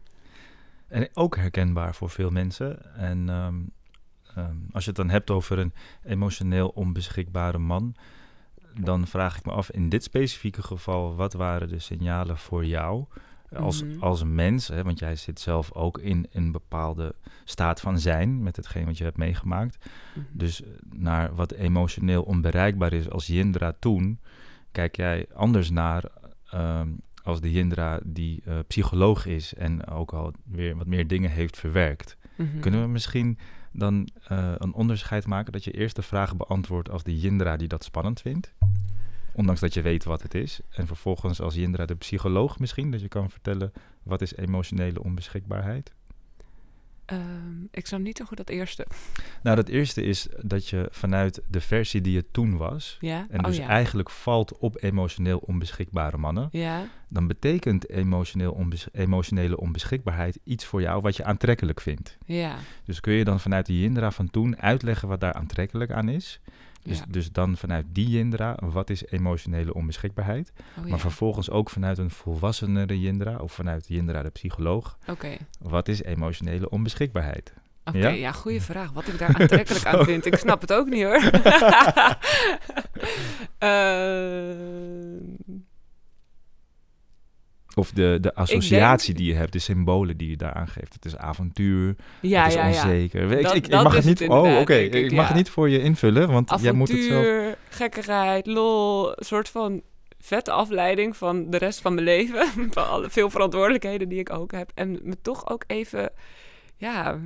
En 0.89 1.09
ook 1.15 1.37
herkenbaar 1.37 1.95
voor 1.95 2.11
veel 2.11 2.31
mensen. 2.31 2.97
En 2.97 3.29
ehm, 3.29 3.55
ehm, 4.35 4.57
als 4.73 4.85
je 4.85 4.91
het 4.91 4.99
dan 4.99 5.11
hebt 5.11 5.31
over 5.31 5.59
een 5.59 5.73
emotioneel 6.03 6.69
onbeschikbare 6.69 7.59
man, 7.59 7.95
dan 8.81 9.07
vraag 9.07 9.37
ik 9.39 9.45
me 9.45 9.53
af, 9.53 9.71
in 9.71 9.89
dit 9.89 10.03
specifieke 10.03 10.63
geval, 10.63 11.15
wat 11.15 11.33
waren 11.33 11.69
de 11.69 11.79
signalen 11.79 12.39
voor 12.39 12.67
jou 12.67 13.05
als, 13.57 13.83
Mhm. 13.83 14.01
als 14.01 14.25
mens? 14.25 14.69
Hè, 14.69 14.83
want 14.83 14.99
jij 14.99 15.17
zit 15.17 15.41
zelf 15.41 15.73
ook 15.73 15.99
in 15.99 16.27
een 16.33 16.53
bepaalde 16.53 17.15
staat 17.45 17.81
van 17.81 17.99
zijn 17.99 18.43
met 18.43 18.57
hetgeen 18.57 18.85
wat 18.85 18.99
je 18.99 19.05
hebt 19.05 19.17
meegemaakt. 19.17 19.87
Mhm. 20.15 20.25
Dus 20.33 20.63
eh, 20.63 20.69
naar 20.95 21.35
wat 21.35 21.53
emotioneel 21.53 22.23
onbereikbaar 22.23 22.93
is 22.93 23.11
als 23.11 23.27
Jindra 23.27 23.73
toen, 23.79 24.19
kijk 24.73 24.97
jij 24.97 25.27
anders 25.35 25.71
naar 25.71 26.05
ehm, 26.51 26.89
als 27.23 27.41
de 27.41 27.53
Jindra 27.53 28.01
die 28.05 28.43
eh, 28.45 28.59
psycholoog 28.67 29.27
is 29.27 29.55
en 29.55 29.87
ook 29.87 30.13
al 30.13 30.33
weer 30.45 30.77
wat 30.77 30.87
meer 30.87 31.07
dingen 31.07 31.31
heeft 31.31 31.59
verwerkt. 31.59 32.17
Mhm. 32.37 32.61
Kunnen 32.61 32.83
we 32.83 32.89
misschien 32.89 33.39
dan 33.73 34.09
eh, 34.29 34.53
een 34.57 34.73
onderscheid 34.75 35.27
maken 35.27 35.53
dat 35.53 35.65
je 35.65 35.71
eerst 35.71 35.97
de 35.97 36.03
vraag 36.03 36.37
beantwoordt 36.37 36.91
als 36.91 37.03
de 37.03 37.21
Jindra 37.21 37.57
die 37.57 37.69
dat 37.69 37.85
spannend 37.85 38.21
vindt? 38.21 38.55
Ondanks 39.35 39.61
dat 39.61 39.75
je 39.75 39.83
weet 39.83 40.05
wat 40.05 40.23
het 40.23 40.35
is. 40.35 40.61
En 40.71 40.87
vervolgens 40.87 41.41
als 41.41 41.55
Jindra 41.55 41.87
de 41.87 41.95
psycholoog 41.95 42.59
misschien, 42.59 42.91
dat 42.91 43.01
je 43.01 43.09
kan 43.09 43.31
vertellen 43.31 43.73
wat 44.03 44.23
is 44.23 44.37
emotionele 44.37 45.03
onbeschikbaarheid. 45.03 45.93
Ehm, 47.05 47.65
ik 47.71 47.87
zou 47.87 48.03
niet 48.03 48.17
zo 48.17 48.25
goed 48.25 48.37
dat 48.37 48.49
eerste. 48.49 48.87
Nou, 49.43 49.57
dat 49.57 49.69
eerste 49.69 50.03
is 50.03 50.29
dat 50.43 50.69
je 50.69 50.89
vanuit 50.91 51.43
de 51.51 51.61
versie 51.61 52.01
die 52.01 52.17
het 52.17 52.33
toen 52.33 52.57
was, 52.57 52.97
Ja? 53.01 53.27
en 53.31 53.39
oh, 53.39 53.45
dus 53.47 53.57
ja. 53.57 53.67
eigenlijk 53.67 54.11
valt 54.11 54.59
op 54.59 54.83
emotioneel 54.83 55.39
onbeschikbare 55.39 56.17
mannen, 56.17 56.49
Ja, 56.53 56.87
dan 57.09 57.27
betekent 57.27 57.89
emotioneel 57.91 58.53
onbes- 58.53 58.89
emotionele 58.93 59.57
onbeschikbaarheid 59.57 60.39
iets 60.45 60.65
voor 60.65 60.81
jou 60.81 61.01
wat 61.01 61.17
je 61.17 61.25
aantrekkelijk 61.25 61.81
vindt. 61.81 62.19
ja. 62.27 62.57
Dus 62.85 63.01
kun 63.01 63.13
je 63.13 63.25
dan 63.25 63.41
vanuit 63.41 63.67
de 63.67 63.81
Jindra 63.81 64.11
van 64.11 64.31
toen 64.31 64.61
uitleggen 64.61 65.09
wat 65.09 65.21
daar 65.21 65.33
aantrekkelijk 65.35 65.91
aan 65.91 66.09
is? 66.09 66.41
Dus, 66.85 66.99
ja. 66.99 67.05
dus 67.09 67.33
dan 67.33 67.57
vanuit 67.57 67.87
die 67.89 68.09
Jindra, 68.09 68.57
wat 68.61 68.91
is 68.91 69.07
emotionele 69.07 69.75
onbeschikbaarheid? 69.75 70.53
Oh, 70.79 70.85
Maar 70.91 70.99
vervolgens 70.99 71.51
ook 71.51 71.71
vanuit 71.71 71.99
een 71.99 72.11
volwassenere 72.11 73.01
Jindra, 73.01 73.37
of 73.37 73.53
vanuit 73.53 73.89
Jindra 73.89 74.23
de 74.23 74.31
psycholoog, 74.31 74.99
Oké, 75.07 75.37
wat 75.61 75.89
is 75.89 76.03
emotionele 76.03 76.69
onbeschikbaarheid? 76.69 77.55
Oké, 77.85 77.99
Ja? 77.99 78.09
ja? 78.09 78.33
goede 78.33 78.61
vraag. 78.61 78.93
Wat 78.93 79.09
ik 79.09 79.19
daar 79.19 79.41
aantrekkelijk 79.41 79.87
aan 79.87 80.05
vind. 80.11 80.27
Ik 80.27 80.37
snap 80.37 80.61
het 80.61 80.73
ook 80.73 80.89
niet 80.89 81.03
hoor. 81.05 81.21
Ehm, 83.59 85.19
Of 87.75 87.91
de, 87.91 88.19
de 88.21 88.35
associatie 88.35 89.15
die 89.15 89.27
je 89.27 89.35
hebt, 89.35 89.53
de 89.53 89.59
symbolen 89.59 90.17
die 90.17 90.29
je 90.29 90.37
daar 90.37 90.53
aangeeft. 90.53 90.93
Het 90.93 91.05
is 91.05 91.17
avontuur, 91.17 91.97
ja, 92.21 92.43
het 92.43 92.53
is 92.53 92.59
ja, 92.59 92.67
ja. 92.67 92.83
onzeker. 92.83 93.29
Dat- 93.29 93.55
ik, 93.55 93.65
ik 93.65 93.71
dat 93.71 93.83
mag 93.83 93.95
het 93.95 94.05
niet... 94.05 94.19
het 94.19 94.29
oh, 94.31 94.59
oké. 94.59 94.75
Ik, 94.75 94.95
ik, 94.95 95.11
mag 95.11 95.21
ja. 95.21 95.27
het 95.27 95.37
niet 95.37 95.49
voor 95.51 95.71
je 95.71 95.83
invullen, 95.83 96.31
want 96.31 96.53
jij 96.61 96.73
moet 96.73 96.89
het 96.89 97.03
zelf... 97.03 97.25
Avontuur, 97.25 97.57
gekkigheid, 97.69 98.47
lol. 98.47 99.09
Een 99.09 99.25
soort 99.25 99.49
van 99.49 99.83
vette 100.19 100.51
afleiding 100.51 101.17
van 101.17 101.51
de 101.51 101.59
rest 101.59 101.81
van 101.81 101.95
mijn 101.95 102.07
leven. 102.07 102.47
van 102.71 102.89
alle, 102.89 103.11
veel 103.11 103.31
verantwoordelijkheden 103.31 104.09
die 104.09 104.19
ik 104.19 104.33
ook 104.33 104.53
heb. 104.53 104.71
En 104.75 104.99
me 105.03 105.21
toch 105.23 105.49
ook 105.49 105.65
even, 105.67 106.13
ja... 106.77 107.21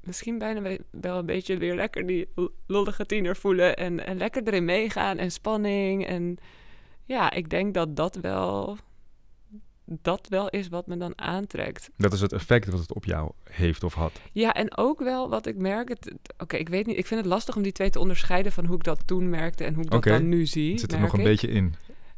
Misschien 0.00 0.38
bijna 0.38 0.60
we- 0.60 0.84
wel 0.90 1.18
een 1.18 1.26
beetje 1.26 1.56
weer 1.56 1.74
lekker 1.74 2.06
die 2.06 2.28
lollige 2.66 3.06
tiener 3.06 3.36
voelen. 3.36 3.76
En, 3.76 4.06
en 4.06 4.16
lekker 4.16 4.42
erin 4.46 4.64
meegaan 4.64 5.18
en 5.18 5.30
spanning. 5.30 6.06
En 6.06 6.36
ja, 7.04 7.30
ik 7.30 7.50
denk 7.50 7.74
dat 7.74 7.96
dat 7.96 8.16
wel... 8.16 8.78
Dat 9.90 10.26
wel 10.28 10.48
is 10.48 10.68
wat 10.68 10.86
me 10.86 10.96
dan 10.96 11.18
aantrekt. 11.18 11.90
Dat 11.96 12.12
is 12.12 12.20
het 12.20 12.32
effect 12.32 12.68
wat 12.70 12.80
het 12.80 12.94
op 12.94 13.04
jou 13.04 13.30
heeft 13.50 13.82
of 13.82 13.94
had. 13.94 14.20
Ja, 14.32 14.52
en 14.54 14.76
ook 14.76 14.98
wel 15.00 15.28
wat 15.28 15.46
ik 15.46 15.56
merk. 15.56 15.96
Oké, 16.38 16.56
ik 16.56 16.68
weet 16.68 16.86
niet. 16.86 16.96
Ik 16.98 17.06
vind 17.06 17.20
het 17.20 17.28
lastig 17.28 17.56
om 17.56 17.62
die 17.62 17.72
twee 17.72 17.90
te 17.90 17.98
onderscheiden 17.98 18.52
van 18.52 18.64
hoe 18.64 18.76
ik 18.76 18.84
dat 18.84 19.00
toen 19.06 19.28
merkte 19.30 19.64
en 19.64 19.74
hoe 19.74 19.84
ik 19.84 19.90
dat 19.90 20.02
dan 20.02 20.28
nu 20.28 20.46
zie. 20.46 20.70
Het 20.70 20.80
zit 20.80 20.92
er 20.92 21.00
nog 21.00 21.12
een 21.12 21.18
ik. 21.18 21.24
beetje 21.24 21.48
in. 21.48 21.74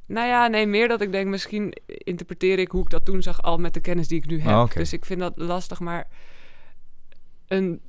Nou 0.06 0.26
ja, 0.28 0.46
nee, 0.46 0.66
meer 0.66 0.88
dat 0.88 1.00
ik 1.00 1.12
denk, 1.12 1.28
misschien 1.28 1.72
interpreteer 1.86 2.58
ik 2.58 2.70
hoe 2.70 2.82
ik 2.82 2.90
dat 2.90 3.04
toen 3.04 3.22
zag 3.22 3.42
al 3.42 3.58
met 3.58 3.74
de 3.74 3.80
kennis 3.80 4.08
die 4.08 4.18
ik 4.18 4.26
nu 4.26 4.40
heb. 4.40 4.52
Ah, 4.52 4.62
oké. 4.62 4.78
Dus 4.78 4.92
ik 4.92 5.04
vind 5.04 5.20
dat 5.20 5.32
lastig, 5.36 5.80
maar 5.80 6.08
een 7.46 7.80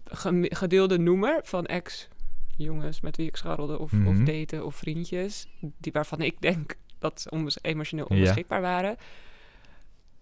gedeelde 0.44 0.98
noemer 1.00 1.40
van 1.44 1.66
ex-jongens 1.66 3.02
met 3.02 3.18
wie 3.18 3.28
ik 3.28 3.36
scharrelde 3.36 3.80
of, 3.80 3.92
of 3.94 3.98
Mhm. 4.00 4.24
daten 4.24 4.66
of 4.66 4.76
vriendjes, 4.76 5.48
die, 5.78 5.92
waarvan 5.92 6.22
ik 6.22 6.42
denk 6.42 6.76
dat 7.00 7.22
ze 7.22 7.30
onbes- 7.30 7.58
emotioneel 7.62 8.06
Ja. 8.10 8.16
onbeschikbaar 8.16 8.62
waren, 8.62 8.98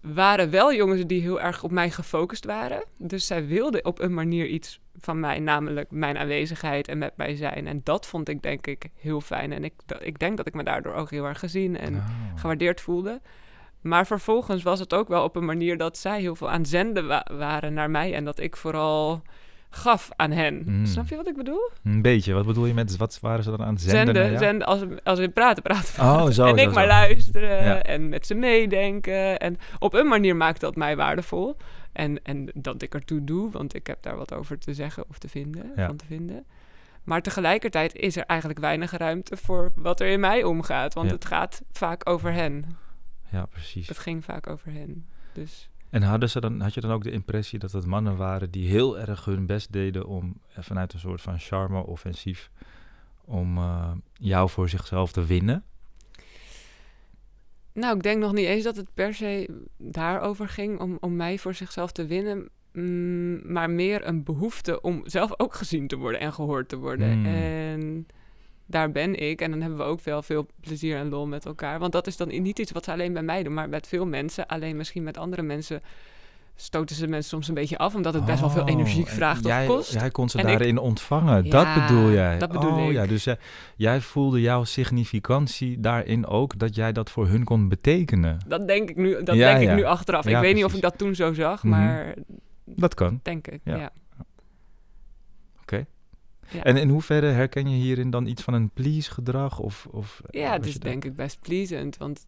waren 0.01 0.49
wel 0.49 0.73
jongens 0.73 1.05
die 1.05 1.21
heel 1.21 1.41
erg 1.41 1.63
op 1.63 1.71
mij 1.71 1.89
gefocust 1.91 2.45
waren. 2.45 2.83
Dus 2.97 3.27
zij 3.27 3.47
wilden 3.47 3.85
op 3.85 3.99
een 3.99 4.13
manier 4.13 4.45
iets 4.47 4.79
van 5.01 5.19
mij, 5.19 5.39
namelijk 5.39 5.91
mijn 5.91 6.17
aanwezigheid 6.17 6.87
en 6.87 6.97
met 6.97 7.17
mij 7.17 7.35
zijn. 7.35 7.67
En 7.67 7.81
dat 7.83 8.05
vond 8.07 8.29
ik 8.29 8.41
denk 8.41 8.67
ik 8.67 8.85
heel 8.95 9.21
fijn. 9.21 9.51
En 9.53 9.63
ik, 9.63 9.73
ik 9.99 10.19
denk 10.19 10.37
dat 10.37 10.47
ik 10.47 10.53
me 10.53 10.63
daardoor 10.63 10.93
ook 10.93 11.09
heel 11.09 11.25
erg 11.25 11.39
gezien 11.39 11.77
en 11.77 11.95
Ah. 11.95 12.05
gewaardeerd 12.35 12.81
voelde. 12.81 13.21
Maar 13.81 14.07
vervolgens 14.07 14.63
was 14.63 14.79
het 14.79 14.93
ook 14.93 15.07
wel 15.07 15.23
op 15.23 15.35
een 15.35 15.45
manier 15.45 15.77
dat 15.77 15.97
zij 15.97 16.19
heel 16.19 16.35
veel 16.35 16.49
aan 16.49 16.65
zenden 16.65 17.07
wa- 17.07 17.25
waren 17.31 17.73
naar 17.73 17.89
mij. 17.89 18.13
En 18.13 18.25
dat 18.25 18.39
ik 18.39 18.55
vooral 18.55 19.21
gaf 19.69 20.09
aan 20.15 20.31
hen. 20.31 20.63
Mm. 20.65 20.85
Snap 20.85 21.07
je 21.07 21.15
wat 21.15 21.27
ik 21.27 21.35
bedoel? 21.35 21.69
Een 21.83 22.01
beetje. 22.01 22.33
Wat 22.33 22.45
bedoel 22.45 22.65
je 22.65 22.73
met... 22.73 22.97
Wat 22.97 23.19
waren 23.21 23.43
ze 23.43 23.49
dan 23.49 23.61
aan 23.63 23.73
het 23.73 23.81
zenden? 23.81 24.15
Zenden, 24.15 24.39
zenden 24.39 24.67
als, 24.67 24.81
als 25.03 25.19
we 25.19 25.29
praten, 25.29 25.63
praten. 25.63 26.03
Oh, 26.03 26.21
zo, 26.21 26.25
en 26.27 26.31
zo, 26.31 26.45
ik 26.55 26.73
maar 26.73 26.83
zo. 26.83 26.89
luisteren 26.89 27.63
Ja. 27.63 27.81
en 27.81 28.09
met 28.09 28.25
ze 28.27 28.33
meedenken. 28.35 29.39
En 29.39 29.57
op 29.79 29.93
een 29.93 30.07
manier 30.07 30.35
maakt 30.35 30.59
dat 30.61 30.75
mij 30.75 30.95
waardevol. 30.95 31.55
En, 31.91 32.23
en 32.23 32.49
dat 32.53 32.81
ik 32.81 32.93
ertoe 32.93 33.23
doe, 33.23 33.51
want 33.51 33.75
ik 33.75 33.87
heb 33.87 33.97
daar 34.03 34.15
wat 34.17 34.33
over 34.33 34.57
te 34.59 34.73
zeggen 34.73 35.03
of 35.09 35.17
te 35.17 35.29
vinden, 35.29 35.71
Ja. 35.75 35.85
van 35.87 35.95
te 35.95 36.05
vinden. 36.05 36.45
Maar 37.03 37.21
tegelijkertijd 37.21 37.95
is 37.95 38.15
er 38.17 38.23
eigenlijk 38.25 38.59
weinig 38.59 38.91
ruimte 38.91 39.37
voor 39.37 39.71
wat 39.75 39.99
er 39.99 40.07
in 40.07 40.19
mij 40.19 40.43
omgaat. 40.43 40.93
Want 40.93 41.11
het 41.11 41.25
gaat 41.25 41.61
vaak 41.71 42.09
over 42.09 42.33
hen. 42.33 42.77
Ja, 43.31 43.45
precies. 43.45 43.87
Het 43.87 43.97
ging 43.97 44.23
vaak 44.25 44.47
over 44.47 44.71
hen. 44.71 45.05
Dus 45.33 45.68
En 45.89 46.01
hadden 46.01 46.29
ze 46.29 46.39
dan, 46.39 46.61
had 46.61 46.73
je 46.73 46.81
dan 46.81 46.91
ook 46.91 47.03
de 47.03 47.11
impressie 47.11 47.59
dat 47.59 47.71
het 47.71 47.85
mannen 47.85 48.17
waren 48.17 48.51
die 48.51 48.69
heel 48.69 48.99
erg 48.99 49.25
hun 49.25 49.45
best 49.45 49.71
deden 49.71 50.07
om 50.07 50.33
eh, 50.53 50.63
vanuit 50.63 50.93
een 50.93 50.99
soort 50.99 51.21
van 51.21 51.39
charme-offensief 51.39 52.51
om 53.25 53.57
eh, 53.57 53.91
jou 54.13 54.49
voor 54.49 54.69
zichzelf 54.69 55.11
te 55.11 55.25
winnen? 55.25 55.63
Nou, 57.73 57.95
ik 57.95 58.03
denk 58.03 58.19
nog 58.21 58.33
niet 58.33 58.45
eens 58.45 58.63
dat 58.63 58.75
het 58.75 58.93
per 58.93 59.13
se 59.13 59.65
daarover 59.77 60.47
ging 60.47 60.79
om, 60.79 60.97
om 60.99 61.15
mij 61.15 61.37
voor 61.37 61.53
zichzelf 61.53 61.91
te 61.91 62.05
winnen. 62.05 62.49
Mm, 62.73 63.51
maar 63.51 63.69
meer 63.69 64.07
een 64.07 64.23
behoefte 64.23 64.81
om 64.81 65.01
zelf 65.05 65.33
ook 65.37 65.53
gezien 65.53 65.87
te 65.87 65.95
worden 65.95 66.19
en 66.19 66.33
gehoord 66.33 66.69
te 66.69 66.77
worden. 66.77 67.11
Hmm. 67.11 67.25
En 67.25 68.07
daar 68.69 68.91
ben 68.91 69.15
ik. 69.15 69.41
En 69.41 69.51
dan 69.51 69.61
hebben 69.61 69.79
we 69.79 69.85
ook 69.85 70.01
wel 70.01 70.21
veel 70.21 70.47
plezier 70.61 70.97
en 70.97 71.09
lol 71.09 71.27
met 71.27 71.45
elkaar. 71.45 71.79
Want 71.79 71.91
dat 71.91 72.07
is 72.07 72.17
dan 72.17 72.27
niet 72.27 72.59
iets 72.59 72.71
wat 72.71 72.83
ze 72.83 72.91
alleen 72.91 73.13
bij 73.13 73.21
mij 73.23 73.43
doen, 73.43 73.53
maar 73.53 73.69
met 73.69 73.87
veel 73.87 74.05
mensen. 74.05 74.47
Alleen 74.47 74.77
misschien 74.77 75.03
met 75.03 75.17
andere 75.17 75.41
mensen 75.41 75.81
stoten 76.55 76.95
ze 76.95 77.07
mensen 77.07 77.29
soms 77.29 77.47
een 77.47 77.53
beetje 77.53 77.77
af, 77.77 77.95
omdat 77.95 78.13
het 78.13 78.25
best 78.25 78.39
wel 78.39 78.49
veel 78.49 78.67
energie 78.67 79.03
Oh, 79.03 79.09
en 79.09 79.15
vraagt 79.15 79.45
of 79.45 79.51
jij, 79.51 79.65
kost. 79.65 79.93
Jij 79.93 80.09
kon 80.09 80.29
ze 80.29 80.37
En 80.37 80.43
ik- 80.43 80.49
daarin 80.57 80.77
ontvangen. 80.77 81.49
dat 81.49 81.67
bedoel 81.73 82.11
jij. 82.11 82.37
dat 82.37 82.51
bedoel 82.51 82.71
oh, 82.71 82.85
ik. 82.85 82.91
Ja, 82.91 83.05
dus 83.05 83.23
jij, 83.23 83.37
jij 83.75 84.01
voelde 84.01 84.41
jouw 84.41 84.63
significantie 84.63 85.79
daarin 85.79 86.25
ook 86.27 86.59
dat 86.59 86.75
jij 86.75 86.91
dat 86.91 87.09
voor 87.09 87.27
hun 87.27 87.43
kon 87.43 87.69
betekenen. 87.69 88.37
Dat 88.47 88.67
denk 88.67 88.89
ik 88.89 88.95
nu, 88.95 89.23
dat 89.23 89.35
Ja, 89.35 89.51
denk 89.53 89.63
ja. 89.63 89.69
ik 89.71 89.75
nu 89.77 89.83
achteraf. 89.83 90.25
Ik 90.27 90.37
weet 90.37 90.55
niet 90.55 90.63
of 90.65 90.73
ik 90.73 90.81
dat 90.81 90.97
toen 90.97 91.15
zo 91.15 91.33
zag, 91.33 91.63
Mhm. 91.63 91.69
maar 91.79 92.13
Dat 92.65 92.93
kan. 92.93 93.19
denk 93.23 93.47
ik. 93.47 93.59
Ja. 93.63 93.89
Ja. 96.51 96.57
Ja. 96.57 96.63
En 96.63 96.77
in 96.77 96.89
hoeverre 96.89 97.25
herken 97.27 97.69
je 97.69 97.75
hierin 97.75 98.09
dan 98.09 98.25
iets 98.27 98.41
van 98.43 98.53
een 98.53 98.69
please 98.69 99.11
gedrag? 99.11 99.59
Of, 99.59 99.87
of, 99.91 100.21
Ja, 100.29 100.47
was 100.47 100.55
het 100.57 100.65
is 100.65 100.79
denk 100.79 101.05
ik 101.05 101.15
best 101.15 101.39
pleasant, 101.41 101.97
want 101.97 102.27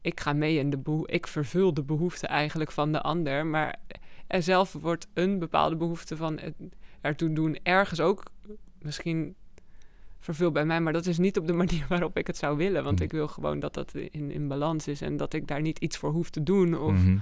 ik 0.00 0.20
ga 0.20 0.32
mee 0.32 0.58
in 0.58 0.70
de 0.70 0.78
behoefte, 0.78 1.12
ik 1.12 1.26
vervul 1.26 1.74
de 1.74 1.82
behoefte 1.82 2.26
eigenlijk 2.26 2.70
van 2.72 2.92
de 2.92 3.00
ander, 3.02 3.46
maar 3.46 3.76
er 4.26 4.42
zelf 4.42 4.72
wordt 4.72 5.06
een 5.14 5.38
bepaalde 5.38 5.76
behoefte 5.76 6.16
van 6.16 6.38
het 6.38 6.54
ertoe 7.00 7.32
doen 7.32 7.58
ergens 7.62 8.00
ook 8.00 8.22
misschien 8.82 9.34
vervuld 10.18 10.52
bij 10.52 10.64
mij, 10.64 10.80
maar 10.80 10.92
dat 10.92 11.06
is 11.06 11.18
niet 11.18 11.38
op 11.38 11.46
de 11.46 11.52
manier 11.62 11.84
waarop 11.88 12.16
ik 12.16 12.26
het 12.26 12.36
zou 12.36 12.56
willen, 12.56 12.84
want 12.84 12.94
Mhm. 12.96 13.04
ik 13.04 13.12
wil 13.12 13.28
gewoon 13.28 13.60
dat 13.60 13.74
dat 13.74 13.94
in, 13.94 14.30
in 14.30 14.48
balans 14.48 14.88
is 14.88 15.00
en 15.00 15.16
dat 15.16 15.32
ik 15.34 15.46
daar 15.48 15.60
niet 15.60 15.78
iets 15.78 15.96
voor 15.96 16.10
hoef 16.12 16.30
te 16.30 16.42
doen 16.42 16.78
of 16.78 16.92
Mhm. 16.92 17.16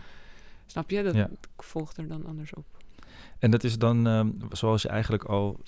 snap 0.66 0.90
je? 0.90 1.02
Dat 1.02 1.14
Ja. 1.14 1.30
volgt 1.56 1.96
er 1.96 2.08
dan 2.08 2.26
anders 2.26 2.54
op. 2.54 2.64
En 3.38 3.50
dat 3.50 3.64
is 3.64 3.78
dan, 3.78 4.06
ehm, 4.06 4.28
zoals 4.52 4.82
je 4.82 4.88
eigenlijk 4.88 5.24
al 5.24 5.60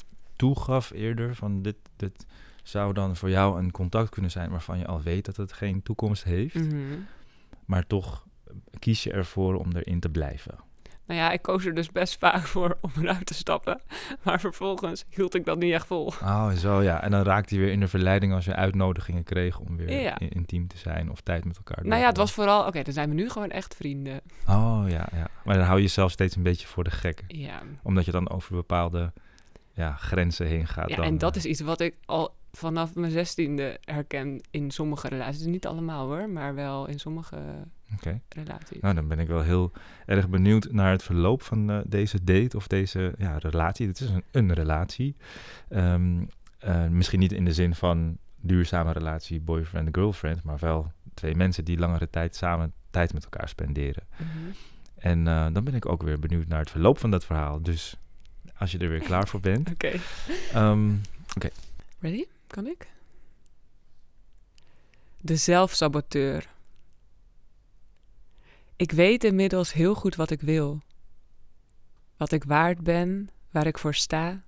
toegaf 0.47 0.91
eerder, 0.91 1.35
van 1.35 1.63
dit, 1.63 1.77
dit 1.97 2.27
zou 2.63 2.93
dan 2.93 3.17
voor 3.17 3.31
jou 3.31 3.59
een 3.59 3.71
contact 3.71 4.09
kunnen 4.09 4.31
zijn 4.31 4.51
waarvan 4.51 4.79
je 4.79 4.87
al 4.87 5.03
weet 5.03 5.25
dat 5.25 5.37
het 5.37 5.53
geen 5.53 5.83
toekomst 5.83 6.25
heeft, 6.25 6.55
Mhm. 6.55 6.77
maar 7.65 7.87
toch 7.87 8.27
kies 8.79 9.03
je 9.03 9.13
ervoor 9.13 9.55
om 9.55 9.73
erin 9.77 10.01
te 10.01 10.09
blijven. 10.09 10.55
Nou 11.07 11.21
ja, 11.21 11.31
ik 11.31 11.43
koos 11.43 11.65
er 11.65 11.75
dus 11.75 11.91
best 11.93 12.19
vaak 12.19 12.43
voor 12.47 12.79
om 12.81 12.91
eruit 13.01 13.27
te 13.27 13.35
stappen. 13.35 13.81
Maar 14.25 14.41
vervolgens 14.41 15.05
hield 15.09 15.35
ik 15.35 15.45
dat 15.45 15.59
niet 15.59 15.73
echt 15.73 15.87
vol. 15.87 16.07
Oh, 16.07 16.51
zo 16.51 16.83
ja. 16.83 17.03
En 17.03 17.11
dan 17.11 17.23
raakte 17.23 17.55
je 17.55 17.61
weer 17.61 17.73
in 17.73 17.81
de 17.81 17.89
verleiding 17.89 18.33
als 18.33 18.45
je 18.45 18.55
uitnodigingen 18.55 19.25
kreeg 19.25 19.59
om 19.59 19.77
weer 19.77 20.01
Ja. 20.01 20.19
intiem 20.19 20.67
te 20.67 20.77
zijn 20.79 21.11
of 21.11 21.21
tijd 21.21 21.45
met 21.45 21.57
elkaar 21.57 21.77
door 21.77 21.87
Nou 21.87 21.97
ja, 21.97 22.03
te 22.03 22.09
het 22.09 22.17
was 22.17 22.33
vooral... 22.33 22.67
Oké, 22.67 22.83
dan 22.83 22.93
zijn 22.93 23.09
we 23.09 23.15
nu 23.15 23.31
gewoon 23.31 23.51
echt 23.51 23.75
vrienden. 23.77 24.21
Oh 24.49 24.85
ja, 24.89 25.09
ja. 25.13 25.27
Maar 25.45 25.57
dan 25.57 25.65
hou 25.65 25.77
je 25.77 25.83
jezelf 25.83 26.11
steeds 26.11 26.37
een 26.37 26.43
beetje 26.43 26.67
voor 26.67 26.85
de 26.85 26.91
gek. 26.91 27.25
Ja, 27.29 27.63
Omdat 27.83 28.05
je 28.05 28.11
dan 28.11 28.31
over 28.31 28.55
bepaalde 28.55 29.13
ja, 29.83 29.95
grenzen 29.95 30.47
heen 30.47 30.67
gaat. 30.67 30.89
ja 30.89 30.97
dan, 30.97 31.05
en 31.05 31.19
dat 31.19 31.37
eh. 31.37 31.45
is 31.45 31.51
iets 31.51 31.61
wat 31.61 31.81
ik 31.81 31.95
al 32.05 32.35
vanaf 32.53 32.95
mijn 32.95 33.13
zestiende 33.13 33.79
herken 33.81 34.41
in 34.51 34.71
sommige 34.71 35.09
relaties. 35.09 35.45
Niet 35.45 35.67
allemaal 35.67 36.07
hoor, 36.07 36.31
maar 36.31 36.55
wel 36.55 36.87
in 36.87 36.99
sommige 36.99 37.37
Oké. 37.95 38.21
relaties. 38.29 38.81
Nou, 38.81 38.95
dan 38.95 39.09
ben 39.09 39.19
ik 39.19 39.29
wel 39.29 39.43
heel 39.43 39.73
erg 40.07 40.29
benieuwd 40.29 40.73
naar 40.73 40.91
het 40.91 41.03
verloop 41.03 41.43
van 41.43 41.71
eh, 41.71 41.79
deze 41.87 42.25
date 42.25 42.57
of 42.57 42.67
deze 42.67 43.15
ja, 43.19 43.39
relatie. 43.39 43.87
Het 43.87 44.01
is 44.01 44.11
een, 44.11 44.25
een 44.31 44.53
relatie. 44.53 45.17
Ehm, 45.69 46.25
eh, 46.59 46.89
misschien 46.89 47.21
niet 47.21 47.33
in 47.33 47.45
de 47.45 47.53
zin 47.53 47.75
van 47.75 48.19
duurzame 48.41 48.93
relatie, 48.93 49.41
boyfriend-girlfriend, 49.41 50.43
maar 50.43 50.59
wel 50.59 50.93
twee 51.15 51.35
mensen 51.35 51.65
die 51.65 51.79
langere 51.79 52.11
tijd 52.11 52.37
samen 52.37 52.73
tijd 52.91 53.13
met 53.13 53.25
elkaar 53.25 53.49
spenderen. 53.49 54.03
Mhm. 54.17 54.29
En 54.95 55.25
dan 55.25 55.65
ben 55.65 55.75
ik 55.75 55.87
ook 55.87 56.03
weer 56.03 56.19
benieuwd 56.19 56.47
naar 56.47 56.59
het 56.59 56.71
verloop 56.71 56.99
van 56.99 57.11
dat 57.11 57.25
verhaal. 57.25 57.63
Dus 57.63 58.02
als 58.59 58.73
je 58.73 58.79
er 58.79 58.89
weer 58.89 59.03
klaar 59.03 59.29
voor 59.29 59.41
bent. 59.41 59.71
Oké. 59.73 60.01
Ehm, 60.53 60.95
Ready? 61.99 62.25
Kan 62.47 62.67
ik? 62.67 62.87
De 65.21 65.37
zelfsaboteur. 65.37 66.49
Ik 68.77 68.93
weet 68.93 69.25
inmiddels 69.25 69.73
heel 69.73 69.95
goed 69.95 70.15
wat 70.15 70.31
ik 70.31 70.41
wil. 70.41 70.81
Wat 72.17 72.33
ik 72.33 72.45
waard 72.45 72.81
ben, 72.81 73.29
waar 73.51 73.67
ik 73.67 73.79
voor 73.79 73.95
sta. 73.95 74.43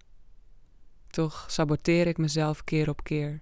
Toch 1.11 1.47
saboteer 1.49 2.07
ik 2.07 2.19
mezelf 2.19 2.65
keer 2.65 2.89
op 2.89 3.05
keer. 3.05 3.41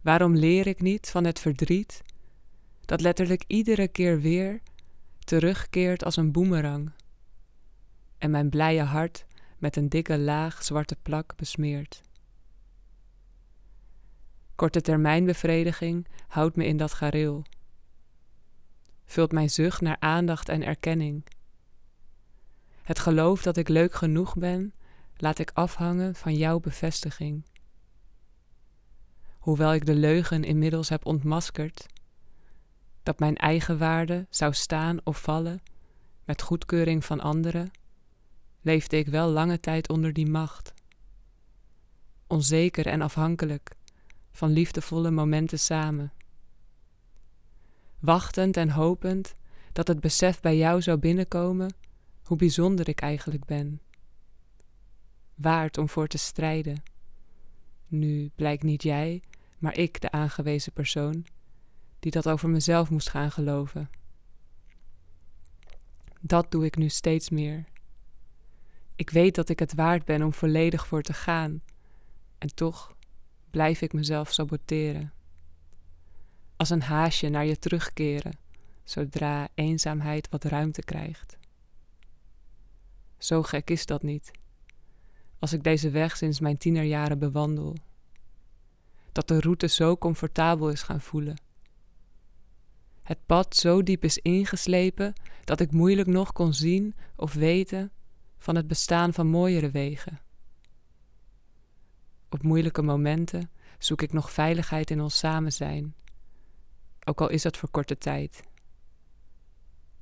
Waarom 0.00 0.36
leer 0.36 0.66
ik 0.66 0.80
niet 0.80 1.10
van 1.10 1.24
het 1.24 1.38
verdriet 1.38 2.02
dat 2.80 3.00
letterlijk 3.00 3.44
iedere 3.46 3.88
keer 3.88 4.20
weer 4.20 4.60
terugkeert 5.18 6.04
als 6.04 6.16
een 6.16 6.32
boemerang 6.32 6.90
en 8.18 8.30
mijn 8.30 8.48
blije 8.48 8.82
hart 8.82 9.26
met 9.58 9.76
een 9.76 9.88
dikke 9.88 10.18
laag 10.18 10.62
zwarte 10.62 10.96
plak 11.02 11.36
besmeert? 11.36 12.02
Korte 14.54 14.80
termijn 14.80 15.24
bevrediging 15.24 16.06
houdt 16.28 16.56
me 16.56 16.66
in 16.66 16.76
dat 16.76 16.92
gareel. 16.92 17.44
Vult 19.04 19.32
mijn 19.32 19.50
zucht 19.50 19.80
naar 19.80 19.96
aandacht 19.98 20.48
en 20.48 20.62
erkenning. 20.62 21.26
Het 22.82 22.98
geloof 22.98 23.42
dat 23.42 23.56
ik 23.56 23.68
leuk 23.68 23.94
genoeg 23.94 24.36
ben, 24.36 24.72
laat 25.16 25.38
ik 25.38 25.50
afhangen 25.54 26.14
van 26.14 26.34
jouw 26.34 26.60
bevestiging. 26.60 27.44
Hoewel 29.38 29.74
ik 29.74 29.86
de 29.86 29.94
leugen 29.94 30.44
inmiddels 30.44 30.88
heb 30.88 31.06
ontmaskerd, 31.06 31.86
dat 33.02 33.18
mijn 33.18 33.36
eigen 33.36 33.78
waarde 33.78 34.26
zou 34.30 34.52
staan 34.54 34.98
of 35.04 35.20
vallen 35.20 35.62
met 36.24 36.42
goedkeuring 36.42 37.04
van 37.04 37.20
anderen, 37.20 37.70
leefde 38.60 38.96
ik 38.96 39.06
wel 39.06 39.28
lange 39.28 39.60
tijd 39.60 39.88
onder 39.88 40.12
die 40.12 40.30
macht. 40.30 40.74
Onzeker 42.26 42.86
en 42.86 43.00
afhankelijk 43.00 43.76
van 44.32 44.50
liefdevolle 44.50 45.10
momenten 45.10 45.58
samen. 45.58 46.12
Wachtend 47.98 48.56
en 48.56 48.70
hopend 48.70 49.34
dat 49.72 49.88
het 49.88 50.00
besef 50.00 50.40
bij 50.40 50.56
jou 50.56 50.82
zou 50.82 50.98
binnenkomen 50.98 51.74
hoe 52.22 52.36
bijzonder 52.36 52.88
ik 52.88 53.00
eigenlijk 53.00 53.44
ben. 53.44 53.80
Waard 55.34 55.78
om 55.78 55.88
voor 55.88 56.06
te 56.06 56.18
strijden. 56.18 56.82
Nu 57.86 58.30
blijkt 58.34 58.62
niet 58.62 58.82
jij, 58.82 59.22
maar 59.58 59.76
ik 59.78 60.00
de 60.00 60.10
aangewezen 60.10 60.72
persoon 60.72 61.26
die 61.98 62.10
dat 62.10 62.28
over 62.28 62.48
mezelf 62.48 62.90
moest 62.90 63.08
gaan 63.08 63.30
geloven. 63.30 63.90
Dat 66.20 66.50
doe 66.50 66.64
ik 66.64 66.76
nu 66.76 66.88
steeds 66.88 67.30
meer. 67.30 67.64
Ik 68.98 69.10
weet 69.10 69.34
dat 69.34 69.48
ik 69.48 69.58
het 69.58 69.74
waard 69.74 70.04
ben 70.04 70.22
om 70.22 70.32
volledig 70.32 70.86
voor 70.86 71.02
te 71.02 71.12
gaan, 71.12 71.62
en 72.38 72.54
toch 72.54 72.96
blijf 73.50 73.80
ik 73.80 73.92
mezelf 73.92 74.32
saboteren. 74.32 75.12
Als 76.56 76.70
een 76.70 76.82
haasje 76.82 77.28
naar 77.28 77.46
je 77.46 77.58
terugkeren, 77.58 78.38
zodra 78.84 79.48
eenzaamheid 79.54 80.28
wat 80.28 80.44
ruimte 80.44 80.82
krijgt. 80.82 81.38
Zo 83.18 83.42
gek 83.42 83.70
is 83.70 83.86
dat 83.86 84.02
niet, 84.02 84.30
als 85.38 85.52
ik 85.52 85.62
deze 85.62 85.90
weg 85.90 86.16
sinds 86.16 86.40
mijn 86.40 86.58
tienerjaren 86.58 87.18
bewandel. 87.18 87.76
Dat 89.12 89.28
de 89.28 89.40
route 89.40 89.66
zo 89.66 89.96
comfortabel 89.96 90.70
is 90.70 90.82
gaan 90.82 91.00
voelen. 91.00 91.40
Het 93.02 93.18
pad 93.26 93.56
zo 93.56 93.82
diep 93.82 94.04
is 94.04 94.18
ingeslepen 94.18 95.12
dat 95.44 95.60
ik 95.60 95.72
moeilijk 95.72 96.08
nog 96.08 96.32
kon 96.32 96.54
zien 96.54 96.94
of 97.16 97.34
weten 97.34 97.92
van 98.38 98.56
het 98.56 98.66
bestaan 98.66 99.12
van 99.12 99.26
mooiere 99.26 99.70
wegen. 99.70 100.20
Op 102.28 102.42
moeilijke 102.42 102.82
momenten 102.82 103.50
zoek 103.78 104.02
ik 104.02 104.12
nog 104.12 104.32
veiligheid 104.32 104.90
in 104.90 105.00
ons 105.00 105.18
samen 105.18 105.52
zijn, 105.52 105.94
ook 107.04 107.20
al 107.20 107.28
is 107.28 107.42
dat 107.42 107.56
voor 107.56 107.70
korte 107.70 107.98
tijd. 107.98 108.42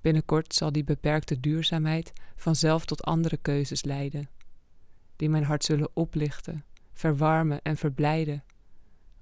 Binnenkort 0.01 0.55
zal 0.55 0.73
die 0.73 0.85
beperkte 0.85 1.41
duurzaamheid 1.41 2.13
vanzelf 2.37 2.85
tot 2.85 3.03
andere 3.03 3.37
keuzes 3.37 3.85
leiden, 3.85 4.29
die 5.17 5.29
mijn 5.29 5.45
hart 5.45 5.65
zullen 5.65 5.91
oplichten, 5.93 6.65
verwarmen 6.93 7.63
en 7.63 7.77
verblijden, 7.77 8.45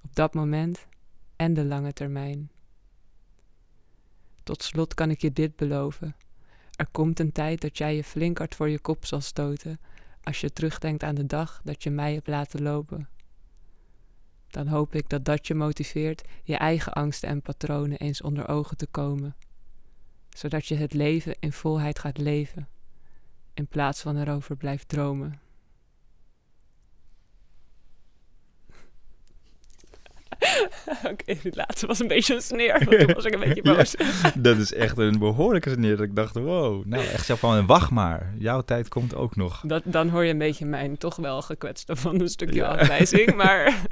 op 0.03 0.15
dat 0.15 0.35
moment 0.35 0.87
en 1.37 1.55
de 1.55 1.65
lange 1.65 1.93
termijn. 1.93 2.51
Tot 4.43 4.63
slot 4.63 4.95
kan 4.95 5.11
ik 5.11 5.21
je 5.21 5.33
dit 5.33 5.57
beloven. 5.57 6.17
Er 6.77 6.87
komt 6.91 7.21
een 7.21 7.33
tijd 7.33 7.61
dat 7.61 7.79
jij 7.79 7.97
je 7.97 8.05
flink 8.05 8.39
hard 8.39 8.55
voor 8.55 8.69
je 8.69 8.79
kop 8.79 9.05
zal 9.05 9.21
stoten 9.21 9.81
als 10.23 10.41
je 10.41 10.53
terugdenkt 10.53 11.03
aan 11.03 11.15
de 11.15 11.27
dag 11.27 11.61
dat 11.65 11.83
je 11.83 11.91
mij 11.91 12.15
hebt 12.15 12.27
laten 12.27 12.63
lopen. 12.63 13.09
Dan 14.49 14.67
hoop 14.67 14.95
ik 14.95 15.09
dat 15.09 15.25
dat 15.25 15.47
je 15.47 15.55
motiveert 15.55 16.23
je 16.43 16.57
eigen 16.57 16.93
angsten 16.93 17.29
en 17.29 17.43
patronen 17.43 17.99
eens 17.99 18.23
onder 18.23 18.49
ogen 18.49 18.77
te 18.77 18.87
komen, 18.87 19.37
zodat 20.29 20.67
je 20.67 20.75
het 20.75 20.93
leven 20.93 21.37
in 21.41 21.53
volheid 21.53 21.99
gaat 21.99 22.19
leven, 22.19 22.69
in 23.55 23.67
plaats 23.67 24.01
van 24.01 24.17
erover 24.17 24.57
blijft 24.57 24.89
dromen. 24.89 25.41
Oké, 31.13 31.35
die 31.43 31.57
laatste 31.57 31.87
was 31.87 32.01
een 32.01 32.09
beetje 32.09 32.35
een 32.35 32.41
sneer, 32.41 32.85
want 32.85 32.99
toen 32.99 33.15
was 33.15 33.25
ik 33.25 33.35
een 33.35 33.41
beetje 33.41 33.63
boos. 33.75 33.95
dat 34.35 34.57
is 34.57 34.73
echt 34.73 34.99
een 34.99 35.19
behoorlijke 35.19 35.71
sneer 35.71 35.97
dat 35.97 36.07
ik 36.07 36.17
dacht, 36.17 36.35
wow. 36.35 36.85
Nou, 36.85 37.05
echt 37.05 37.27
zo 37.27 37.35
van, 37.35 37.67
wacht 37.67 37.91
maar. 37.91 38.33
Jouw 38.39 38.61
tijd 38.61 38.89
komt 38.89 39.15
ook 39.15 39.37
nog. 39.37 39.61
Dat, 39.67 39.83
dan 39.85 40.09
hoor 40.09 40.25
je 40.25 40.33
een 40.33 40.39
beetje 40.39 40.67
mijn 40.67 40.99
toch 40.99 41.17
wel 41.17 41.43
gekwetste 41.43 41.97
van 41.97 42.21
een 42.21 42.29
stukje 42.29 42.55
Ja. 42.55 42.67
afwijzing, 42.67 43.35
maar... 43.43 43.83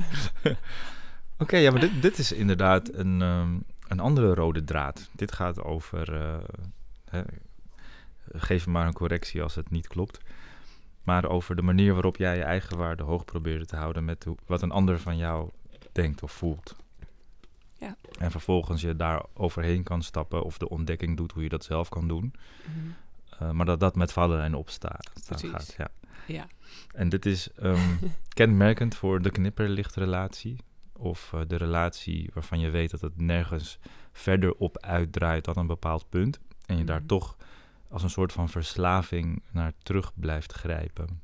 Oké, 1.39 1.57
ja, 1.57 1.71
maar 1.71 1.81
dit, 1.81 2.03
dit 2.03 2.19
is 2.19 2.33
inderdaad 2.33 2.91
een, 2.93 3.23
ehm, 3.23 3.51
een 3.89 4.01
andere 4.01 4.35
rode 4.35 4.65
draad. 4.65 5.09
Dit 5.13 5.33
gaat 5.33 5.63
over 5.63 6.15
eh, 6.15 6.37
Hè, 7.13 7.23
geef 8.33 8.67
me 8.67 8.73
maar 8.73 8.87
een 8.87 8.93
correctie 8.93 9.43
als 9.43 9.55
het 9.55 9.71
niet 9.71 9.89
klopt. 9.89 10.19
Maar 11.03 11.29
over 11.29 11.57
de 11.57 11.63
manier 11.63 11.93
waarop 11.93 12.17
jij 12.17 12.37
je 12.37 12.43
eigen 12.43 12.77
waarde 12.77 13.03
hoog 13.03 13.25
probeerde 13.25 13.67
te 13.67 13.77
houden 13.77 14.05
met 14.05 14.25
hoe, 14.25 14.37
wat 14.47 14.63
een 14.63 14.71
ander 14.71 14.99
van 14.99 15.17
jou 15.17 15.51
denkt 15.93 16.23
of 16.23 16.33
voelt. 16.33 16.77
Ja. 17.79 17.97
En 18.19 18.31
vervolgens 18.31 18.81
je 18.81 18.97
daar 18.97 19.23
overheen 19.35 19.83
kan 19.83 20.03
stappen 20.03 20.43
of 20.45 20.59
de 20.59 20.69
ontdekking 20.69 21.17
doet 21.17 21.33
hoe 21.33 21.43
je 21.43 21.49
dat 21.49 21.65
zelf 21.65 21.89
kan 21.89 22.09
doen. 22.09 22.35
Mhm. 22.67 22.87
Uh, 23.43 23.51
maar 23.51 23.67
dat 23.67 23.81
dat 23.81 23.97
met 23.97 24.13
vallen 24.13 24.43
en 24.43 24.55
opstaan 24.55 25.01
gaat. 25.31 25.75
Ja. 25.79 25.89
Ja. 26.27 26.47
En 26.93 27.09
dit 27.09 27.27
is 27.27 27.49
um, 27.63 27.99
kenmerkend 28.29 28.95
voor 28.95 29.23
de 29.23 29.31
knipperlichtrelatie. 29.31 30.57
Of 30.93 31.33
uh, 31.35 31.41
de 31.47 31.57
relatie 31.57 32.31
waarvan 32.35 32.61
je 32.61 32.71
weet 32.71 32.91
dat 32.91 33.01
het 33.01 33.21
nergens 33.21 33.79
verder 34.13 34.55
op 34.55 34.79
uitdraait 34.79 35.45
dan 35.45 35.57
een 35.57 35.67
bepaald 35.67 36.09
punt. 36.09 36.41
En 36.67 36.79
je 36.79 36.85
daar 36.85 36.99
Mhm. 36.99 37.07
toch 37.07 37.37
als 37.89 38.03
een 38.03 38.11
soort 38.11 38.33
van 38.33 38.49
verslaving 38.49 39.43
naar 39.51 39.73
terug 39.83 40.13
blijft 40.15 40.53
grijpen. 40.53 41.21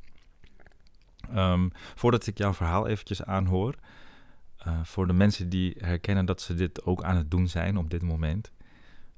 Um, 1.35 1.71
voordat 1.95 2.27
ik 2.27 2.39
jouw 2.39 2.55
verhaal 2.55 2.87
eventjes 2.87 3.23
aanhoor, 3.25 3.75
uh, 4.69 4.85
voor 4.85 5.07
de 5.07 5.13
mensen 5.13 5.49
die 5.49 5.75
herkennen 5.79 6.25
dat 6.25 6.41
ze 6.41 6.55
dit 6.55 6.85
ook 6.85 7.03
aan 7.03 7.17
het 7.17 7.31
doen 7.31 7.49
zijn 7.49 7.77
op 7.77 7.91
dit 7.91 8.03
moment, 8.03 8.53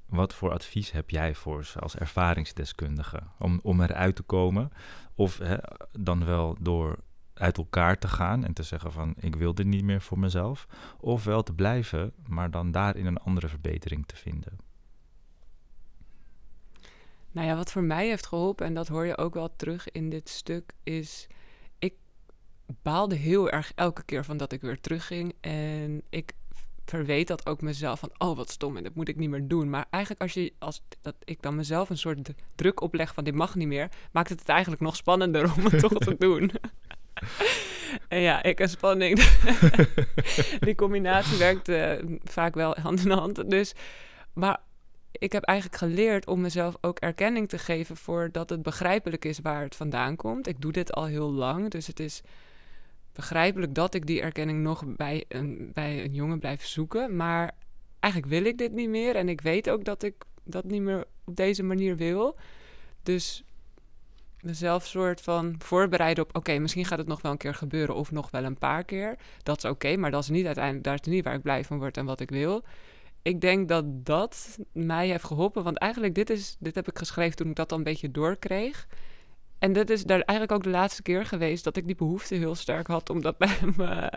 wat 0.05 0.33
voor 0.33 0.51
advies 0.51 0.91
heb 0.91 1.09
jij 1.09 1.35
voor 1.35 1.65
ze 1.65 1.79
als 1.79 1.95
ervaringsdeskundige 1.95 3.19
om, 3.39 3.59
om 3.63 3.81
eruit 3.81 4.15
te 4.15 4.23
komen? 4.23 4.71
Of 5.15 5.37
hè, 5.37 5.55
dan 5.91 6.25
wel 6.25 6.57
door 6.59 6.97
uit 7.33 7.57
elkaar 7.57 7.97
te 7.97 8.07
gaan 8.07 8.45
en 8.45 8.53
te 8.53 8.63
zeggen 8.63 8.91
van 8.91 9.13
ik 9.17 9.35
wil 9.35 9.53
dit 9.53 9.65
niet 9.65 9.83
meer 9.83 10.01
voor 10.01 10.19
mezelf. 10.19 10.67
Of 10.99 11.23
wel 11.23 11.43
te 11.43 11.53
blijven, 11.53 12.13
maar 12.27 12.51
dan 12.51 12.71
daarin 12.71 13.05
een 13.05 13.17
andere 13.17 13.47
verbetering 13.47 14.05
te 14.05 14.15
vinden. 14.15 14.57
Nou 17.31 17.47
ja, 17.47 17.55
wat 17.55 17.71
voor 17.71 17.83
mij 17.83 18.07
heeft 18.07 18.27
geholpen, 18.27 18.65
en 18.65 18.73
dat 18.73 18.87
hoor 18.87 19.05
je 19.05 19.17
ook 19.17 19.33
wel 19.33 19.55
terug 19.55 19.91
in 19.91 20.09
dit 20.09 20.29
stuk, 20.29 20.73
is 20.83 21.27
baalde 22.81 23.15
heel 23.15 23.49
erg 23.49 23.71
elke 23.75 24.03
keer 24.03 24.25
van 24.25 24.37
dat 24.37 24.51
ik 24.51 24.61
weer 24.61 24.81
terugging. 24.81 25.33
En 25.41 26.01
ik 26.09 26.33
verweet 26.85 27.27
dat 27.27 27.45
ook 27.45 27.61
mezelf 27.61 27.99
van, 27.99 28.11
oh 28.17 28.37
wat 28.37 28.49
stom 28.49 28.77
en 28.77 28.83
dat 28.83 28.95
moet 28.95 29.07
ik 29.07 29.15
niet 29.15 29.29
meer 29.29 29.47
doen. 29.47 29.69
Maar 29.69 29.85
eigenlijk 29.89 30.23
als, 30.23 30.33
je, 30.33 30.53
als 30.59 30.81
dat 31.01 31.15
ik 31.23 31.41
dan 31.41 31.55
mezelf 31.55 31.89
een 31.89 31.97
soort 31.97 32.31
druk 32.55 32.81
opleg 32.81 33.13
van 33.13 33.23
dit 33.23 33.35
mag 33.35 33.55
niet 33.55 33.67
meer, 33.67 33.89
maakt 34.11 34.29
het 34.29 34.39
het 34.39 34.49
eigenlijk 34.49 34.81
nog 34.81 34.95
spannender 34.95 35.53
om 35.57 35.65
het 35.65 35.79
toch 35.79 35.97
te 35.97 36.15
doen. 36.17 36.51
en 38.07 38.19
ja, 38.19 38.43
ik 38.43 38.59
en 38.59 38.69
spanning, 38.69 39.19
die 40.65 40.75
combinatie 40.75 41.37
werkt 41.37 41.69
uh, 41.69 41.91
vaak 42.23 42.55
wel 42.55 42.75
hand 42.75 43.05
in 43.05 43.11
hand. 43.11 43.49
Dus, 43.49 43.73
maar 44.33 44.59
ik 45.11 45.31
heb 45.31 45.43
eigenlijk 45.43 45.77
geleerd 45.77 46.27
om 46.27 46.41
mezelf 46.41 46.75
ook 46.81 46.99
erkenning 46.99 47.49
te 47.49 47.57
geven 47.57 47.97
voor 47.97 48.29
dat 48.31 48.49
het 48.49 48.61
begrijpelijk 48.61 49.25
is 49.25 49.39
waar 49.39 49.61
het 49.61 49.75
vandaan 49.75 50.15
komt. 50.15 50.47
Ik 50.47 50.61
doe 50.61 50.71
dit 50.71 50.93
al 50.93 51.05
heel 51.05 51.31
lang, 51.31 51.69
dus 51.69 51.87
het 51.87 51.99
is 51.99 52.21
begrijpelijk 53.13 53.75
dat 53.75 53.93
ik 53.93 54.05
die 54.05 54.21
erkenning 54.21 54.61
nog 54.61 54.83
bij 54.85 55.25
een, 55.27 55.69
bij 55.73 56.03
een 56.03 56.13
jongen 56.13 56.39
blijf 56.39 56.65
zoeken. 56.65 57.15
Maar 57.15 57.51
eigenlijk 57.99 58.33
wil 58.33 58.45
ik 58.45 58.57
dit 58.57 58.71
niet 58.71 58.89
meer 58.89 59.15
en 59.15 59.29
ik 59.29 59.41
weet 59.41 59.69
ook 59.69 59.83
dat 59.83 60.03
ik 60.03 60.15
dat 60.43 60.63
niet 60.63 60.81
meer 60.81 61.05
op 61.25 61.35
deze 61.35 61.63
manier 61.63 61.95
wil. 61.95 62.35
Dus 63.03 63.43
mezelf 64.41 64.85
soort 64.85 65.21
van 65.21 65.55
voorbereiden 65.57 66.23
op... 66.23 66.35
oké, 66.35 66.57
misschien 66.57 66.85
gaat 66.85 66.97
het 66.97 67.07
nog 67.07 67.21
wel 67.21 67.31
een 67.31 67.37
keer 67.37 67.55
gebeuren 67.55 67.95
of 67.95 68.11
nog 68.11 68.31
wel 68.31 68.43
een 68.43 68.57
paar 68.57 68.83
keer. 68.83 69.15
Dat 69.43 69.57
is 69.57 69.69
oké, 69.69 69.97
maar 69.97 70.11
dat 70.11 70.23
is 70.23 70.29
niet 70.29 70.45
uiteindelijk 70.45 70.83
dat 70.83 71.07
is 71.07 71.13
niet 71.13 71.23
waar 71.23 71.35
ik 71.35 71.41
blij 71.41 71.63
van 71.63 71.77
word 71.77 71.97
en 71.97 72.05
wat 72.05 72.19
ik 72.19 72.29
wil 72.29 72.63
ik 73.21 73.41
denk 73.41 73.67
dat 73.67 74.05
dat 74.05 74.57
mij 74.71 75.07
heeft 75.07 75.23
geholpen. 75.23 75.63
Want 75.63 75.77
eigenlijk, 75.77 76.15
dit, 76.15 76.29
is, 76.29 76.55
dit 76.59 76.75
heb 76.75 76.87
ik 76.87 76.97
geschreven 76.97 77.35
toen 77.35 77.49
ik 77.49 77.55
dat 77.55 77.71
al 77.71 77.77
een 77.77 77.83
beetje 77.83 78.11
doorkreeg. 78.11 78.87
En 79.61 79.73
dit 79.73 79.89
is 79.89 80.03
daar 80.03 80.19
eigenlijk 80.19 80.51
ook 80.51 80.63
de 80.63 80.77
laatste 80.77 81.01
keer 81.01 81.25
geweest 81.25 81.63
dat 81.63 81.77
ik 81.77 81.85
die 81.85 81.95
behoefte 81.95 82.35
heel 82.35 82.55
sterk 82.55 82.87
had 82.87 83.09
om 83.09 83.21
dat 83.21 83.37
bij 83.43 83.57
me 83.77 84.09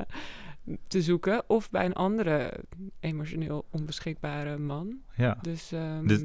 te 0.88 1.02
zoeken. 1.02 1.42
Of 1.46 1.70
bij 1.70 1.85
een 1.85 1.92
andere 1.92 2.52
emotioneel 3.00 3.64
onbeschikbare 3.70 4.59
man. 4.59 4.98
Ja. 5.16 5.38
Dus, 5.42 5.70
um, 5.72 6.07
dit, 6.07 6.24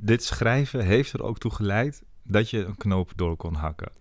dit 0.00 0.24
schrijven 0.24 0.84
heeft 0.84 1.12
er 1.12 1.22
ook 1.22 1.38
toe 1.38 1.50
geleid 1.50 2.02
dat 2.22 2.50
je 2.50 2.64
een 2.64 2.76
knoop 2.76 3.12
door 3.16 3.36
kon 3.36 3.54
hakken. 3.54 3.92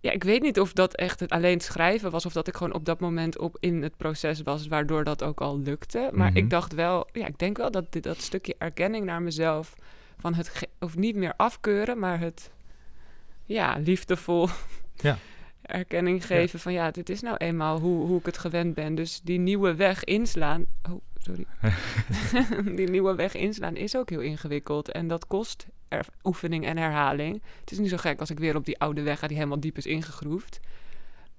Ja, 0.00 0.12
ik 0.12 0.24
weet 0.24 0.42
niet 0.42 0.60
of 0.60 0.72
dat 0.72 0.94
echt 0.94 1.20
het 1.20 1.30
alleen 1.30 1.60
schrijven 1.60 2.10
was... 2.10 2.26
of 2.26 2.32
dat 2.32 2.48
ik 2.48 2.56
gewoon 2.56 2.74
op 2.74 2.84
dat 2.84 3.00
moment 3.00 3.38
op 3.38 3.56
in 3.60 3.82
het 3.82 3.96
proces 3.96 4.42
was... 4.42 4.66
waardoor 4.66 5.04
dat 5.04 5.22
ook 5.22 5.40
al 5.40 5.58
lukte. 5.60 6.10
Maar 6.12 6.28
Mhm. 6.28 6.36
ik 6.36 6.50
dacht 6.50 6.74
wel... 6.74 7.08
Ja, 7.12 7.26
ik 7.26 7.38
denk 7.38 7.56
wel 7.56 7.70
dat 7.70 7.92
dit, 7.92 8.02
dat 8.02 8.20
stukje 8.20 8.54
erkenning 8.58 9.04
naar 9.04 9.22
mezelf... 9.22 9.74
van 10.18 10.34
het... 10.34 10.68
Of 10.80 10.96
niet 10.96 11.16
meer 11.16 11.34
afkeuren, 11.36 11.98
maar 11.98 12.20
het... 12.20 12.50
Ja, 13.46 13.78
liefdevol... 13.78 14.48
Ja. 14.96 15.18
erkenning 15.62 16.26
geven 16.26 16.50
ja. 16.52 16.58
van... 16.58 16.72
ja, 16.72 16.90
dit 16.90 17.08
is 17.08 17.20
nou 17.20 17.36
eenmaal 17.36 17.80
hoe, 17.80 18.06
hoe 18.06 18.18
ik 18.18 18.26
het 18.26 18.38
gewend 18.38 18.74
ben. 18.74 18.94
Dus 18.94 19.20
die 19.24 19.38
nieuwe 19.38 19.74
weg 19.74 20.04
inslaan... 20.04 20.66
Oh, 20.90 21.00
sorry. 21.18 21.46
die 22.76 22.90
nieuwe 22.90 23.14
weg 23.14 23.34
inslaan 23.34 23.76
is 23.76 23.96
ook 23.96 24.10
heel 24.10 24.20
ingewikkeld. 24.20 24.90
En 24.90 25.08
dat 25.08 25.26
kost 25.26 25.66
er, 25.88 26.06
oefening 26.22 26.66
en 26.66 26.76
herhaling. 26.76 27.42
Het 27.60 27.70
is 27.70 27.78
niet 27.78 27.90
zo 27.90 27.96
gek 27.96 28.20
als 28.20 28.30
ik 28.30 28.38
weer 28.38 28.56
op 28.56 28.64
die 28.64 28.78
oude 28.78 29.02
weg 29.02 29.18
ga 29.18 29.26
die 29.26 29.36
helemaal 29.36 29.60
diep 29.60 29.76
is 29.76 29.86
ingegroefd. 29.86 30.60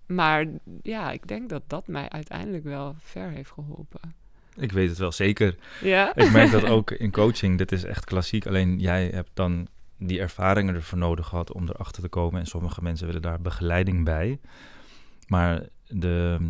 Maar 0.06 0.46
ja, 0.84 1.12
ik 1.12 1.28
denk 1.28 1.50
dat 1.50 1.63
dat 1.67 1.88
mij 1.88 2.10
uiteindelijk 2.10 2.63
wel 2.63 2.96
ver 3.00 3.30
heeft 3.30 3.52
geholpen. 3.52 4.15
Ik 4.56 4.72
weet 4.72 4.89
het 4.89 4.98
wel 4.98 5.12
zeker. 5.12 5.56
Ja? 5.82 6.15
Ik 6.15 6.32
merk 6.32 6.52
dat 6.52 6.65
ook 6.76 6.91
in 6.91 7.12
coaching. 7.12 7.58
Dit 7.58 7.72
is 7.72 7.84
echt 7.84 8.06
klassiek. 8.06 8.48
Alleen 8.48 8.80
jij 8.80 9.08
hebt 9.13 9.30
dan 9.34 9.67
die 9.97 10.19
ervaringen 10.19 10.75
ervoor 10.75 10.97
nodig 10.97 11.27
gehad 11.27 11.51
om 11.51 11.67
erachter 11.67 12.01
te 12.01 12.10
komen. 12.10 12.39
En 12.39 12.47
sommige 12.47 12.81
mensen 12.81 13.05
willen 13.05 13.21
daar 13.21 13.41
begeleiding 13.41 14.05
bij. 14.05 14.39
Maar 15.27 15.67
de 15.88 16.49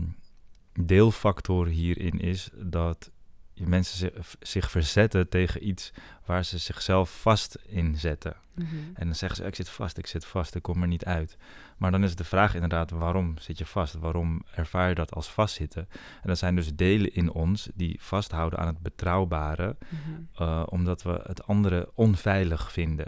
deelfactor 0.73 1.67
hierin 1.67 2.19
is 2.19 2.49
dat 2.55 3.11
mensen 3.53 4.11
zich, 4.39 4.71
verzetten 4.71 5.29
tegen 5.29 5.67
iets 5.67 5.93
waar 6.25 6.45
ze 6.45 6.57
zichzelf 6.57 7.21
vast 7.21 7.57
in 7.65 7.95
zetten. 7.95 8.35
Mm-hmm. 8.53 8.91
En 8.93 9.05
dan 9.05 9.15
zeggen 9.15 9.37
ze, 9.37 9.45
ik 9.45 9.55
zit 9.55 9.69
vast, 9.69 9.97
ik 9.97 10.07
zit 10.07 10.25
vast, 10.25 10.55
ik 10.55 10.61
kom 10.61 10.81
er 10.81 10.87
niet 10.87 11.05
uit. 11.05 11.37
Maar 11.77 11.91
dan 11.91 12.03
is 12.03 12.15
de 12.15 12.23
vraag 12.23 12.53
inderdaad, 12.53 12.91
waarom 12.91 13.37
zit 13.37 13.57
je 13.57 13.65
vast? 13.65 13.93
Waarom 13.93 14.41
ervaar 14.51 14.89
je 14.89 14.95
dat 14.95 15.13
als 15.13 15.27
vastzitten? 15.27 15.87
En 16.21 16.27
dat 16.27 16.37
zijn 16.37 16.55
dus 16.55 16.75
delen 16.75 17.13
in 17.13 17.31
ons 17.31 17.69
die 17.73 17.97
vasthouden 18.01 18.59
aan 18.59 18.67
het 18.67 18.79
betrouwbare, 18.79 19.75
mm-hmm. 19.89 20.27
uh, 20.39 20.63
omdat 20.65 21.03
we 21.03 21.21
het 21.23 21.47
andere 21.47 21.91
onveilig 21.93 22.71
vinden. 22.71 23.07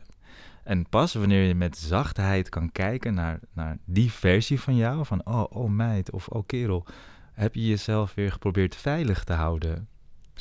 En 0.70 0.90
pas 0.90 1.14
wanneer 1.14 1.44
je 1.44 1.56
met 1.56 1.78
zachtheid 1.78 2.50
kan 2.50 2.72
kijken 2.72 3.14
naar, 3.14 3.40
naar 3.54 3.78
die 3.86 4.12
versie 4.12 4.60
van 4.60 4.76
jou, 4.76 5.06
van 5.06 5.26
oh, 5.26 5.44
oh 5.50 5.70
meid 5.70 6.12
of 6.12 6.28
oh 6.28 6.46
kerel, 6.46 6.86
heb 7.34 7.56
je 7.56 7.68
jezelf 7.68 8.14
weer 8.14 8.32
geprobeerd 8.32 8.76
veilig 8.76 9.24
te 9.24 9.34
houden. 9.34 9.88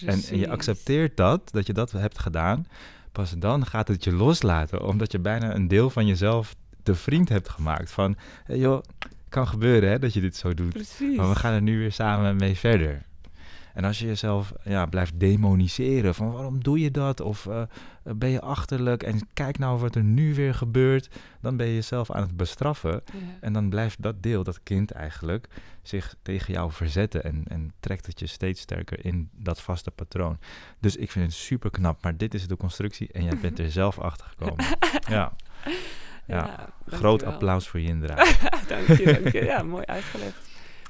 En, 0.06 0.22
en, 0.30 0.38
je 0.38 0.50
accepteert 0.50 1.16
dat, 1.16 1.50
dat 1.52 1.66
je 1.66 1.72
dat 1.72 1.92
hebt 1.92 2.18
gedaan. 2.18 2.66
Pas 3.12 3.30
dan 3.38 3.66
gaat 3.66 3.88
het 3.88 4.04
je 4.04 4.12
loslaten, 4.12 4.86
omdat 4.86 5.12
je 5.12 5.18
bijna 5.18 5.54
een 5.54 5.68
deel 5.68 5.90
van 5.90 6.06
jezelf 6.06 6.54
de 6.82 6.94
vriend 6.94 7.28
hebt 7.28 7.48
gemaakt. 7.48 7.90
Van, 7.90 8.16
hey 8.44 8.58
joh, 8.58 8.82
kan 9.28 9.48
gebeuren 9.48 9.90
hè, 9.90 9.98
dat 9.98 10.12
je 10.12 10.20
dit 10.20 10.36
zo 10.36 10.54
doet. 10.54 10.72
Precies. 10.72 11.16
Maar 11.16 11.28
we 11.28 11.36
gaan 11.36 11.52
er 11.52 11.62
nu 11.62 11.78
weer 11.78 11.92
samen 11.92 12.36
mee 12.36 12.56
verder. 12.56 13.06
En 13.78 13.84
als 13.84 13.98
je 13.98 14.06
jezelf 14.06 14.52
ja, 14.64 14.86
blijft 14.86 15.20
demoniseren 15.20 16.14
van 16.14 16.32
waarom 16.32 16.62
doe 16.62 16.80
je 16.80 16.90
dat? 16.90 17.20
Of 17.20 17.44
uh, 17.44 17.62
ben 18.02 18.28
je 18.28 18.40
achterlijk 18.40 19.02
en 19.02 19.28
kijk 19.34 19.58
nou 19.58 19.78
wat 19.78 19.94
er 19.94 20.02
nu 20.02 20.34
weer 20.34 20.54
gebeurt. 20.54 21.08
Dan 21.40 21.56
ben 21.56 21.66
je 21.66 21.74
jezelf 21.74 22.10
aan 22.10 22.22
het 22.22 22.36
bestraffen. 22.36 22.90
Ja. 22.90 23.18
En 23.40 23.52
dan 23.52 23.68
blijft 23.68 24.02
dat 24.02 24.22
deel, 24.22 24.42
dat 24.42 24.62
kind 24.62 24.90
eigenlijk, 24.90 25.48
zich 25.82 26.14
tegen 26.22 26.52
jou 26.52 26.72
verzetten. 26.72 27.24
En, 27.24 27.44
en 27.48 27.72
trekt 27.80 28.06
het 28.06 28.18
je 28.18 28.26
steeds 28.26 28.60
sterker 28.60 29.04
in 29.04 29.28
dat 29.32 29.60
vaste 29.60 29.90
patroon. 29.90 30.38
Dus 30.80 30.96
ik 30.96 31.10
vind 31.10 31.24
het 31.24 31.34
super 31.34 31.70
knap. 31.70 32.02
Maar 32.02 32.16
dit 32.16 32.34
is 32.34 32.46
de 32.46 32.56
constructie 32.56 33.12
en 33.12 33.24
jij 33.24 33.38
bent 33.40 33.58
er 33.58 33.70
zelf 33.82 33.98
achter 33.98 34.26
gekomen. 34.26 34.64
Ja. 35.08 35.32
Ja, 36.26 36.46
Ja, 36.46 36.68
groot 36.86 37.22
applaus 37.22 37.68
voor 37.68 37.80
je 37.80 37.86
Indra. 37.86 38.14
dank 38.68 38.86
je, 38.86 39.04
dank 39.04 39.32
je. 39.32 39.44
Ja, 39.44 39.62
mooi 39.62 39.84
uitgelegd. 39.84 40.48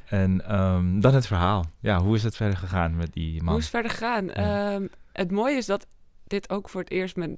En 0.09 0.61
um, 0.61 1.01
dan 1.01 1.15
het 1.15 1.27
verhaal. 1.27 1.65
Ja, 1.81 2.01
hoe 2.01 2.15
is 2.15 2.23
het 2.23 2.37
verder 2.37 2.57
gegaan 2.57 2.97
met 2.97 3.13
die 3.13 3.43
man? 3.43 3.49
Hoe 3.49 3.59
is 3.59 3.63
het 3.63 3.75
verder 3.75 3.91
gegaan? 3.91 4.27
Ja. 4.27 4.75
Um, 4.75 4.91
het 5.13 5.31
mooie 5.31 5.57
is 5.57 5.67
dat 5.67 5.87
dit 6.27 6.51
ook 6.51 6.69
voor 6.69 6.81
het 6.81 6.91
eerst 6.91 7.17
met, 7.17 7.31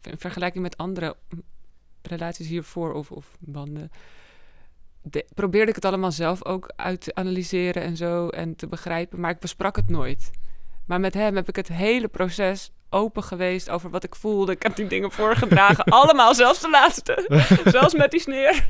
in 0.00 0.18
vergelijking 0.18 0.62
met 0.62 0.76
andere 0.76 1.16
relaties 2.02 2.48
hiervoor 2.48 2.92
of, 2.92 3.10
of 3.10 3.36
banden. 3.38 3.90
De, 5.02 5.26
probeerde 5.34 5.68
ik 5.68 5.74
het 5.74 5.84
allemaal 5.84 6.12
zelf 6.12 6.44
ook 6.44 6.72
uit 6.76 7.00
te 7.00 7.14
analyseren 7.14 7.82
en 7.82 7.96
zo 7.96 8.28
en 8.28 8.56
te 8.56 8.66
begrijpen, 8.66 9.20
maar 9.20 9.30
ik 9.30 9.38
besprak 9.38 9.76
het 9.76 9.88
nooit. 9.88 10.30
Maar 10.86 11.00
met 11.00 11.14
hem 11.14 11.36
heb 11.36 11.48
ik 11.48 11.56
het 11.56 11.68
hele 11.68 12.08
proces 12.08 12.70
open 12.94 13.22
geweest 13.22 13.70
over 13.70 13.90
wat 13.90 14.04
ik 14.04 14.14
voelde. 14.14 14.52
Ik 14.52 14.62
heb 14.62 14.76
die 14.76 14.86
dingen 14.86 15.10
voorgedragen, 15.10 15.84
allemaal, 16.00 16.34
zelfs 16.34 16.60
de 16.60 16.70
laatste. 16.70 17.44
zelfs 17.76 17.94
met 17.94 18.10
die 18.10 18.20
sneer. 18.20 18.66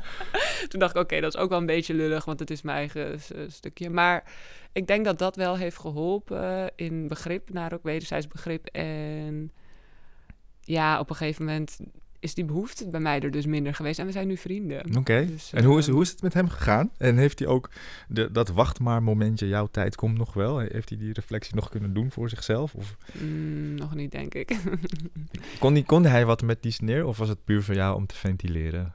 Toen 0.68 0.80
dacht 0.80 0.94
ik, 0.94 0.96
oké, 0.96 0.98
okay, 1.00 1.20
dat 1.20 1.34
is 1.34 1.40
ook 1.40 1.48
wel 1.48 1.58
een 1.58 1.66
beetje 1.66 1.94
lullig, 1.94 2.24
want 2.24 2.40
het 2.40 2.50
is 2.50 2.62
mijn 2.62 2.76
eigen 2.76 3.20
uh, 3.34 3.44
stukje. 3.48 3.90
Maar 3.90 4.24
ik 4.72 4.86
denk 4.86 5.04
dat 5.04 5.18
dat 5.18 5.36
wel 5.36 5.56
heeft 5.56 5.78
geholpen 5.78 6.72
in 6.76 7.08
begrip, 7.08 7.50
naar 7.50 7.72
ook 7.72 7.82
wederzijds 7.82 8.26
begrip. 8.26 8.66
En 8.66 9.52
ja, 10.60 10.98
op 10.98 11.10
een 11.10 11.16
gegeven 11.16 11.44
moment 11.44 11.78
is 12.26 12.34
die 12.34 12.44
behoefte 12.44 12.88
bij 12.88 13.00
mij 13.00 13.20
er 13.20 13.30
dus 13.30 13.46
minder 13.46 13.74
geweest. 13.74 13.98
En 13.98 14.06
we 14.06 14.12
zijn 14.12 14.26
nu 14.26 14.36
vrienden. 14.36 14.96
Oké. 14.96 15.26
Dus, 15.26 15.52
En 15.52 15.64
hoe 15.64 15.78
is, 15.78 15.86
eh, 15.86 15.92
hoe 15.92 16.02
is 16.02 16.10
het 16.10 16.22
met 16.22 16.34
hem 16.34 16.48
gegaan? 16.48 16.90
En 16.98 17.16
heeft 17.16 17.38
hij 17.38 17.48
ook 17.48 17.70
de, 18.08 18.30
dat 18.30 18.48
wacht 18.48 18.80
maar 18.80 19.02
momentje, 19.02 19.48
jouw 19.48 19.66
tijd 19.66 19.94
komt 19.94 20.18
nog 20.18 20.34
wel? 20.34 20.58
Heeft 20.58 20.88
hij 20.88 20.98
die 20.98 21.12
reflectie 21.12 21.54
nog 21.54 21.68
kunnen 21.68 21.94
doen 21.94 22.10
voor 22.10 22.28
zichzelf? 22.28 22.74
Of 22.74 22.96
mm, 23.12 23.74
nog 23.74 23.94
niet, 23.94 24.10
denk 24.10 24.34
ik. 24.34 24.56
kon, 25.58 25.72
hij, 25.72 25.82
kon 25.82 26.04
hij 26.04 26.26
wat 26.26 26.42
met 26.42 26.62
die 26.62 26.72
sneer? 26.72 27.06
Of 27.06 27.18
was 27.18 27.28
het 27.28 27.44
puur 27.44 27.62
voor 27.62 27.74
jou 27.74 27.96
om 27.96 28.06
te 28.06 28.14
ventileren? 28.14 28.94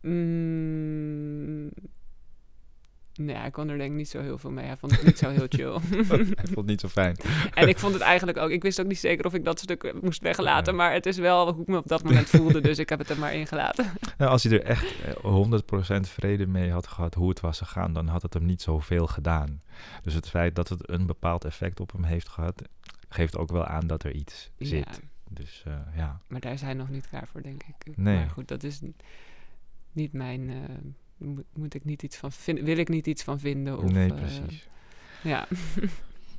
Mm, 0.00 1.70
nee, 3.14 3.36
hij 3.36 3.50
kon 3.50 3.68
er 3.68 3.78
denk 3.78 3.90
ik 3.90 3.96
niet 3.96 4.08
zo 4.08 4.20
heel 4.20 4.38
veel 4.38 4.50
mee. 4.50 4.66
Hij 4.66 4.76
vond 4.76 4.92
het 4.92 5.02
niet 5.04 5.18
zo 5.18 5.30
heel 5.30 5.46
chill. 5.48 5.72
hij 6.08 6.46
vond 6.46 6.56
het 6.56 6.66
niet 6.66 6.80
zo 6.80 6.88
fijn. 6.88 7.16
en 7.54 7.68
ik 7.68 7.78
vond 7.78 7.92
het 7.92 8.02
eigenlijk 8.02 8.38
ook... 8.38 8.50
Ik 8.50 8.62
wist 8.62 8.80
ook 8.80 8.86
niet 8.86 8.98
zeker 8.98 9.26
of 9.26 9.34
ik 9.34 9.44
dat 9.44 9.58
stuk 9.58 9.82
eh, 9.84 9.92
moest 10.00 10.22
weglaten. 10.22 10.76
Maar 10.76 10.92
het 10.92 11.06
is 11.06 11.16
wel 11.16 11.52
hoe 11.52 11.62
ik 11.62 11.68
me 11.68 11.76
op 11.76 11.88
dat 11.88 12.02
moment 12.02 12.28
voelde. 12.28 12.60
Dus 12.60 12.78
ik 12.78 12.88
heb 12.88 12.98
het 12.98 13.10
er 13.10 13.18
maar 13.18 13.34
ingelaten. 13.34 13.86
Nou, 14.18 14.30
als 14.30 14.42
hij 14.42 14.52
er 14.52 14.64
echt 14.64 14.94
eh, 15.02 15.96
100% 15.96 16.00
vrede 16.00 16.46
mee 16.46 16.70
had 16.70 16.86
gehad 16.86 17.14
hoe 17.14 17.28
het 17.28 17.40
was 17.40 17.58
gegaan, 17.58 17.92
dan 17.92 18.06
had 18.06 18.22
het 18.22 18.34
hem 18.34 18.44
niet 18.44 18.62
zoveel 18.62 19.06
gedaan. 19.06 19.62
Dus 20.02 20.14
het 20.14 20.28
feit 20.28 20.54
dat 20.54 20.68
het 20.68 20.90
een 20.90 21.06
bepaald 21.06 21.44
effect 21.44 21.80
op 21.80 21.92
hem 21.92 22.04
heeft 22.04 22.28
gehad, 22.28 22.62
geeft 23.08 23.36
ook 23.36 23.50
wel 23.52 23.64
aan 23.64 23.86
dat 23.86 24.04
er 24.04 24.12
iets 24.12 24.50
Ja, 24.56 24.66
zit. 24.66 25.00
Dus 25.30 25.62
eh, 25.66 25.74
ja. 25.96 26.20
maar 26.26 26.40
daar 26.40 26.52
is 26.52 26.60
hij 26.60 26.74
nog 26.74 26.88
niet 26.88 27.08
klaar 27.08 27.26
voor, 27.26 27.42
denk 27.42 27.62
ik. 27.62 27.96
Nee. 27.96 28.16
Maar 28.16 28.30
goed, 28.30 28.48
dat 28.48 28.62
is 28.62 28.80
niet 29.92 30.12
mijn... 30.12 30.50
eh, 30.50 30.56
moet, 31.24 31.44
moet 31.54 31.74
ik 31.74 31.84
niet 31.84 32.02
iets 32.02 32.16
van 32.16 32.32
vinden? 32.32 32.64
Wil 32.64 32.76
ik 32.76 32.88
niet 32.88 33.06
iets 33.06 33.22
van 33.22 33.38
vinden? 33.38 33.78
Of, 33.78 33.92
nee, 33.92 34.10
eh, 34.10 34.16
precies. 34.16 34.68
ja. 35.22 35.46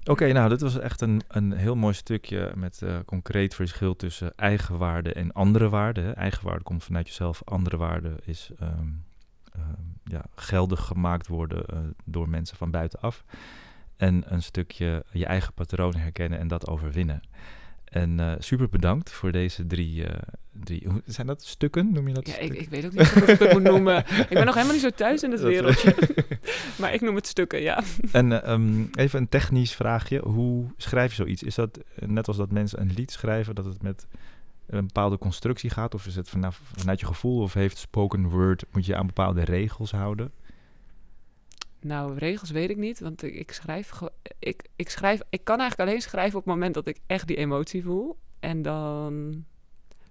Oké, 0.05 0.31
nou, 0.31 0.49
dit 0.49 0.61
was 0.61 0.79
echt 0.79 1.01
een, 1.01 1.21
een 1.27 1.51
heel 1.51 1.75
mooi 1.75 1.93
stukje 1.93 2.51
met 2.55 2.81
eh, 2.81 2.97
concreet 3.05 3.55
verschil 3.55 3.95
tussen 3.95 4.35
eigenwaarde 4.35 5.13
en 5.13 5.31
andere 5.31 5.69
waarde. 5.69 6.01
hè. 6.01 6.11
Eigenwaarde 6.11 6.63
komt 6.63 6.83
vanuit 6.83 7.07
jezelf, 7.07 7.41
andere 7.45 7.77
waarde 7.77 8.15
is 8.25 8.51
ehm, 8.59 8.87
ehm, 9.51 9.81
ja, 10.03 10.25
geldig 10.35 10.85
gemaakt 10.85 11.27
worden 11.27 11.65
eh, 11.65 11.77
door 12.05 12.29
mensen 12.29 12.57
van 12.57 12.71
buitenaf. 12.71 13.23
En 13.95 14.23
een 14.25 14.43
stukje 14.43 15.05
je 15.11 15.25
eigen 15.25 15.53
patroon 15.53 15.95
herkennen 15.95 16.39
en 16.39 16.47
dat 16.47 16.67
overwinnen. 16.67 17.21
En 17.93 18.19
eh, 18.19 18.31
super 18.39 18.69
bedankt 18.69 19.11
voor 19.11 19.31
deze 19.31 19.65
drie, 19.65 20.05
eh, 20.05 20.21
drie 20.51 20.87
hoe, 20.87 21.01
zijn 21.05 21.27
dat 21.27 21.43
stukken, 21.43 21.93
noem 21.93 22.07
je 22.07 22.13
dat? 22.13 22.27
Ja, 22.27 22.37
ik, 22.37 22.53
ik 22.53 22.69
weet 22.69 22.85
ook 22.85 22.93
niet 22.93 23.09
hoe 23.09 23.23
ik 23.23 23.39
het 23.39 23.53
moet 23.53 23.63
noemen. 23.63 23.97
Ik 24.29 24.29
ben 24.29 24.45
nog 24.45 24.53
helemaal 24.53 24.73
niet 24.73 24.83
zo 24.83 24.89
thuis 24.89 25.23
in 25.23 25.31
het 25.31 25.41
wereldje. 25.41 25.95
maar 26.79 26.93
ik 26.93 27.01
noem 27.01 27.15
het 27.15 27.27
stukken, 27.27 27.61
ja. 27.61 27.83
En 28.11 28.31
eh, 28.31 28.51
ehm, 28.51 28.85
even 28.93 29.19
een 29.19 29.29
technisch 29.29 29.73
vraagje. 29.73 30.19
Hoe 30.19 30.65
schrijf 30.77 31.09
je 31.09 31.15
zoiets? 31.15 31.43
Is 31.43 31.55
dat 31.55 31.79
net 31.95 32.27
als 32.27 32.37
dat 32.37 32.51
mensen 32.51 32.81
een 32.81 32.91
lied 32.95 33.11
schrijven, 33.11 33.55
dat 33.55 33.65
het 33.65 33.81
met 33.81 34.07
een 34.67 34.85
bepaalde 34.85 35.17
constructie 35.17 35.69
gaat? 35.69 35.93
Of 35.93 36.05
is 36.05 36.15
het 36.15 36.29
vanaf, 36.29 36.61
vanuit 36.75 36.99
je 36.99 37.05
gevoel? 37.05 37.41
Of 37.41 37.53
heeft 37.53 37.77
spoken 37.77 38.29
word, 38.29 38.63
moet 38.71 38.85
je 38.85 38.95
aan 38.95 39.07
bepaalde 39.07 39.43
regels 39.43 39.91
houden? 39.91 40.31
Nou, 41.83 42.17
regels 42.17 42.51
weet 42.51 42.69
ik 42.69 42.77
niet, 42.77 42.99
want 42.99 43.23
ik, 43.23 43.35
ik 43.35 43.51
schrijf... 43.51 43.99
Ik, 44.39 44.63
ik, 44.75 44.89
schrijf 44.89 45.21
ik 45.29 45.43
kan 45.43 45.59
eigenlijk 45.59 45.89
alleen 45.89 46.01
schrijven 46.01 46.39
op 46.39 46.45
het 46.45 46.53
moment 46.53 46.73
dat 46.73 46.87
ik 46.87 46.99
echt 47.07 47.27
die 47.27 47.37
emotie 47.37 47.83
voel. 47.83 48.17
En 48.39 48.61
dan 48.61 49.45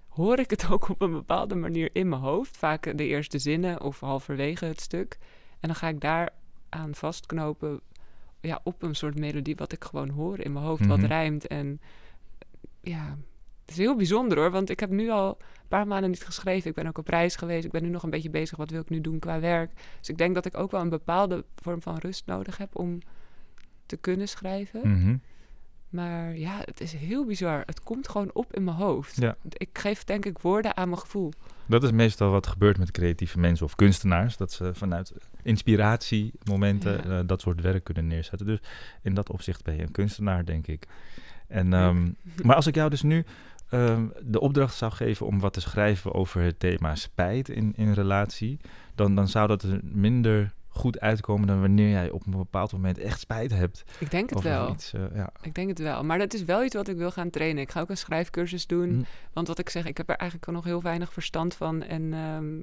hoor 0.08 0.38
ik 0.38 0.50
het 0.50 0.68
ook 0.70 0.88
op 0.88 1.00
een 1.02 1.12
bepaalde 1.12 1.54
manier 1.54 1.90
in 1.92 2.08
mijn 2.08 2.20
hoofd. 2.20 2.56
Vaak 2.56 2.96
de 2.98 3.06
eerste 3.06 3.38
zinnen 3.38 3.80
of 3.80 4.00
halverwege 4.00 4.64
het 4.64 4.80
stuk. 4.80 5.18
En 5.60 5.68
dan 5.68 5.74
ga 5.76 5.88
ik 5.88 6.00
daar 6.00 6.30
aan 6.68 6.94
vastknopen 6.94 7.80
ja, 8.40 8.60
op 8.64 8.82
een 8.82 8.94
soort 8.94 9.18
melodie 9.18 9.56
wat 9.56 9.72
ik 9.72 9.84
gewoon 9.84 10.08
hoor 10.08 10.40
in 10.40 10.52
mijn 10.52 10.64
hoofd, 10.64 10.86
wat 10.86 10.98
Mhm. 10.98 11.06
rijmt. 11.06 11.46
En 11.46 11.80
ja, 12.80 13.16
het 13.62 13.70
is 13.70 13.76
heel 13.76 13.96
bijzonder 13.96 14.38
hoor, 14.38 14.50
want 14.50 14.70
ik 14.70 14.80
heb 14.80 14.90
nu 14.90 15.10
al 15.10 15.28
een 15.28 15.68
paar 15.68 15.86
maanden 15.86 16.10
niet 16.10 16.24
geschreven. 16.24 16.68
Ik 16.70 16.76
ben 16.76 16.86
ook 16.86 16.98
op 16.98 17.08
reis 17.08 17.36
geweest. 17.36 17.64
Ik 17.64 17.70
ben 17.70 17.82
nu 17.82 17.88
nog 17.88 18.02
een 18.02 18.10
beetje 18.10 18.30
bezig, 18.30 18.56
wat 18.56 18.70
wil 18.70 18.80
ik 18.80 18.88
nu 18.90 19.00
doen 19.00 19.18
qua 19.18 19.40
werk. 19.40 19.70
Dus 19.98 20.08
ik 20.08 20.18
denk 20.18 20.34
dat 20.34 20.46
ik 20.46 20.56
ook 20.56 20.70
wel 20.70 20.80
een 20.80 20.88
bepaalde 20.88 21.44
vorm 21.56 21.82
van 21.82 21.96
rust 21.98 22.26
nodig 22.26 22.56
heb 22.56 22.76
om 22.78 22.98
te 23.86 23.96
kunnen 23.96 24.28
schrijven. 24.28 24.80
Mhm. 24.98 25.16
Maar 25.88 26.36
ja, 26.36 26.60
het 26.64 26.80
is 26.80 26.92
heel 26.92 27.24
bizar. 27.26 27.62
Het 27.66 27.80
komt 27.82 28.08
gewoon 28.08 28.30
op 28.32 28.54
in 28.54 28.64
mijn 28.64 28.76
hoofd. 28.76 29.16
Ja. 29.16 29.36
Ik 29.52 29.78
geef 29.78 30.04
denk 30.04 30.24
ik 30.24 30.38
woorden 30.38 30.76
aan 30.76 30.88
mijn 30.88 31.00
gevoel. 31.00 31.32
Dat 31.66 31.82
is 31.82 31.90
meestal 31.90 32.30
wat 32.30 32.46
gebeurt 32.46 32.78
met 32.78 32.90
creatieve 32.90 33.38
mensen 33.38 33.66
of 33.66 33.74
kunstenaars. 33.74 34.36
Dat 34.36 34.52
ze 34.52 34.74
vanuit 34.74 35.12
inspiratiemomenten 35.42 36.92
Ja. 36.92 37.18
eh, 37.18 37.26
dat 37.26 37.40
soort 37.40 37.60
werk 37.60 37.84
kunnen 37.84 38.06
neerzetten. 38.06 38.46
Dus 38.46 38.58
in 39.02 39.14
dat 39.14 39.30
opzicht 39.30 39.64
ben 39.64 39.76
je 39.76 39.82
een 39.82 39.90
kunstenaar, 39.92 40.44
denk 40.44 40.66
ik. 40.66 40.86
En, 41.46 41.72
ehm, 41.72 42.10
maar 42.42 42.56
als 42.56 42.66
ik 42.66 42.74
jou 42.74 42.90
dus 42.90 43.02
nu 43.02 43.24
ehm, 43.72 44.06
de 44.24 44.40
opdracht 44.40 44.74
zou 44.74 44.92
geven 44.92 45.26
om 45.26 45.40
wat 45.40 45.52
te 45.52 45.60
schrijven 45.60 46.14
over 46.14 46.42
het 46.42 46.60
thema 46.60 46.94
spijt 46.94 47.48
in, 47.48 47.72
in 47.76 47.92
relatie, 47.92 48.58
dan, 48.94 49.14
dan 49.14 49.28
zou 49.28 49.48
dat 49.48 49.62
er 49.62 49.80
minder 49.82 50.54
goed 50.68 51.00
uitkomen 51.00 51.46
dan 51.46 51.60
wanneer 51.60 51.90
jij 51.90 52.10
op 52.10 52.26
een 52.26 52.36
bepaald 52.36 52.72
moment 52.72 52.98
echt 52.98 53.20
spijt 53.20 53.50
hebt. 53.50 53.84
Ik 53.98 54.10
denk 54.10 54.30
het 54.30 54.42
wel. 54.42 54.70
Iets, 54.70 54.92
eh, 54.92 55.00
ja. 55.14 55.32
Ik 55.42 55.54
denk 55.54 55.68
het 55.68 55.78
wel. 55.78 56.04
Maar 56.04 56.18
dat 56.18 56.34
is 56.34 56.44
wel 56.44 56.64
iets 56.64 56.74
wat 56.74 56.88
ik 56.88 56.96
wil 56.96 57.10
gaan 57.10 57.30
trainen. 57.30 57.62
Ik 57.62 57.70
ga 57.70 57.80
ook 57.80 57.90
een 57.90 57.96
schrijfcursus 57.96 58.66
doen. 58.66 58.88
Hm. 58.88 59.02
Want 59.32 59.48
wat 59.48 59.58
ik 59.58 59.68
zeg, 59.68 59.86
ik 59.86 59.96
heb 59.96 60.08
er 60.08 60.16
eigenlijk 60.16 60.52
nog 60.52 60.64
heel 60.64 60.82
weinig 60.82 61.12
verstand 61.12 61.54
van. 61.54 61.82
En 61.82 62.12
ehm, 62.12 62.60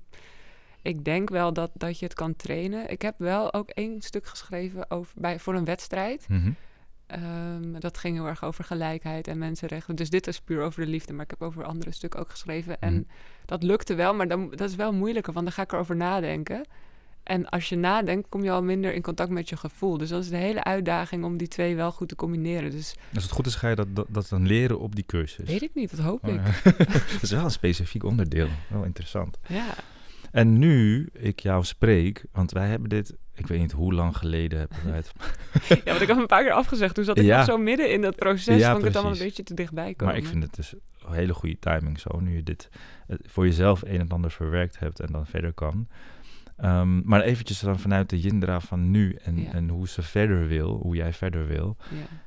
ik 0.81 1.05
denk 1.05 1.29
wel 1.29 1.53
dat, 1.53 1.71
dat 1.73 1.99
je 1.99 2.05
het 2.05 2.13
kan 2.13 2.35
trainen. 2.35 2.89
Ik 2.89 3.01
heb 3.01 3.15
wel 3.17 3.53
ook 3.53 3.69
één 3.69 4.01
stuk 4.01 4.25
geschreven 4.25 4.91
over, 4.91 5.13
bij, 5.15 5.39
voor 5.39 5.55
een 5.55 5.65
wedstrijd. 5.65 6.25
Mhm. 6.27 6.51
Ehm, 7.09 7.79
dat 7.79 7.97
ging 7.97 8.15
heel 8.15 8.27
erg 8.27 8.43
over 8.43 8.63
gelijkheid 8.63 9.27
en 9.27 9.37
mensenrechten. 9.37 9.95
Dus 9.95 10.09
dit 10.09 10.27
is 10.27 10.39
puur 10.39 10.61
over 10.61 10.85
de 10.85 10.91
liefde. 10.91 11.13
Maar 11.13 11.23
ik 11.23 11.29
heb 11.29 11.41
over 11.41 11.63
andere 11.63 11.91
stukken 11.91 12.19
ook 12.19 12.29
geschreven. 12.29 12.81
En 12.81 12.93
Mhm. 12.93 13.03
dat 13.45 13.63
lukte 13.63 13.95
wel, 13.95 14.13
maar 14.13 14.27
dan, 14.27 14.49
dat 14.49 14.69
is 14.69 14.75
wel 14.75 14.93
moeilijker. 14.93 15.33
Want 15.33 15.45
dan 15.45 15.53
ga 15.53 15.61
ik 15.61 15.71
erover 15.71 15.95
nadenken. 15.95 16.65
En 17.23 17.49
als 17.49 17.69
je 17.69 17.75
nadenkt, 17.75 18.29
kom 18.29 18.43
je 18.43 18.51
al 18.51 18.63
minder 18.63 18.93
in 18.93 19.01
contact 19.01 19.29
met 19.29 19.49
je 19.49 19.57
gevoel. 19.57 19.97
Dus 19.97 20.09
dat 20.09 20.23
is 20.23 20.29
de 20.29 20.35
hele 20.37 20.63
uitdaging 20.63 21.23
om 21.23 21.37
die 21.37 21.47
twee 21.47 21.75
wel 21.75 21.91
goed 21.91 22.07
te 22.07 22.15
combineren. 22.15 22.71
Dus 22.71 22.95
Als 23.13 23.23
het 23.23 23.31
goed 23.31 23.45
is, 23.45 23.55
ga 23.55 23.69
je 23.69 23.75
dat, 23.75 23.95
dat, 23.95 24.05
dat 24.09 24.29
dan 24.29 24.47
leren 24.47 24.79
op 24.79 24.95
die 24.95 25.05
cursus. 25.05 25.47
weet 25.49 25.61
ik 25.61 25.71
niet, 25.73 25.89
dat 25.95 25.99
hoop 26.05 26.27
Oh, 26.27 26.33
ik. 26.33 26.39
ja. 26.63 26.71
dat 27.13 27.21
is 27.21 27.31
wel 27.31 27.43
een 27.43 27.51
specifiek 27.51 28.03
onderdeel. 28.03 28.47
Wel 28.69 28.83
interessant. 28.83 29.37
Ja. 29.47 29.65
En 30.31 30.57
nu 30.59 31.09
ik 31.13 31.39
jou 31.39 31.63
spreek, 31.63 32.25
want 32.31 32.51
wij 32.51 32.67
hebben 32.67 32.89
dit, 32.89 33.15
ik 33.33 33.47
weet 33.47 33.59
niet 33.59 33.71
hoe 33.71 33.93
lang 33.93 34.17
geleden 34.17 34.59
hebben 34.59 34.77
wij 34.85 34.95
het. 34.95 35.11
ja, 35.85 35.91
want 35.91 36.01
ik 36.01 36.07
had 36.07 36.17
een 36.17 36.25
paar 36.27 36.43
keer 36.43 36.51
afgezegd. 36.51 36.95
Toen 36.95 37.03
zat 37.03 37.17
ik 37.17 37.23
Ja. 37.25 37.37
nog 37.37 37.45
zo 37.45 37.57
midden 37.57 37.91
in 37.91 38.01
dat 38.01 38.15
proces. 38.15 38.59
Ja, 38.59 38.67
vond 38.69 38.79
ik 38.79 38.87
het 38.87 38.95
allemaal 38.95 39.13
een 39.13 39.19
beetje 39.23 39.43
te 39.43 39.53
dichtbij 39.53 39.93
komen. 39.93 40.13
Maar 40.13 40.23
ik 40.23 40.29
vind 40.29 40.43
het 40.43 40.55
dus 40.55 40.73
een 41.05 41.13
hele 41.13 41.33
goede 41.33 41.59
timing 41.59 41.99
zo, 41.99 42.19
nu 42.19 42.35
je 42.35 42.43
dit 42.43 42.69
voor 43.07 43.45
jezelf 43.45 43.81
een 43.81 43.99
en 43.99 44.09
ander 44.09 44.31
verwerkt 44.31 44.79
hebt 44.79 44.99
en 44.99 45.11
dan 45.11 45.25
verder 45.27 45.53
kan. 45.53 45.87
Ehm, 46.57 47.01
maar 47.07 47.21
eventjes 47.21 47.59
dan 47.59 47.79
vanuit 47.79 48.09
de 48.09 48.19
Jindra 48.19 48.59
van 48.59 48.91
nu 48.91 49.13
en, 49.13 49.41
Ja. 49.41 49.51
en 49.51 49.69
hoe 49.69 49.87
ze 49.87 50.01
verder 50.01 50.47
wil, 50.47 50.77
hoe 50.81 50.95
jij 50.95 51.13
verder 51.13 51.47
wil, 51.47 51.77
Ja. 51.89 52.17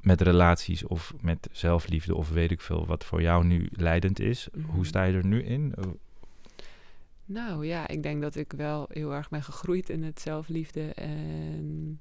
met 0.00 0.20
relaties 0.20 0.84
of 0.86 1.12
met 1.20 1.48
zelfliefde 1.52 2.14
of 2.14 2.30
weet 2.30 2.50
ik 2.50 2.60
veel, 2.60 2.86
wat 2.86 3.04
voor 3.04 3.22
jou 3.22 3.44
nu 3.44 3.68
leidend 3.72 4.20
is. 4.20 4.48
Mhm. 4.52 4.66
Hoe 4.70 4.86
sta 4.86 5.02
je 5.02 5.16
er 5.16 5.26
nu 5.26 5.42
in? 5.42 5.74
Nou 7.32 7.66
ja, 7.66 7.88
ik 7.88 8.02
denk 8.02 8.22
dat 8.22 8.36
ik 8.36 8.52
wel 8.52 8.86
heel 8.92 9.14
erg 9.14 9.28
ben 9.28 9.42
gegroeid 9.42 9.88
in 9.88 10.02
het 10.02 10.20
zelfliefde. 10.20 10.94
En 10.94 12.00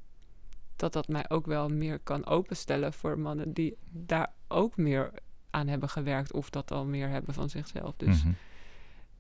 dat 0.76 0.94
dat 0.94 1.08
mij 1.08 1.30
ook 1.30 1.46
wel 1.46 1.68
meer 1.68 2.00
kan 2.00 2.26
openstellen 2.26 2.94
voor 2.94 3.20
mannen 3.20 3.54
die 3.54 3.78
daar 3.92 4.34
ook 4.48 4.78
meer 4.78 5.12
aan 5.50 5.68
hebben 5.68 5.90
gewerkt. 5.90 6.34
Of 6.34 6.50
dat 6.50 6.72
al 6.72 6.86
meer 6.86 7.10
hebben 7.10 7.34
van 7.34 7.50
zichzelf. 7.50 7.96
Dus 7.98 8.24
mhm. 8.24 8.34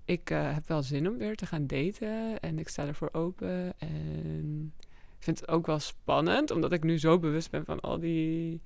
ik 0.05 0.30
eh, 0.30 0.53
heb 0.53 0.68
wel 0.68 0.84
zin 0.84 1.10
om 1.10 1.18
weer 1.18 1.36
te 1.36 1.45
gaan 1.45 1.68
daten. 1.68 2.39
En 2.39 2.60
ik 2.60 2.68
sta 2.68 2.86
ervoor 2.86 3.10
open. 3.12 3.74
En 3.80 4.74
ik 5.18 5.24
vind 5.24 5.39
het 5.39 5.49
ook 5.49 5.66
wel 5.66 5.80
spannend, 5.80 6.51
omdat 6.51 6.72
ik 6.72 6.84
nu 6.84 6.99
zo 6.99 7.20
bewust 7.20 7.51
ben 7.51 7.66
van 7.66 7.80
al 7.80 7.99
die. 7.99 8.62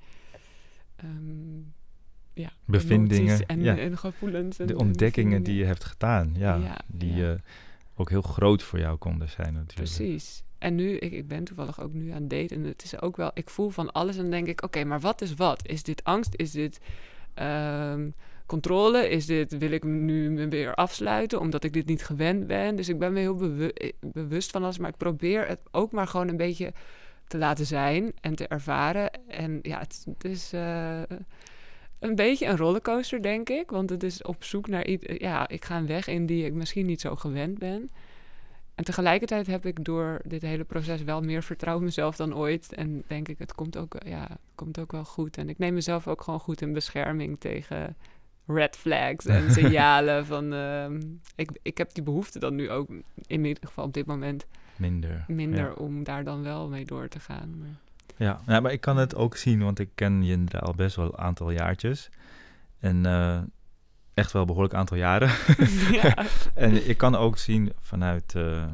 ehm, 0.96 1.62
ja, 2.34 2.50
Bevindingen, 2.66 3.46
en, 3.46 3.62
ja. 3.62 3.78
en 3.78 3.98
gevoelens. 3.98 4.60
En, 4.60 4.68
De 4.68 4.74
en 4.74 4.80
ontdekkingen 4.80 5.44
die 5.44 5.56
je 5.56 5.66
hebt 5.66 5.84
gedaan, 5.84 6.34
ja, 6.38 6.56
Ja, 6.56 6.78
die 6.88 7.30
eh, 7.30 7.36
ook 7.96 8.10
heel 8.10 8.22
groot 8.22 8.64
voor 8.64 8.80
jou 8.80 8.98
konden 8.98 9.30
zijn 9.30 9.54
natuurlijk. 9.54 9.96
Precies. 9.96 10.44
En 10.58 10.76
nu, 10.76 10.98
ik, 10.98 11.12
ik 11.12 11.28
ben 11.28 11.44
toevallig 11.44 11.82
ook 11.82 11.94
nu 11.94 12.10
aan 12.10 12.22
het 12.22 12.30
daten. 12.30 12.58
En 12.58 12.64
het 12.64 12.84
is 12.84 13.02
ook 13.02 13.18
wel, 13.18 13.32
ik 13.34 13.50
voel 13.50 13.70
van 13.70 13.92
alles 13.92 14.18
en 14.18 14.30
denk 14.30 14.48
ik, 14.48 14.64
oké, 14.64 14.84
maar 14.84 15.00
wat 15.00 15.22
is 15.22 15.34
wat? 15.34 15.68
Is 15.68 15.84
dit 15.84 16.04
angst? 16.04 16.34
Is 16.36 16.52
dit 16.52 16.80
ehm, 17.34 18.10
controle? 18.46 19.10
Is 19.10 19.26
dit, 19.26 19.58
wil 19.58 19.72
ik 19.72 19.84
nu 19.84 20.30
me 20.32 20.48
weer 20.48 20.74
afsluiten 20.76 21.40
omdat 21.40 21.64
ik 21.64 21.74
dit 21.74 21.86
niet 21.86 22.06
gewend 22.06 22.48
ben? 22.48 22.76
Dus 22.76 22.90
ik 22.90 23.00
ben 23.00 23.14
me 23.14 23.20
heel 23.20 23.36
bewu- 23.36 23.68
eh, 23.74 23.92
bewust 24.02 24.52
van 24.52 24.64
alles, 24.64 24.78
maar 24.78 24.90
ik 24.90 24.98
probeer 24.98 25.48
het 25.48 25.60
ook 25.72 25.92
maar 25.92 26.08
gewoon 26.08 26.28
een 26.28 26.38
beetje 26.38 26.74
te 27.28 27.38
laten 27.38 27.66
zijn 27.66 28.12
en 28.22 28.36
te 28.36 28.48
ervaren. 28.48 29.10
En 29.28 29.60
ja, 29.62 29.80
het, 29.80 30.06
het 30.14 30.26
is 30.32 30.54
eh, 30.54 31.02
een 32.04 32.16
beetje 32.16 32.46
een 32.46 32.58
rollercoaster, 32.58 33.22
denk 33.22 33.50
ik. 33.50 33.70
Want 33.72 33.90
het 33.90 34.04
is 34.04 34.22
op 34.22 34.44
zoek 34.44 34.68
naar 34.68 34.86
iets. 34.86 35.06
Ja, 35.18 35.48
ik 35.48 35.66
ga 35.66 35.78
een 35.78 35.88
weg 35.88 36.08
in 36.08 36.26
die 36.26 36.46
ik 36.46 36.54
misschien 36.54 36.86
niet 36.86 37.02
zo 37.02 37.16
gewend 37.16 37.58
ben. 37.60 37.92
en 38.76 38.84
tegelijkertijd 38.84 39.48
heb 39.48 39.66
ik 39.66 39.84
door 39.86 40.22
dit 40.26 40.42
hele 40.42 40.64
proces 40.64 41.04
wel 41.04 41.22
meer 41.22 41.44
vertrouwen 41.44 41.84
in 41.84 41.88
mezelf 41.90 42.16
dan 42.16 42.36
ooit. 42.36 42.74
En 42.74 43.04
denk 43.08 43.28
ik, 43.28 43.40
het 43.40 43.54
komt 43.56 43.78
ook, 43.78 43.96
ja, 44.06 44.22
het 44.22 44.40
komt 44.56 44.80
ook 44.80 44.92
wel 44.92 45.06
goed. 45.06 45.38
En 45.38 45.50
ik 45.50 45.58
neem 45.58 45.74
mezelf 45.74 46.08
ook 46.08 46.22
gewoon 46.22 46.40
goed 46.40 46.62
in 46.62 46.74
bescherming 46.74 47.40
tegen 47.40 47.96
red 48.46 48.76
flags 48.76 49.26
en 49.26 49.52
signalen 49.58 50.26
van... 50.26 50.54
ehm, 50.54 51.02
ik, 51.36 51.50
ik 51.62 51.78
heb 51.78 51.94
die 51.94 52.04
behoefte 52.04 52.40
dan 52.40 52.56
nu 52.56 52.70
ook 52.70 52.90
in 53.28 53.46
ieder 53.46 53.68
geval 53.68 53.86
op 53.86 53.94
dit 53.94 54.06
moment 54.06 54.46
Minder. 54.76 55.26
minder 55.28 55.66
Ja. 55.66 55.74
om 55.74 56.04
daar 56.04 56.24
dan 56.24 56.44
wel 56.44 56.70
mee 56.70 56.86
door 56.86 57.08
te 57.08 57.20
gaan. 57.20 57.58
Maar, 57.60 57.68
Ja, 58.16 58.42
ja, 58.48 58.60
maar 58.60 58.72
ik 58.72 58.82
kan 58.82 58.98
het 58.98 59.16
ook 59.16 59.38
zien, 59.38 59.64
want 59.64 59.80
ik 59.80 59.90
ken 59.96 60.24
Jindra 60.24 60.60
al 60.60 60.74
best 60.74 60.96
wel 60.96 61.06
een 61.06 61.18
aantal 61.18 61.52
jaartjes. 61.52 62.10
En 62.80 63.06
eh, 63.06 63.42
echt 64.14 64.32
wel 64.32 64.42
een 64.42 64.48
behoorlijk 64.48 64.76
aantal 64.76 64.98
jaren. 64.98 65.32
ja. 66.02 66.26
en 66.54 66.90
ik 66.90 66.98
kan 66.98 67.16
ook 67.16 67.38
zien 67.38 67.74
vanuit 67.80 68.36
eh, 68.36 68.66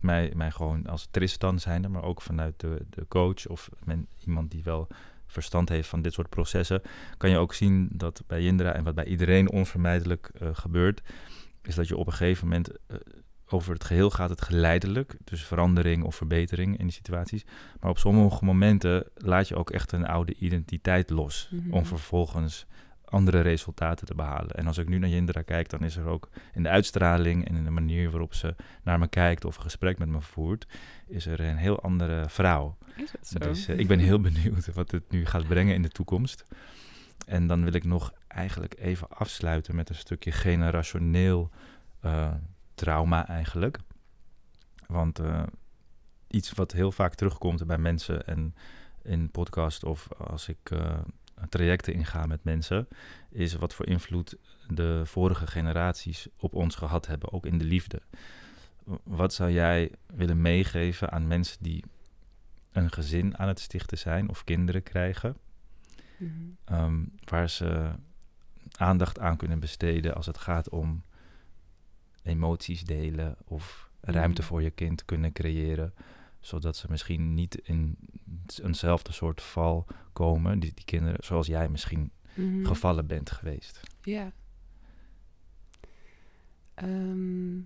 mij, 0.00 0.32
mij 0.36 0.50
gewoon 0.50 0.86
als 0.86 1.08
Tristan 1.10 1.58
zijnde, 1.58 1.88
maar 1.88 2.02
ook 2.02 2.22
vanuit 2.22 2.60
de, 2.60 2.86
de 2.90 3.06
coach 3.08 3.46
of 3.46 3.68
men, 3.84 4.08
iemand 4.24 4.50
die 4.50 4.62
wel 4.62 4.88
verstand 5.26 5.68
heeft 5.68 5.88
van 5.88 6.02
dit 6.02 6.12
soort 6.12 6.28
processen, 6.28 6.82
kan 7.16 7.30
je 7.30 7.38
ook 7.38 7.54
zien 7.54 7.88
dat 7.92 8.22
bij 8.26 8.42
Jindra 8.42 8.72
en 8.72 8.84
wat 8.84 8.94
bij 8.94 9.04
iedereen 9.04 9.50
onvermijdelijk 9.50 10.30
eh, 10.38 10.48
gebeurt, 10.52 11.02
is 11.62 11.74
dat 11.74 11.88
je 11.88 11.96
op 11.96 12.06
een 12.06 12.12
gegeven 12.12 12.48
moment 12.48 12.70
over 13.54 13.72
het 13.72 13.84
geheel 13.84 14.10
gaat 14.10 14.30
het 14.30 14.42
geleidelijk, 14.42 15.16
dus 15.24 15.44
verandering 15.44 16.04
of 16.04 16.14
verbetering 16.14 16.78
in 16.78 16.84
die 16.84 16.92
situaties. 16.94 17.44
Maar 17.80 17.90
op 17.90 17.98
sommige 17.98 18.44
momenten 18.44 19.04
laat 19.14 19.48
je 19.48 19.56
ook 19.56 19.70
echt 19.70 19.92
een 19.92 20.06
oude 20.06 20.34
identiteit 20.34 21.10
los 21.10 21.48
Mhm. 21.50 21.72
om 21.72 21.86
vervolgens 21.86 22.66
andere 23.04 23.40
resultaten 23.40 24.06
te 24.06 24.14
behalen. 24.14 24.50
En 24.50 24.66
als 24.66 24.78
ik 24.78 24.88
nu 24.88 24.98
naar 24.98 25.08
Jindra 25.08 25.42
kijk, 25.42 25.68
dan 25.70 25.80
is 25.84 25.96
er 25.96 26.06
ook 26.06 26.28
in 26.54 26.62
de 26.62 26.68
uitstraling 26.68 27.48
en 27.48 27.56
in 27.56 27.64
de 27.64 27.70
manier 27.70 28.10
waarop 28.10 28.34
ze 28.34 28.54
naar 28.82 28.98
me 28.98 29.06
kijkt 29.08 29.44
of 29.44 29.56
een 29.56 29.62
gesprek 29.62 29.98
met 29.98 30.08
me 30.08 30.20
voert, 30.20 30.66
is 31.06 31.26
er 31.26 31.40
een 31.40 31.56
heel 31.56 31.80
andere 31.80 32.24
vrouw. 32.28 32.76
Is 32.96 33.10
dat 33.10 33.26
zo? 33.26 33.38
Dus 33.38 33.66
eh, 33.68 33.78
ik 33.78 33.86
ben 33.86 33.98
heel 33.98 34.20
benieuwd 34.20 34.74
wat 34.74 34.90
het 34.90 35.10
nu 35.10 35.26
gaat 35.26 35.46
brengen 35.48 35.74
in 35.74 35.82
de 35.82 35.88
toekomst. 35.88 36.44
En 37.26 37.46
dan 37.46 37.64
wil 37.64 37.74
ik 37.74 37.84
nog 37.84 38.12
eigenlijk 38.28 38.74
even 38.78 39.08
afsluiten 39.08 39.74
met 39.74 39.88
een 39.88 39.94
stukje 39.94 40.32
generationeel 40.32 41.50
eh, 42.00 42.32
trauma 42.74 43.26
eigenlijk. 43.26 43.78
Want 44.86 45.18
eh, 45.18 45.42
iets 46.28 46.52
wat 46.52 46.72
heel 46.72 46.92
vaak 46.92 47.14
terugkomt 47.14 47.66
bij 47.66 47.78
mensen 47.78 48.26
en 48.26 48.54
in 49.02 49.30
podcast 49.30 49.84
of 49.84 50.08
als 50.12 50.48
ik 50.48 50.70
eh, 50.70 50.98
trajecten 51.48 51.94
inga 51.94 52.26
met 52.26 52.44
mensen, 52.44 52.88
is 53.30 53.54
wat 53.54 53.74
voor 53.74 53.86
invloed 53.86 54.36
de 54.68 55.02
vorige 55.04 55.46
generaties 55.46 56.28
op 56.36 56.54
ons 56.54 56.74
gehad 56.74 57.06
hebben, 57.06 57.32
ook 57.32 57.46
in 57.46 57.58
de 57.58 57.64
liefde. 57.64 58.02
Wat 59.02 59.34
zou 59.34 59.50
jij 59.50 59.92
willen 60.06 60.42
meegeven 60.42 61.10
aan 61.10 61.26
mensen 61.26 61.62
die 61.62 61.84
een 62.72 62.90
gezin 62.92 63.38
aan 63.38 63.48
het 63.48 63.60
stichten 63.60 63.98
zijn 63.98 64.28
of 64.28 64.44
kinderen 64.44 64.82
krijgen, 64.82 65.36
Mhm. 66.18 66.32
ehm, 66.64 67.04
waar 67.24 67.50
ze 67.50 67.90
aandacht 68.76 69.18
aan 69.18 69.36
kunnen 69.36 69.60
besteden 69.60 70.14
als 70.14 70.26
het 70.26 70.38
gaat 70.38 70.68
om 70.68 71.02
emoties 72.24 72.84
delen 72.84 73.36
of 73.44 73.90
ruimte 74.00 74.40
Mhm. 74.40 74.50
voor 74.50 74.62
je 74.62 74.70
kind 74.70 75.04
kunnen 75.04 75.32
creëren, 75.32 75.94
zodat 76.40 76.76
ze 76.76 76.86
misschien 76.90 77.34
niet 77.34 77.54
in 77.54 77.96
eenzelfde 78.62 79.12
soort 79.12 79.42
val 79.42 79.86
komen, 80.12 80.58
die, 80.58 80.72
die 80.74 80.84
kinderen, 80.84 81.24
zoals 81.24 81.46
jij 81.46 81.68
misschien 81.68 82.10
Mhm. 82.34 82.64
gevallen 82.66 83.06
bent 83.06 83.30
geweest. 83.30 83.80
Ja. 84.02 84.32
Ehm, 86.74 87.58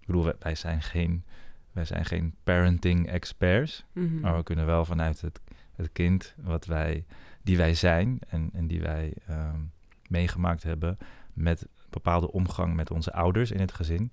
Ik 0.00 0.06
bedoel, 0.14 0.24
wij, 0.24 0.34
wij 0.38 0.54
zijn 0.54 0.82
geen, 0.82 1.24
wij 1.72 1.84
zijn 1.84 2.04
geen 2.04 2.34
parenting 2.42 3.06
experts, 3.08 3.84
mhm. 3.92 4.20
maar 4.20 4.36
we 4.36 4.42
kunnen 4.42 4.66
wel 4.66 4.84
vanuit 4.84 5.20
het, 5.20 5.40
het 5.74 5.92
kind 5.92 6.34
wat 6.36 6.64
wij, 6.66 7.04
die 7.42 7.56
wij 7.56 7.74
zijn 7.74 8.18
en, 8.28 8.50
en 8.52 8.66
die 8.66 8.80
wij 8.80 9.12
ehm, 9.26 9.60
meegemaakt 10.08 10.62
hebben 10.62 10.98
met 11.32 11.66
bepaalde 11.90 12.32
omgang 12.32 12.74
met 12.74 12.90
onze 12.90 13.12
ouders 13.12 13.50
in 13.50 13.60
het 13.60 13.72
gezin. 13.72 14.12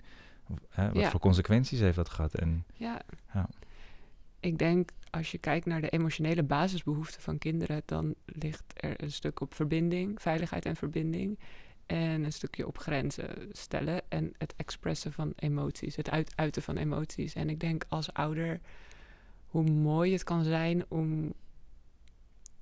Hè, 0.69 0.91
wat 0.91 1.01
Ja. 1.01 1.09
voor 1.09 1.19
consequenties 1.19 1.79
heeft 1.79 1.95
dat 1.95 2.09
gehad? 2.09 2.33
En 2.33 2.65
Ja. 2.73 3.01
Ja. 3.33 3.49
Ik 4.39 4.57
denk, 4.57 4.89
als 5.09 5.31
je 5.31 5.37
kijkt 5.37 5.65
naar 5.65 5.81
de 5.81 5.89
emotionele 5.89 6.43
basisbehoeften 6.43 7.21
van 7.21 7.37
kinderen, 7.37 7.81
dan 7.85 8.15
ligt 8.25 8.63
er 8.73 9.03
een 9.03 9.11
stuk 9.11 9.39
op 9.39 9.53
verbinding, 9.53 10.21
veiligheid 10.21 10.65
en 10.65 10.75
verbinding. 10.75 11.39
En 11.85 12.23
een 12.23 12.33
stukje 12.33 12.67
op 12.67 12.77
grenzen 12.77 13.49
stellen 13.51 14.01
en 14.09 14.33
het 14.37 14.53
expressen 14.57 15.13
van 15.13 15.33
emoties, 15.35 15.95
het 15.95 16.09
uit, 16.09 16.33
uiten 16.35 16.61
van 16.61 16.77
emoties. 16.77 17.33
En 17.33 17.49
ik 17.49 17.59
denk 17.59 17.85
als 17.89 18.13
ouder, 18.13 18.59
hoe 19.45 19.63
mooi 19.63 20.11
het 20.11 20.23
kan 20.23 20.43
zijn 20.43 20.85
om. 20.87 21.33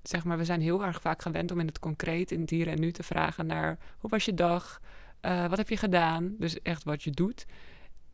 Zeg 0.01 0.24
maar, 0.24 0.38
we 0.38 0.45
zijn 0.45 0.61
heel 0.61 0.84
erg 0.86 1.01
vaak 1.01 1.22
gewend 1.22 1.51
om 1.51 1.59
in 1.59 1.68
het 1.68 1.80
concreet, 1.80 2.32
in 2.32 2.41
het 2.41 2.49
hier 2.49 2.68
en 2.68 2.80
nu 2.80 2.91
te 2.91 3.03
vragen 3.03 3.45
naar 3.45 3.78
hoe 3.97 4.09
was 4.09 4.26
je 4.26 4.34
dag? 4.34 4.82
Eh, 5.24 5.47
wat 5.47 5.57
heb 5.57 5.69
je 5.69 5.78
gedaan? 5.78 6.36
Dus 6.39 6.61
echt 6.61 6.84
wat 6.84 7.03
je 7.03 7.11
doet. 7.11 7.45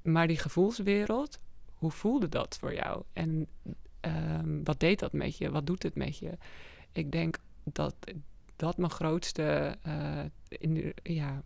Maar 0.02 0.28
die 0.28 0.38
gevoelswereld, 0.38 1.40
hoe 1.74 1.92
voelde 1.92 2.30
dat 2.30 2.58
voor 2.60 2.74
jou? 2.74 3.04
En 3.14 3.48
ehm, 4.00 4.64
wat 4.64 4.80
deed 4.80 5.00
dat 5.00 5.14
met 5.14 5.38
je? 5.38 5.52
Wat 5.52 5.66
doet 5.66 5.84
het 5.84 5.96
met 5.96 6.18
je? 6.18 6.38
Ik 6.92 7.12
denk 7.12 7.38
dat 7.64 7.96
dat 8.56 8.78
mijn 8.78 8.92
grootste, 8.92 9.78
eh, 9.82 10.92
ja, 11.04 11.42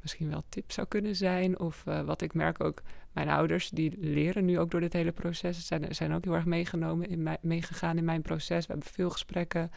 misschien 0.00 0.30
wel 0.30 0.44
tip 0.48 0.72
zou 0.72 0.86
kunnen 0.86 1.16
zijn. 1.16 1.58
Of 1.58 1.86
eh, 1.86 2.00
wat 2.00 2.22
ik 2.22 2.34
merk 2.34 2.64
ook, 2.64 2.82
mijn 3.12 3.28
ouders 3.28 3.70
die 3.70 3.98
leren 3.98 4.44
nu 4.44 4.58
ook 4.58 4.70
door 4.70 4.80
dit 4.80 4.92
hele 4.92 5.12
proces. 5.12 5.66
Zijn, 5.66 5.94
zijn 5.94 6.12
ook 6.12 6.24
heel 6.24 6.34
erg 6.34 6.44
meegenomen, 6.44 7.08
in 7.08 7.38
meegegaan 7.40 7.98
in 7.98 8.04
mijn 8.04 8.22
proces. 8.22 8.66
We 8.66 8.72
hebben 8.72 8.92
veel 8.92 9.10
gesprekken. 9.10 9.70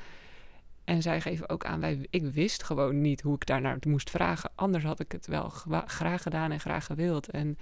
En 0.87 1.01
zij 1.01 1.21
geven 1.21 1.49
ook 1.49 1.65
aan, 1.65 1.79
wij, 1.79 2.07
ik 2.09 2.25
wist 2.25 2.63
gewoon 2.63 3.01
niet 3.01 3.21
hoe 3.21 3.35
ik 3.35 3.45
daarnaar 3.45 3.77
moest 3.87 4.09
vragen. 4.09 4.49
Anders 4.55 4.83
had 4.83 4.99
ik 4.99 5.11
het 5.11 5.27
wel 5.27 5.49
graag 5.85 6.21
gedaan 6.21 6.51
en 6.51 6.59
graag 6.59 6.85
gewild. 6.85 7.29
En 7.29 7.57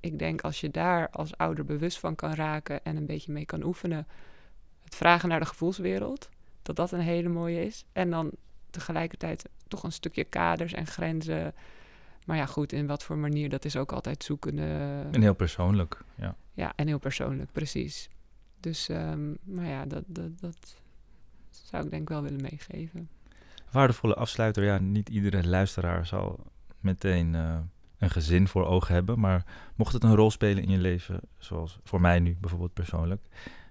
ik 0.00 0.18
denk 0.18 0.40
als 0.40 0.60
je 0.60 0.70
daar 0.70 1.10
als 1.10 1.36
ouder 1.36 1.64
bewust 1.64 1.98
van 1.98 2.14
kan 2.14 2.34
raken 2.34 2.84
en 2.84 2.96
een 2.96 3.06
beetje 3.06 3.32
mee 3.32 3.46
kan 3.46 3.62
oefenen, 3.62 4.06
het 4.84 4.94
vragen 4.94 5.28
naar 5.28 5.40
de 5.40 5.46
gevoelswereld, 5.46 6.28
dat 6.62 6.76
dat 6.76 6.92
een 6.92 7.00
hele 7.00 7.28
mooie 7.28 7.64
is. 7.64 7.84
En 7.92 8.10
dan 8.10 8.30
tegelijkertijd 8.70 9.48
toch 9.68 9.82
een 9.82 9.92
stukje 9.92 10.24
kaders 10.24 10.72
en 10.72 10.86
grenzen. 10.86 11.54
Maar 12.26 12.36
ja, 12.36 12.46
goed, 12.46 12.72
in 12.72 12.86
wat 12.86 13.02
voor 13.02 13.16
manier, 13.16 13.48
dat 13.48 13.64
is 13.64 13.76
ook 13.76 13.92
altijd 13.92 14.24
zoekende. 14.24 14.62
en 15.10 15.22
heel 15.22 15.34
persoonlijk. 15.34 16.02
Ja. 16.14 16.36
Ja, 16.52 16.72
en 16.76 16.86
heel 16.86 16.98
persoonlijk, 16.98 17.52
precies. 17.52 18.08
Dus, 18.60 18.88
ehm 18.88 19.30
maar 19.42 19.66
ja, 19.66 19.84
dat, 19.84 20.04
dat, 20.06 20.40
dat 20.40 20.79
zou 21.70 21.84
ik 21.84 21.90
denk 21.90 22.08
wel 22.08 22.22
willen 22.22 22.42
meegeven. 22.42 23.08
Waardevolle 23.70 24.14
afsluiter. 24.14 24.64
Ja, 24.64 24.78
niet 24.78 25.08
iedere 25.08 25.48
luisteraar 25.48 26.06
zal 26.06 26.38
meteen 26.80 27.34
eh, 27.34 27.58
een 27.98 28.10
gezin 28.10 28.48
voor 28.48 28.66
ogen 28.66 28.94
hebben. 28.94 29.20
Maar 29.20 29.44
mocht 29.74 29.92
het 29.92 30.04
een 30.04 30.14
rol 30.14 30.30
spelen 30.30 30.62
in 30.62 30.70
je 30.70 30.78
leven, 30.78 31.20
zoals 31.38 31.78
voor 31.84 32.00
mij 32.00 32.20
nu 32.20 32.36
bijvoorbeeld 32.40 32.72
persoonlijk. 32.72 33.26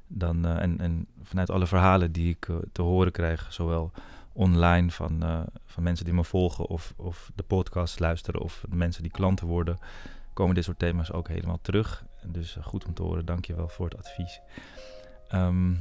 Dan, 0.07 0.45
eh, 0.45 0.61
en, 0.61 0.79
en 0.79 1.07
vanuit 1.21 1.49
alle 1.49 1.67
verhalen 1.67 2.11
die 2.11 2.29
ik 2.29 2.47
eh, 2.47 2.55
te 2.71 2.81
horen 2.81 3.11
krijg, 3.11 3.53
zowel 3.53 3.91
online 4.33 4.91
van, 4.91 5.45
van 5.65 5.83
mensen 5.83 6.05
die 6.05 6.13
me 6.13 6.23
volgen 6.23 6.67
of, 6.67 6.93
of 6.97 7.31
de 7.35 7.43
podcast 7.43 7.99
luisteren 7.99 8.41
of 8.41 8.63
mensen 8.69 9.03
die 9.03 9.11
klanten 9.11 9.47
worden, 9.47 9.77
komen 10.33 10.55
dit 10.55 10.63
soort 10.63 10.79
thema's 10.79 11.11
ook 11.11 11.27
helemaal 11.27 11.59
terug. 11.61 12.05
Dus 12.25 12.57
goed 12.61 12.85
om 12.85 12.93
te 12.93 13.03
horen. 13.03 13.25
Dank 13.25 13.45
je 13.45 13.55
wel 13.55 13.67
voor 13.67 13.85
het 13.85 13.97
advies. 13.97 14.41
Ehm, 15.27 15.73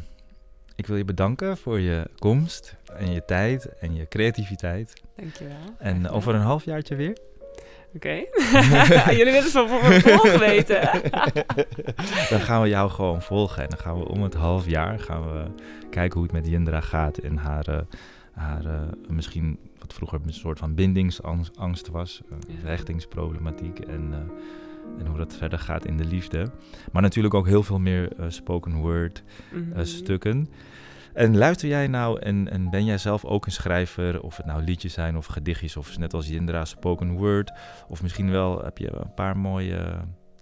ik 0.78 0.86
wil 0.86 0.96
je 0.96 1.04
bedanken 1.04 1.56
voor 1.56 1.80
je 1.80 2.10
komst 2.18 2.76
en 2.96 3.12
je 3.12 3.24
tijd 3.24 3.78
en 3.78 3.94
je 3.94 4.08
creativiteit. 4.08 4.92
Dankjewel. 5.16 5.56
En 5.78 6.08
over 6.08 6.34
een 6.34 6.40
halfjaartje 6.40 6.96
weer. 6.96 7.18
Oké. 7.94 8.24
Jullie 9.18 9.32
willen 9.32 9.50
van 9.50 9.68
voor 9.68 9.84
vervolg 9.84 10.38
weten. 10.38 10.80
dan 12.30 12.40
gaan 12.40 12.62
we 12.62 12.68
jou 12.68 12.90
gewoon 12.90 13.22
volgen. 13.22 13.62
En 13.62 13.68
dan 13.68 13.78
gaan 13.78 13.98
we 13.98 14.08
om 14.08 14.22
het 14.22 14.34
half 14.34 14.66
jaar 14.66 14.98
gaan 14.98 15.32
we 15.32 15.44
kijken 15.90 16.14
hoe 16.14 16.22
het 16.22 16.32
met 16.32 16.46
Jindra 16.46 16.80
gaat. 16.80 17.18
En 17.18 17.36
haar, 17.36 17.68
eh, 17.68 17.80
haar 18.32 18.64
eh, 18.64 18.82
misschien 19.08 19.58
wat 19.78 19.94
vroeger 19.94 20.20
een 20.26 20.32
soort 20.32 20.58
van 20.58 20.74
bindingsangst 20.74 21.88
was. 21.88 22.22
Ja. 22.28 22.68
Hechtingsproblematiek. 22.68 23.78
En, 23.78 24.08
eh, 24.12 24.18
en 24.98 25.06
hoe 25.06 25.18
dat 25.18 25.36
verder 25.36 25.58
gaat 25.58 25.84
in 25.84 25.96
de 25.96 26.04
liefde. 26.04 26.50
Maar 26.92 27.02
natuurlijk 27.02 27.34
ook 27.34 27.46
heel 27.46 27.62
veel 27.62 27.78
meer 27.78 28.12
eh, 28.18 28.24
spoken 28.28 28.74
word 28.74 29.22
eh, 29.52 29.58
Mhm. 29.58 29.84
stukken. 29.84 30.48
En 31.14 31.36
luister 31.36 31.68
jij 31.68 31.86
nou 31.86 32.20
en, 32.20 32.50
en 32.50 32.70
ben 32.70 32.84
jij 32.84 32.98
zelf 32.98 33.24
ook 33.24 33.46
een 33.46 33.52
schrijver, 33.52 34.22
of 34.22 34.36
het 34.36 34.46
nou 34.46 34.62
liedjes 34.62 34.92
zijn 34.92 35.16
of 35.16 35.26
gedichtjes, 35.26 35.76
of 35.76 35.98
net 35.98 36.14
als 36.14 36.28
Jindra 36.28 36.64
spoken 36.64 37.12
word, 37.12 37.52
of 37.88 38.02
misschien 38.02 38.30
wel 38.30 38.64
heb 38.64 38.78
je 38.78 38.92
een 38.92 39.14
paar 39.14 39.36
mooie 39.36 39.76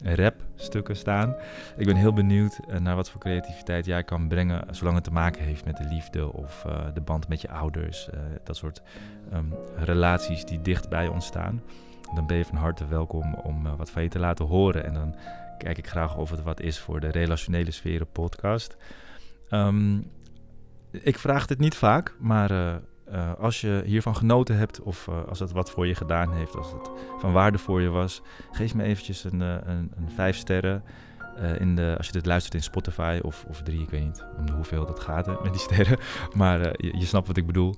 eh, 0.04 0.14
rapstukken 0.14 0.96
staan. 0.96 1.34
Ik 1.76 1.86
ben 1.86 1.96
heel 1.96 2.12
benieuwd 2.12 2.60
naar 2.78 2.96
wat 2.96 3.10
voor 3.10 3.20
creativiteit 3.20 3.86
jij 3.86 4.02
kan 4.04 4.28
brengen, 4.28 4.64
zolang 4.70 4.94
het 4.94 5.04
te 5.04 5.12
maken 5.12 5.42
heeft 5.42 5.64
met 5.64 5.76
de 5.76 5.84
liefde 5.84 6.32
of 6.32 6.66
de 6.94 7.00
band 7.00 7.28
met 7.28 7.40
je 7.40 7.50
ouders, 7.50 8.08
dat 8.44 8.56
soort 8.56 8.82
ehm, 9.32 9.44
relaties 9.76 10.44
die 10.44 10.60
dicht 10.62 10.88
bij 10.88 11.08
ons 11.08 11.26
staan. 11.26 11.62
Dan 12.14 12.26
ben 12.26 12.36
je 12.36 12.44
van 12.44 12.56
harte 12.56 12.86
welkom 12.86 13.34
om 13.34 13.66
eh, 13.66 13.72
wat 13.76 13.90
van 13.90 14.02
je 14.02 14.08
te 14.08 14.18
laten 14.18 14.44
horen 14.44 14.84
en 14.84 14.94
dan 14.94 15.14
kijk 15.58 15.78
ik 15.78 15.86
graag 15.86 16.16
of 16.16 16.30
het 16.30 16.42
wat 16.42 16.60
is 16.60 16.78
voor 16.78 17.00
de 17.00 17.08
Relationele 17.08 17.70
Sferen 17.70 18.10
podcast. 18.12 18.76
Ehm, 19.48 19.98
ik 20.90 21.18
vraag 21.18 21.46
dit 21.46 21.58
niet 21.58 21.74
vaak, 21.74 22.14
maar 22.18 22.50
uh, 22.50 22.74
uh, 23.12 23.34
als 23.34 23.60
je 23.60 23.82
hiervan 23.84 24.16
genoten 24.16 24.56
hebt 24.56 24.80
of 24.80 25.08
als 25.28 25.38
het 25.38 25.52
wat 25.52 25.70
voor 25.70 25.86
je 25.86 25.94
gedaan 25.94 26.32
heeft, 26.32 26.56
als 26.56 26.72
het 26.72 26.90
van 27.18 27.32
waarde 27.32 27.58
voor 27.58 27.80
je 27.80 27.88
was, 27.88 28.22
geef 28.50 28.74
me 28.74 28.82
eventjes 28.82 29.24
een, 29.24 29.40
een, 29.40 29.92
een 29.96 30.10
vijf 30.14 30.36
sterren. 30.36 30.82
in 31.58 31.76
de, 31.76 31.94
als 31.96 32.06
je 32.06 32.12
dit 32.12 32.26
luistert 32.26 32.54
in 32.54 32.62
Spotify 32.62 33.18
of, 33.22 33.44
of 33.48 33.62
drie, 33.62 33.82
ik 33.82 33.90
weet 33.90 34.04
niet 34.04 34.24
om 34.38 34.54
hoeveel 34.54 34.86
dat 34.86 35.00
gaat 35.00 35.42
met 35.42 35.52
die 35.52 35.60
sterren. 35.60 35.98
Maar 36.34 36.60
je, 36.60 36.98
je 36.98 37.04
snapt 37.04 37.26
wat 37.26 37.36
ik 37.36 37.46
bedoel. 37.46 37.74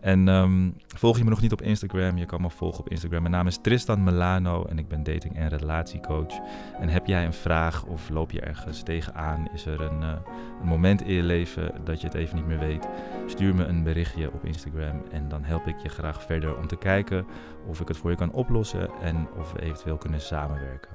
En 0.00 0.28
um, 0.28 0.74
volg 0.86 1.18
je 1.18 1.24
me 1.24 1.30
nog 1.30 1.40
niet 1.40 1.52
op 1.52 1.62
Instagram? 1.62 2.16
Je 2.16 2.26
kan 2.26 2.40
me 2.40 2.50
volgen 2.50 2.80
op 2.80 2.88
Instagram. 2.88 3.20
Mijn 3.20 3.34
naam 3.34 3.46
is 3.46 3.58
Tristan 3.62 4.04
Melano 4.04 4.64
en 4.64 4.78
ik 4.78 4.88
ben 4.88 5.02
dating- 5.02 5.36
en 5.36 5.48
relatiecoach. 5.48 6.40
En 6.80 6.88
heb 6.88 7.06
jij 7.06 7.24
een 7.24 7.32
vraag 7.32 7.84
of 7.84 8.08
loop 8.08 8.30
je 8.30 8.40
ergens 8.40 8.82
tegenaan? 8.82 9.48
Is 9.54 9.66
er 9.66 9.80
een, 9.80 10.02
uh, 10.02 10.12
een 10.60 10.66
moment 10.66 11.02
in 11.02 11.14
je 11.14 11.22
leven 11.22 11.72
dat 11.84 12.00
je 12.00 12.06
het 12.06 12.16
even 12.16 12.36
niet 12.36 12.46
meer 12.46 12.58
weet? 12.58 12.88
Stuur 13.26 13.54
me 13.54 13.64
een 13.64 13.82
berichtje 13.82 14.32
op 14.32 14.44
Instagram 14.44 15.02
en 15.10 15.28
dan 15.28 15.44
help 15.44 15.66
ik 15.66 15.78
je 15.78 15.88
graag 15.88 16.22
verder 16.22 16.56
om 16.56 16.66
te 16.66 16.76
kijken 16.76 17.26
of 17.66 17.80
ik 17.80 17.88
het 17.88 17.96
voor 17.96 18.10
je 18.10 18.16
kan 18.16 18.32
oplossen 18.32 18.90
en 19.02 19.28
of 19.38 19.52
we 19.52 19.62
eventueel 19.62 19.98
kunnen 19.98 20.20
samenwerken. 20.20 20.90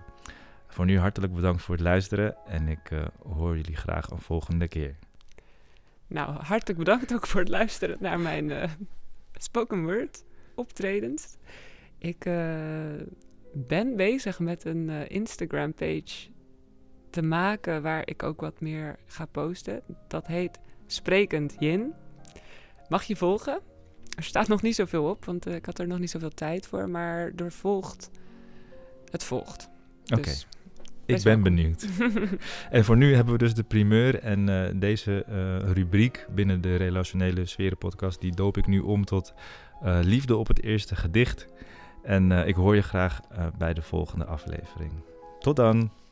Voor 0.68 0.86
nu 0.86 1.00
hartelijk 1.00 1.34
bedankt 1.34 1.62
voor 1.62 1.76
het 1.76 1.84
luisteren 1.84 2.36
en 2.48 2.68
ik 2.68 2.92
uh, 2.92 3.02
hoor 3.24 3.56
jullie 3.58 3.76
graag 3.76 4.10
een 4.10 4.22
volgende 4.22 4.68
keer. 4.68 4.96
Nou, 6.14 6.32
hartelijk 6.32 6.80
bedankt 6.80 7.14
ook 7.14 7.28
voor 7.28 7.40
het 7.40 7.50
luisteren 7.50 7.98
naar 8.00 8.20
mijn 8.20 8.50
uh, 8.50 8.64
spoken 9.34 9.84
word 9.84 10.24
optredens. 10.56 11.38
Ik 11.98 12.26
uh, 12.26 12.36
ben 13.54 13.96
bezig 13.96 14.40
met 14.40 14.66
een 14.66 14.90
uh, 14.90 15.10
Instagram 15.10 15.74
page 15.74 16.30
te 17.10 17.22
maken 17.22 17.82
waar 17.82 18.02
ik 18.06 18.24
ook 18.24 18.42
wat 18.42 18.62
meer 18.62 19.00
ga 19.06 19.26
posten. 19.26 19.82
Dat 20.08 20.28
heet 20.28 20.60
Sprekend 20.86 21.56
Yin. 21.60 21.94
Mag 22.90 23.04
je 23.04 23.16
volgen? 23.16 23.60
Er 24.18 24.24
staat 24.24 24.48
nog 24.48 24.62
niet 24.62 24.76
zoveel 24.76 25.10
op, 25.10 25.26
want 25.26 25.46
ik 25.46 25.66
had 25.66 25.80
er 25.80 25.88
nog 25.88 26.00
niet 26.00 26.10
zoveel 26.10 26.34
tijd 26.34 26.68
voor. 26.68 26.90
Maar 26.90 27.32
er 27.36 27.52
volgt. 27.52 28.10
Het 29.10 29.24
volgt. 29.24 29.70
Oké. 30.02 30.14
Okay. 30.14 30.24
Dus 30.24 30.48
ik 31.06 31.24
ben 31.24 31.44
benieuwd. 31.44 31.88
en 32.70 32.86
voor 32.86 32.98
nu 32.98 33.16
hebben 33.16 33.34
we 33.34 33.40
dus 33.40 33.54
de 33.54 33.64
primeur. 33.64 34.20
En 34.20 34.48
uh, 34.48 34.64
deze 34.76 35.26
uh, 35.30 35.72
rubriek 35.74 36.26
binnen 36.36 36.62
de 36.62 36.76
Relationele 36.76 37.46
Sferen 37.46 37.78
podcast, 37.78 38.22
die 38.22 38.36
doop 38.36 38.58
ik 38.58 38.68
nu 38.68 38.80
om 38.80 39.06
tot 39.06 39.34
uh, 39.84 40.00
Liefde 40.02 40.36
op 40.36 40.48
het 40.48 40.64
eerste 40.64 40.96
gedicht. 40.96 41.48
En 42.04 42.32
ik 42.32 42.56
hoor 42.56 42.76
je 42.76 42.82
graag 42.82 43.20
bij 43.58 43.74
de 43.74 43.82
volgende 43.82 44.26
aflevering. 44.26 44.92
Tot 45.40 45.56
dan! 45.56 46.03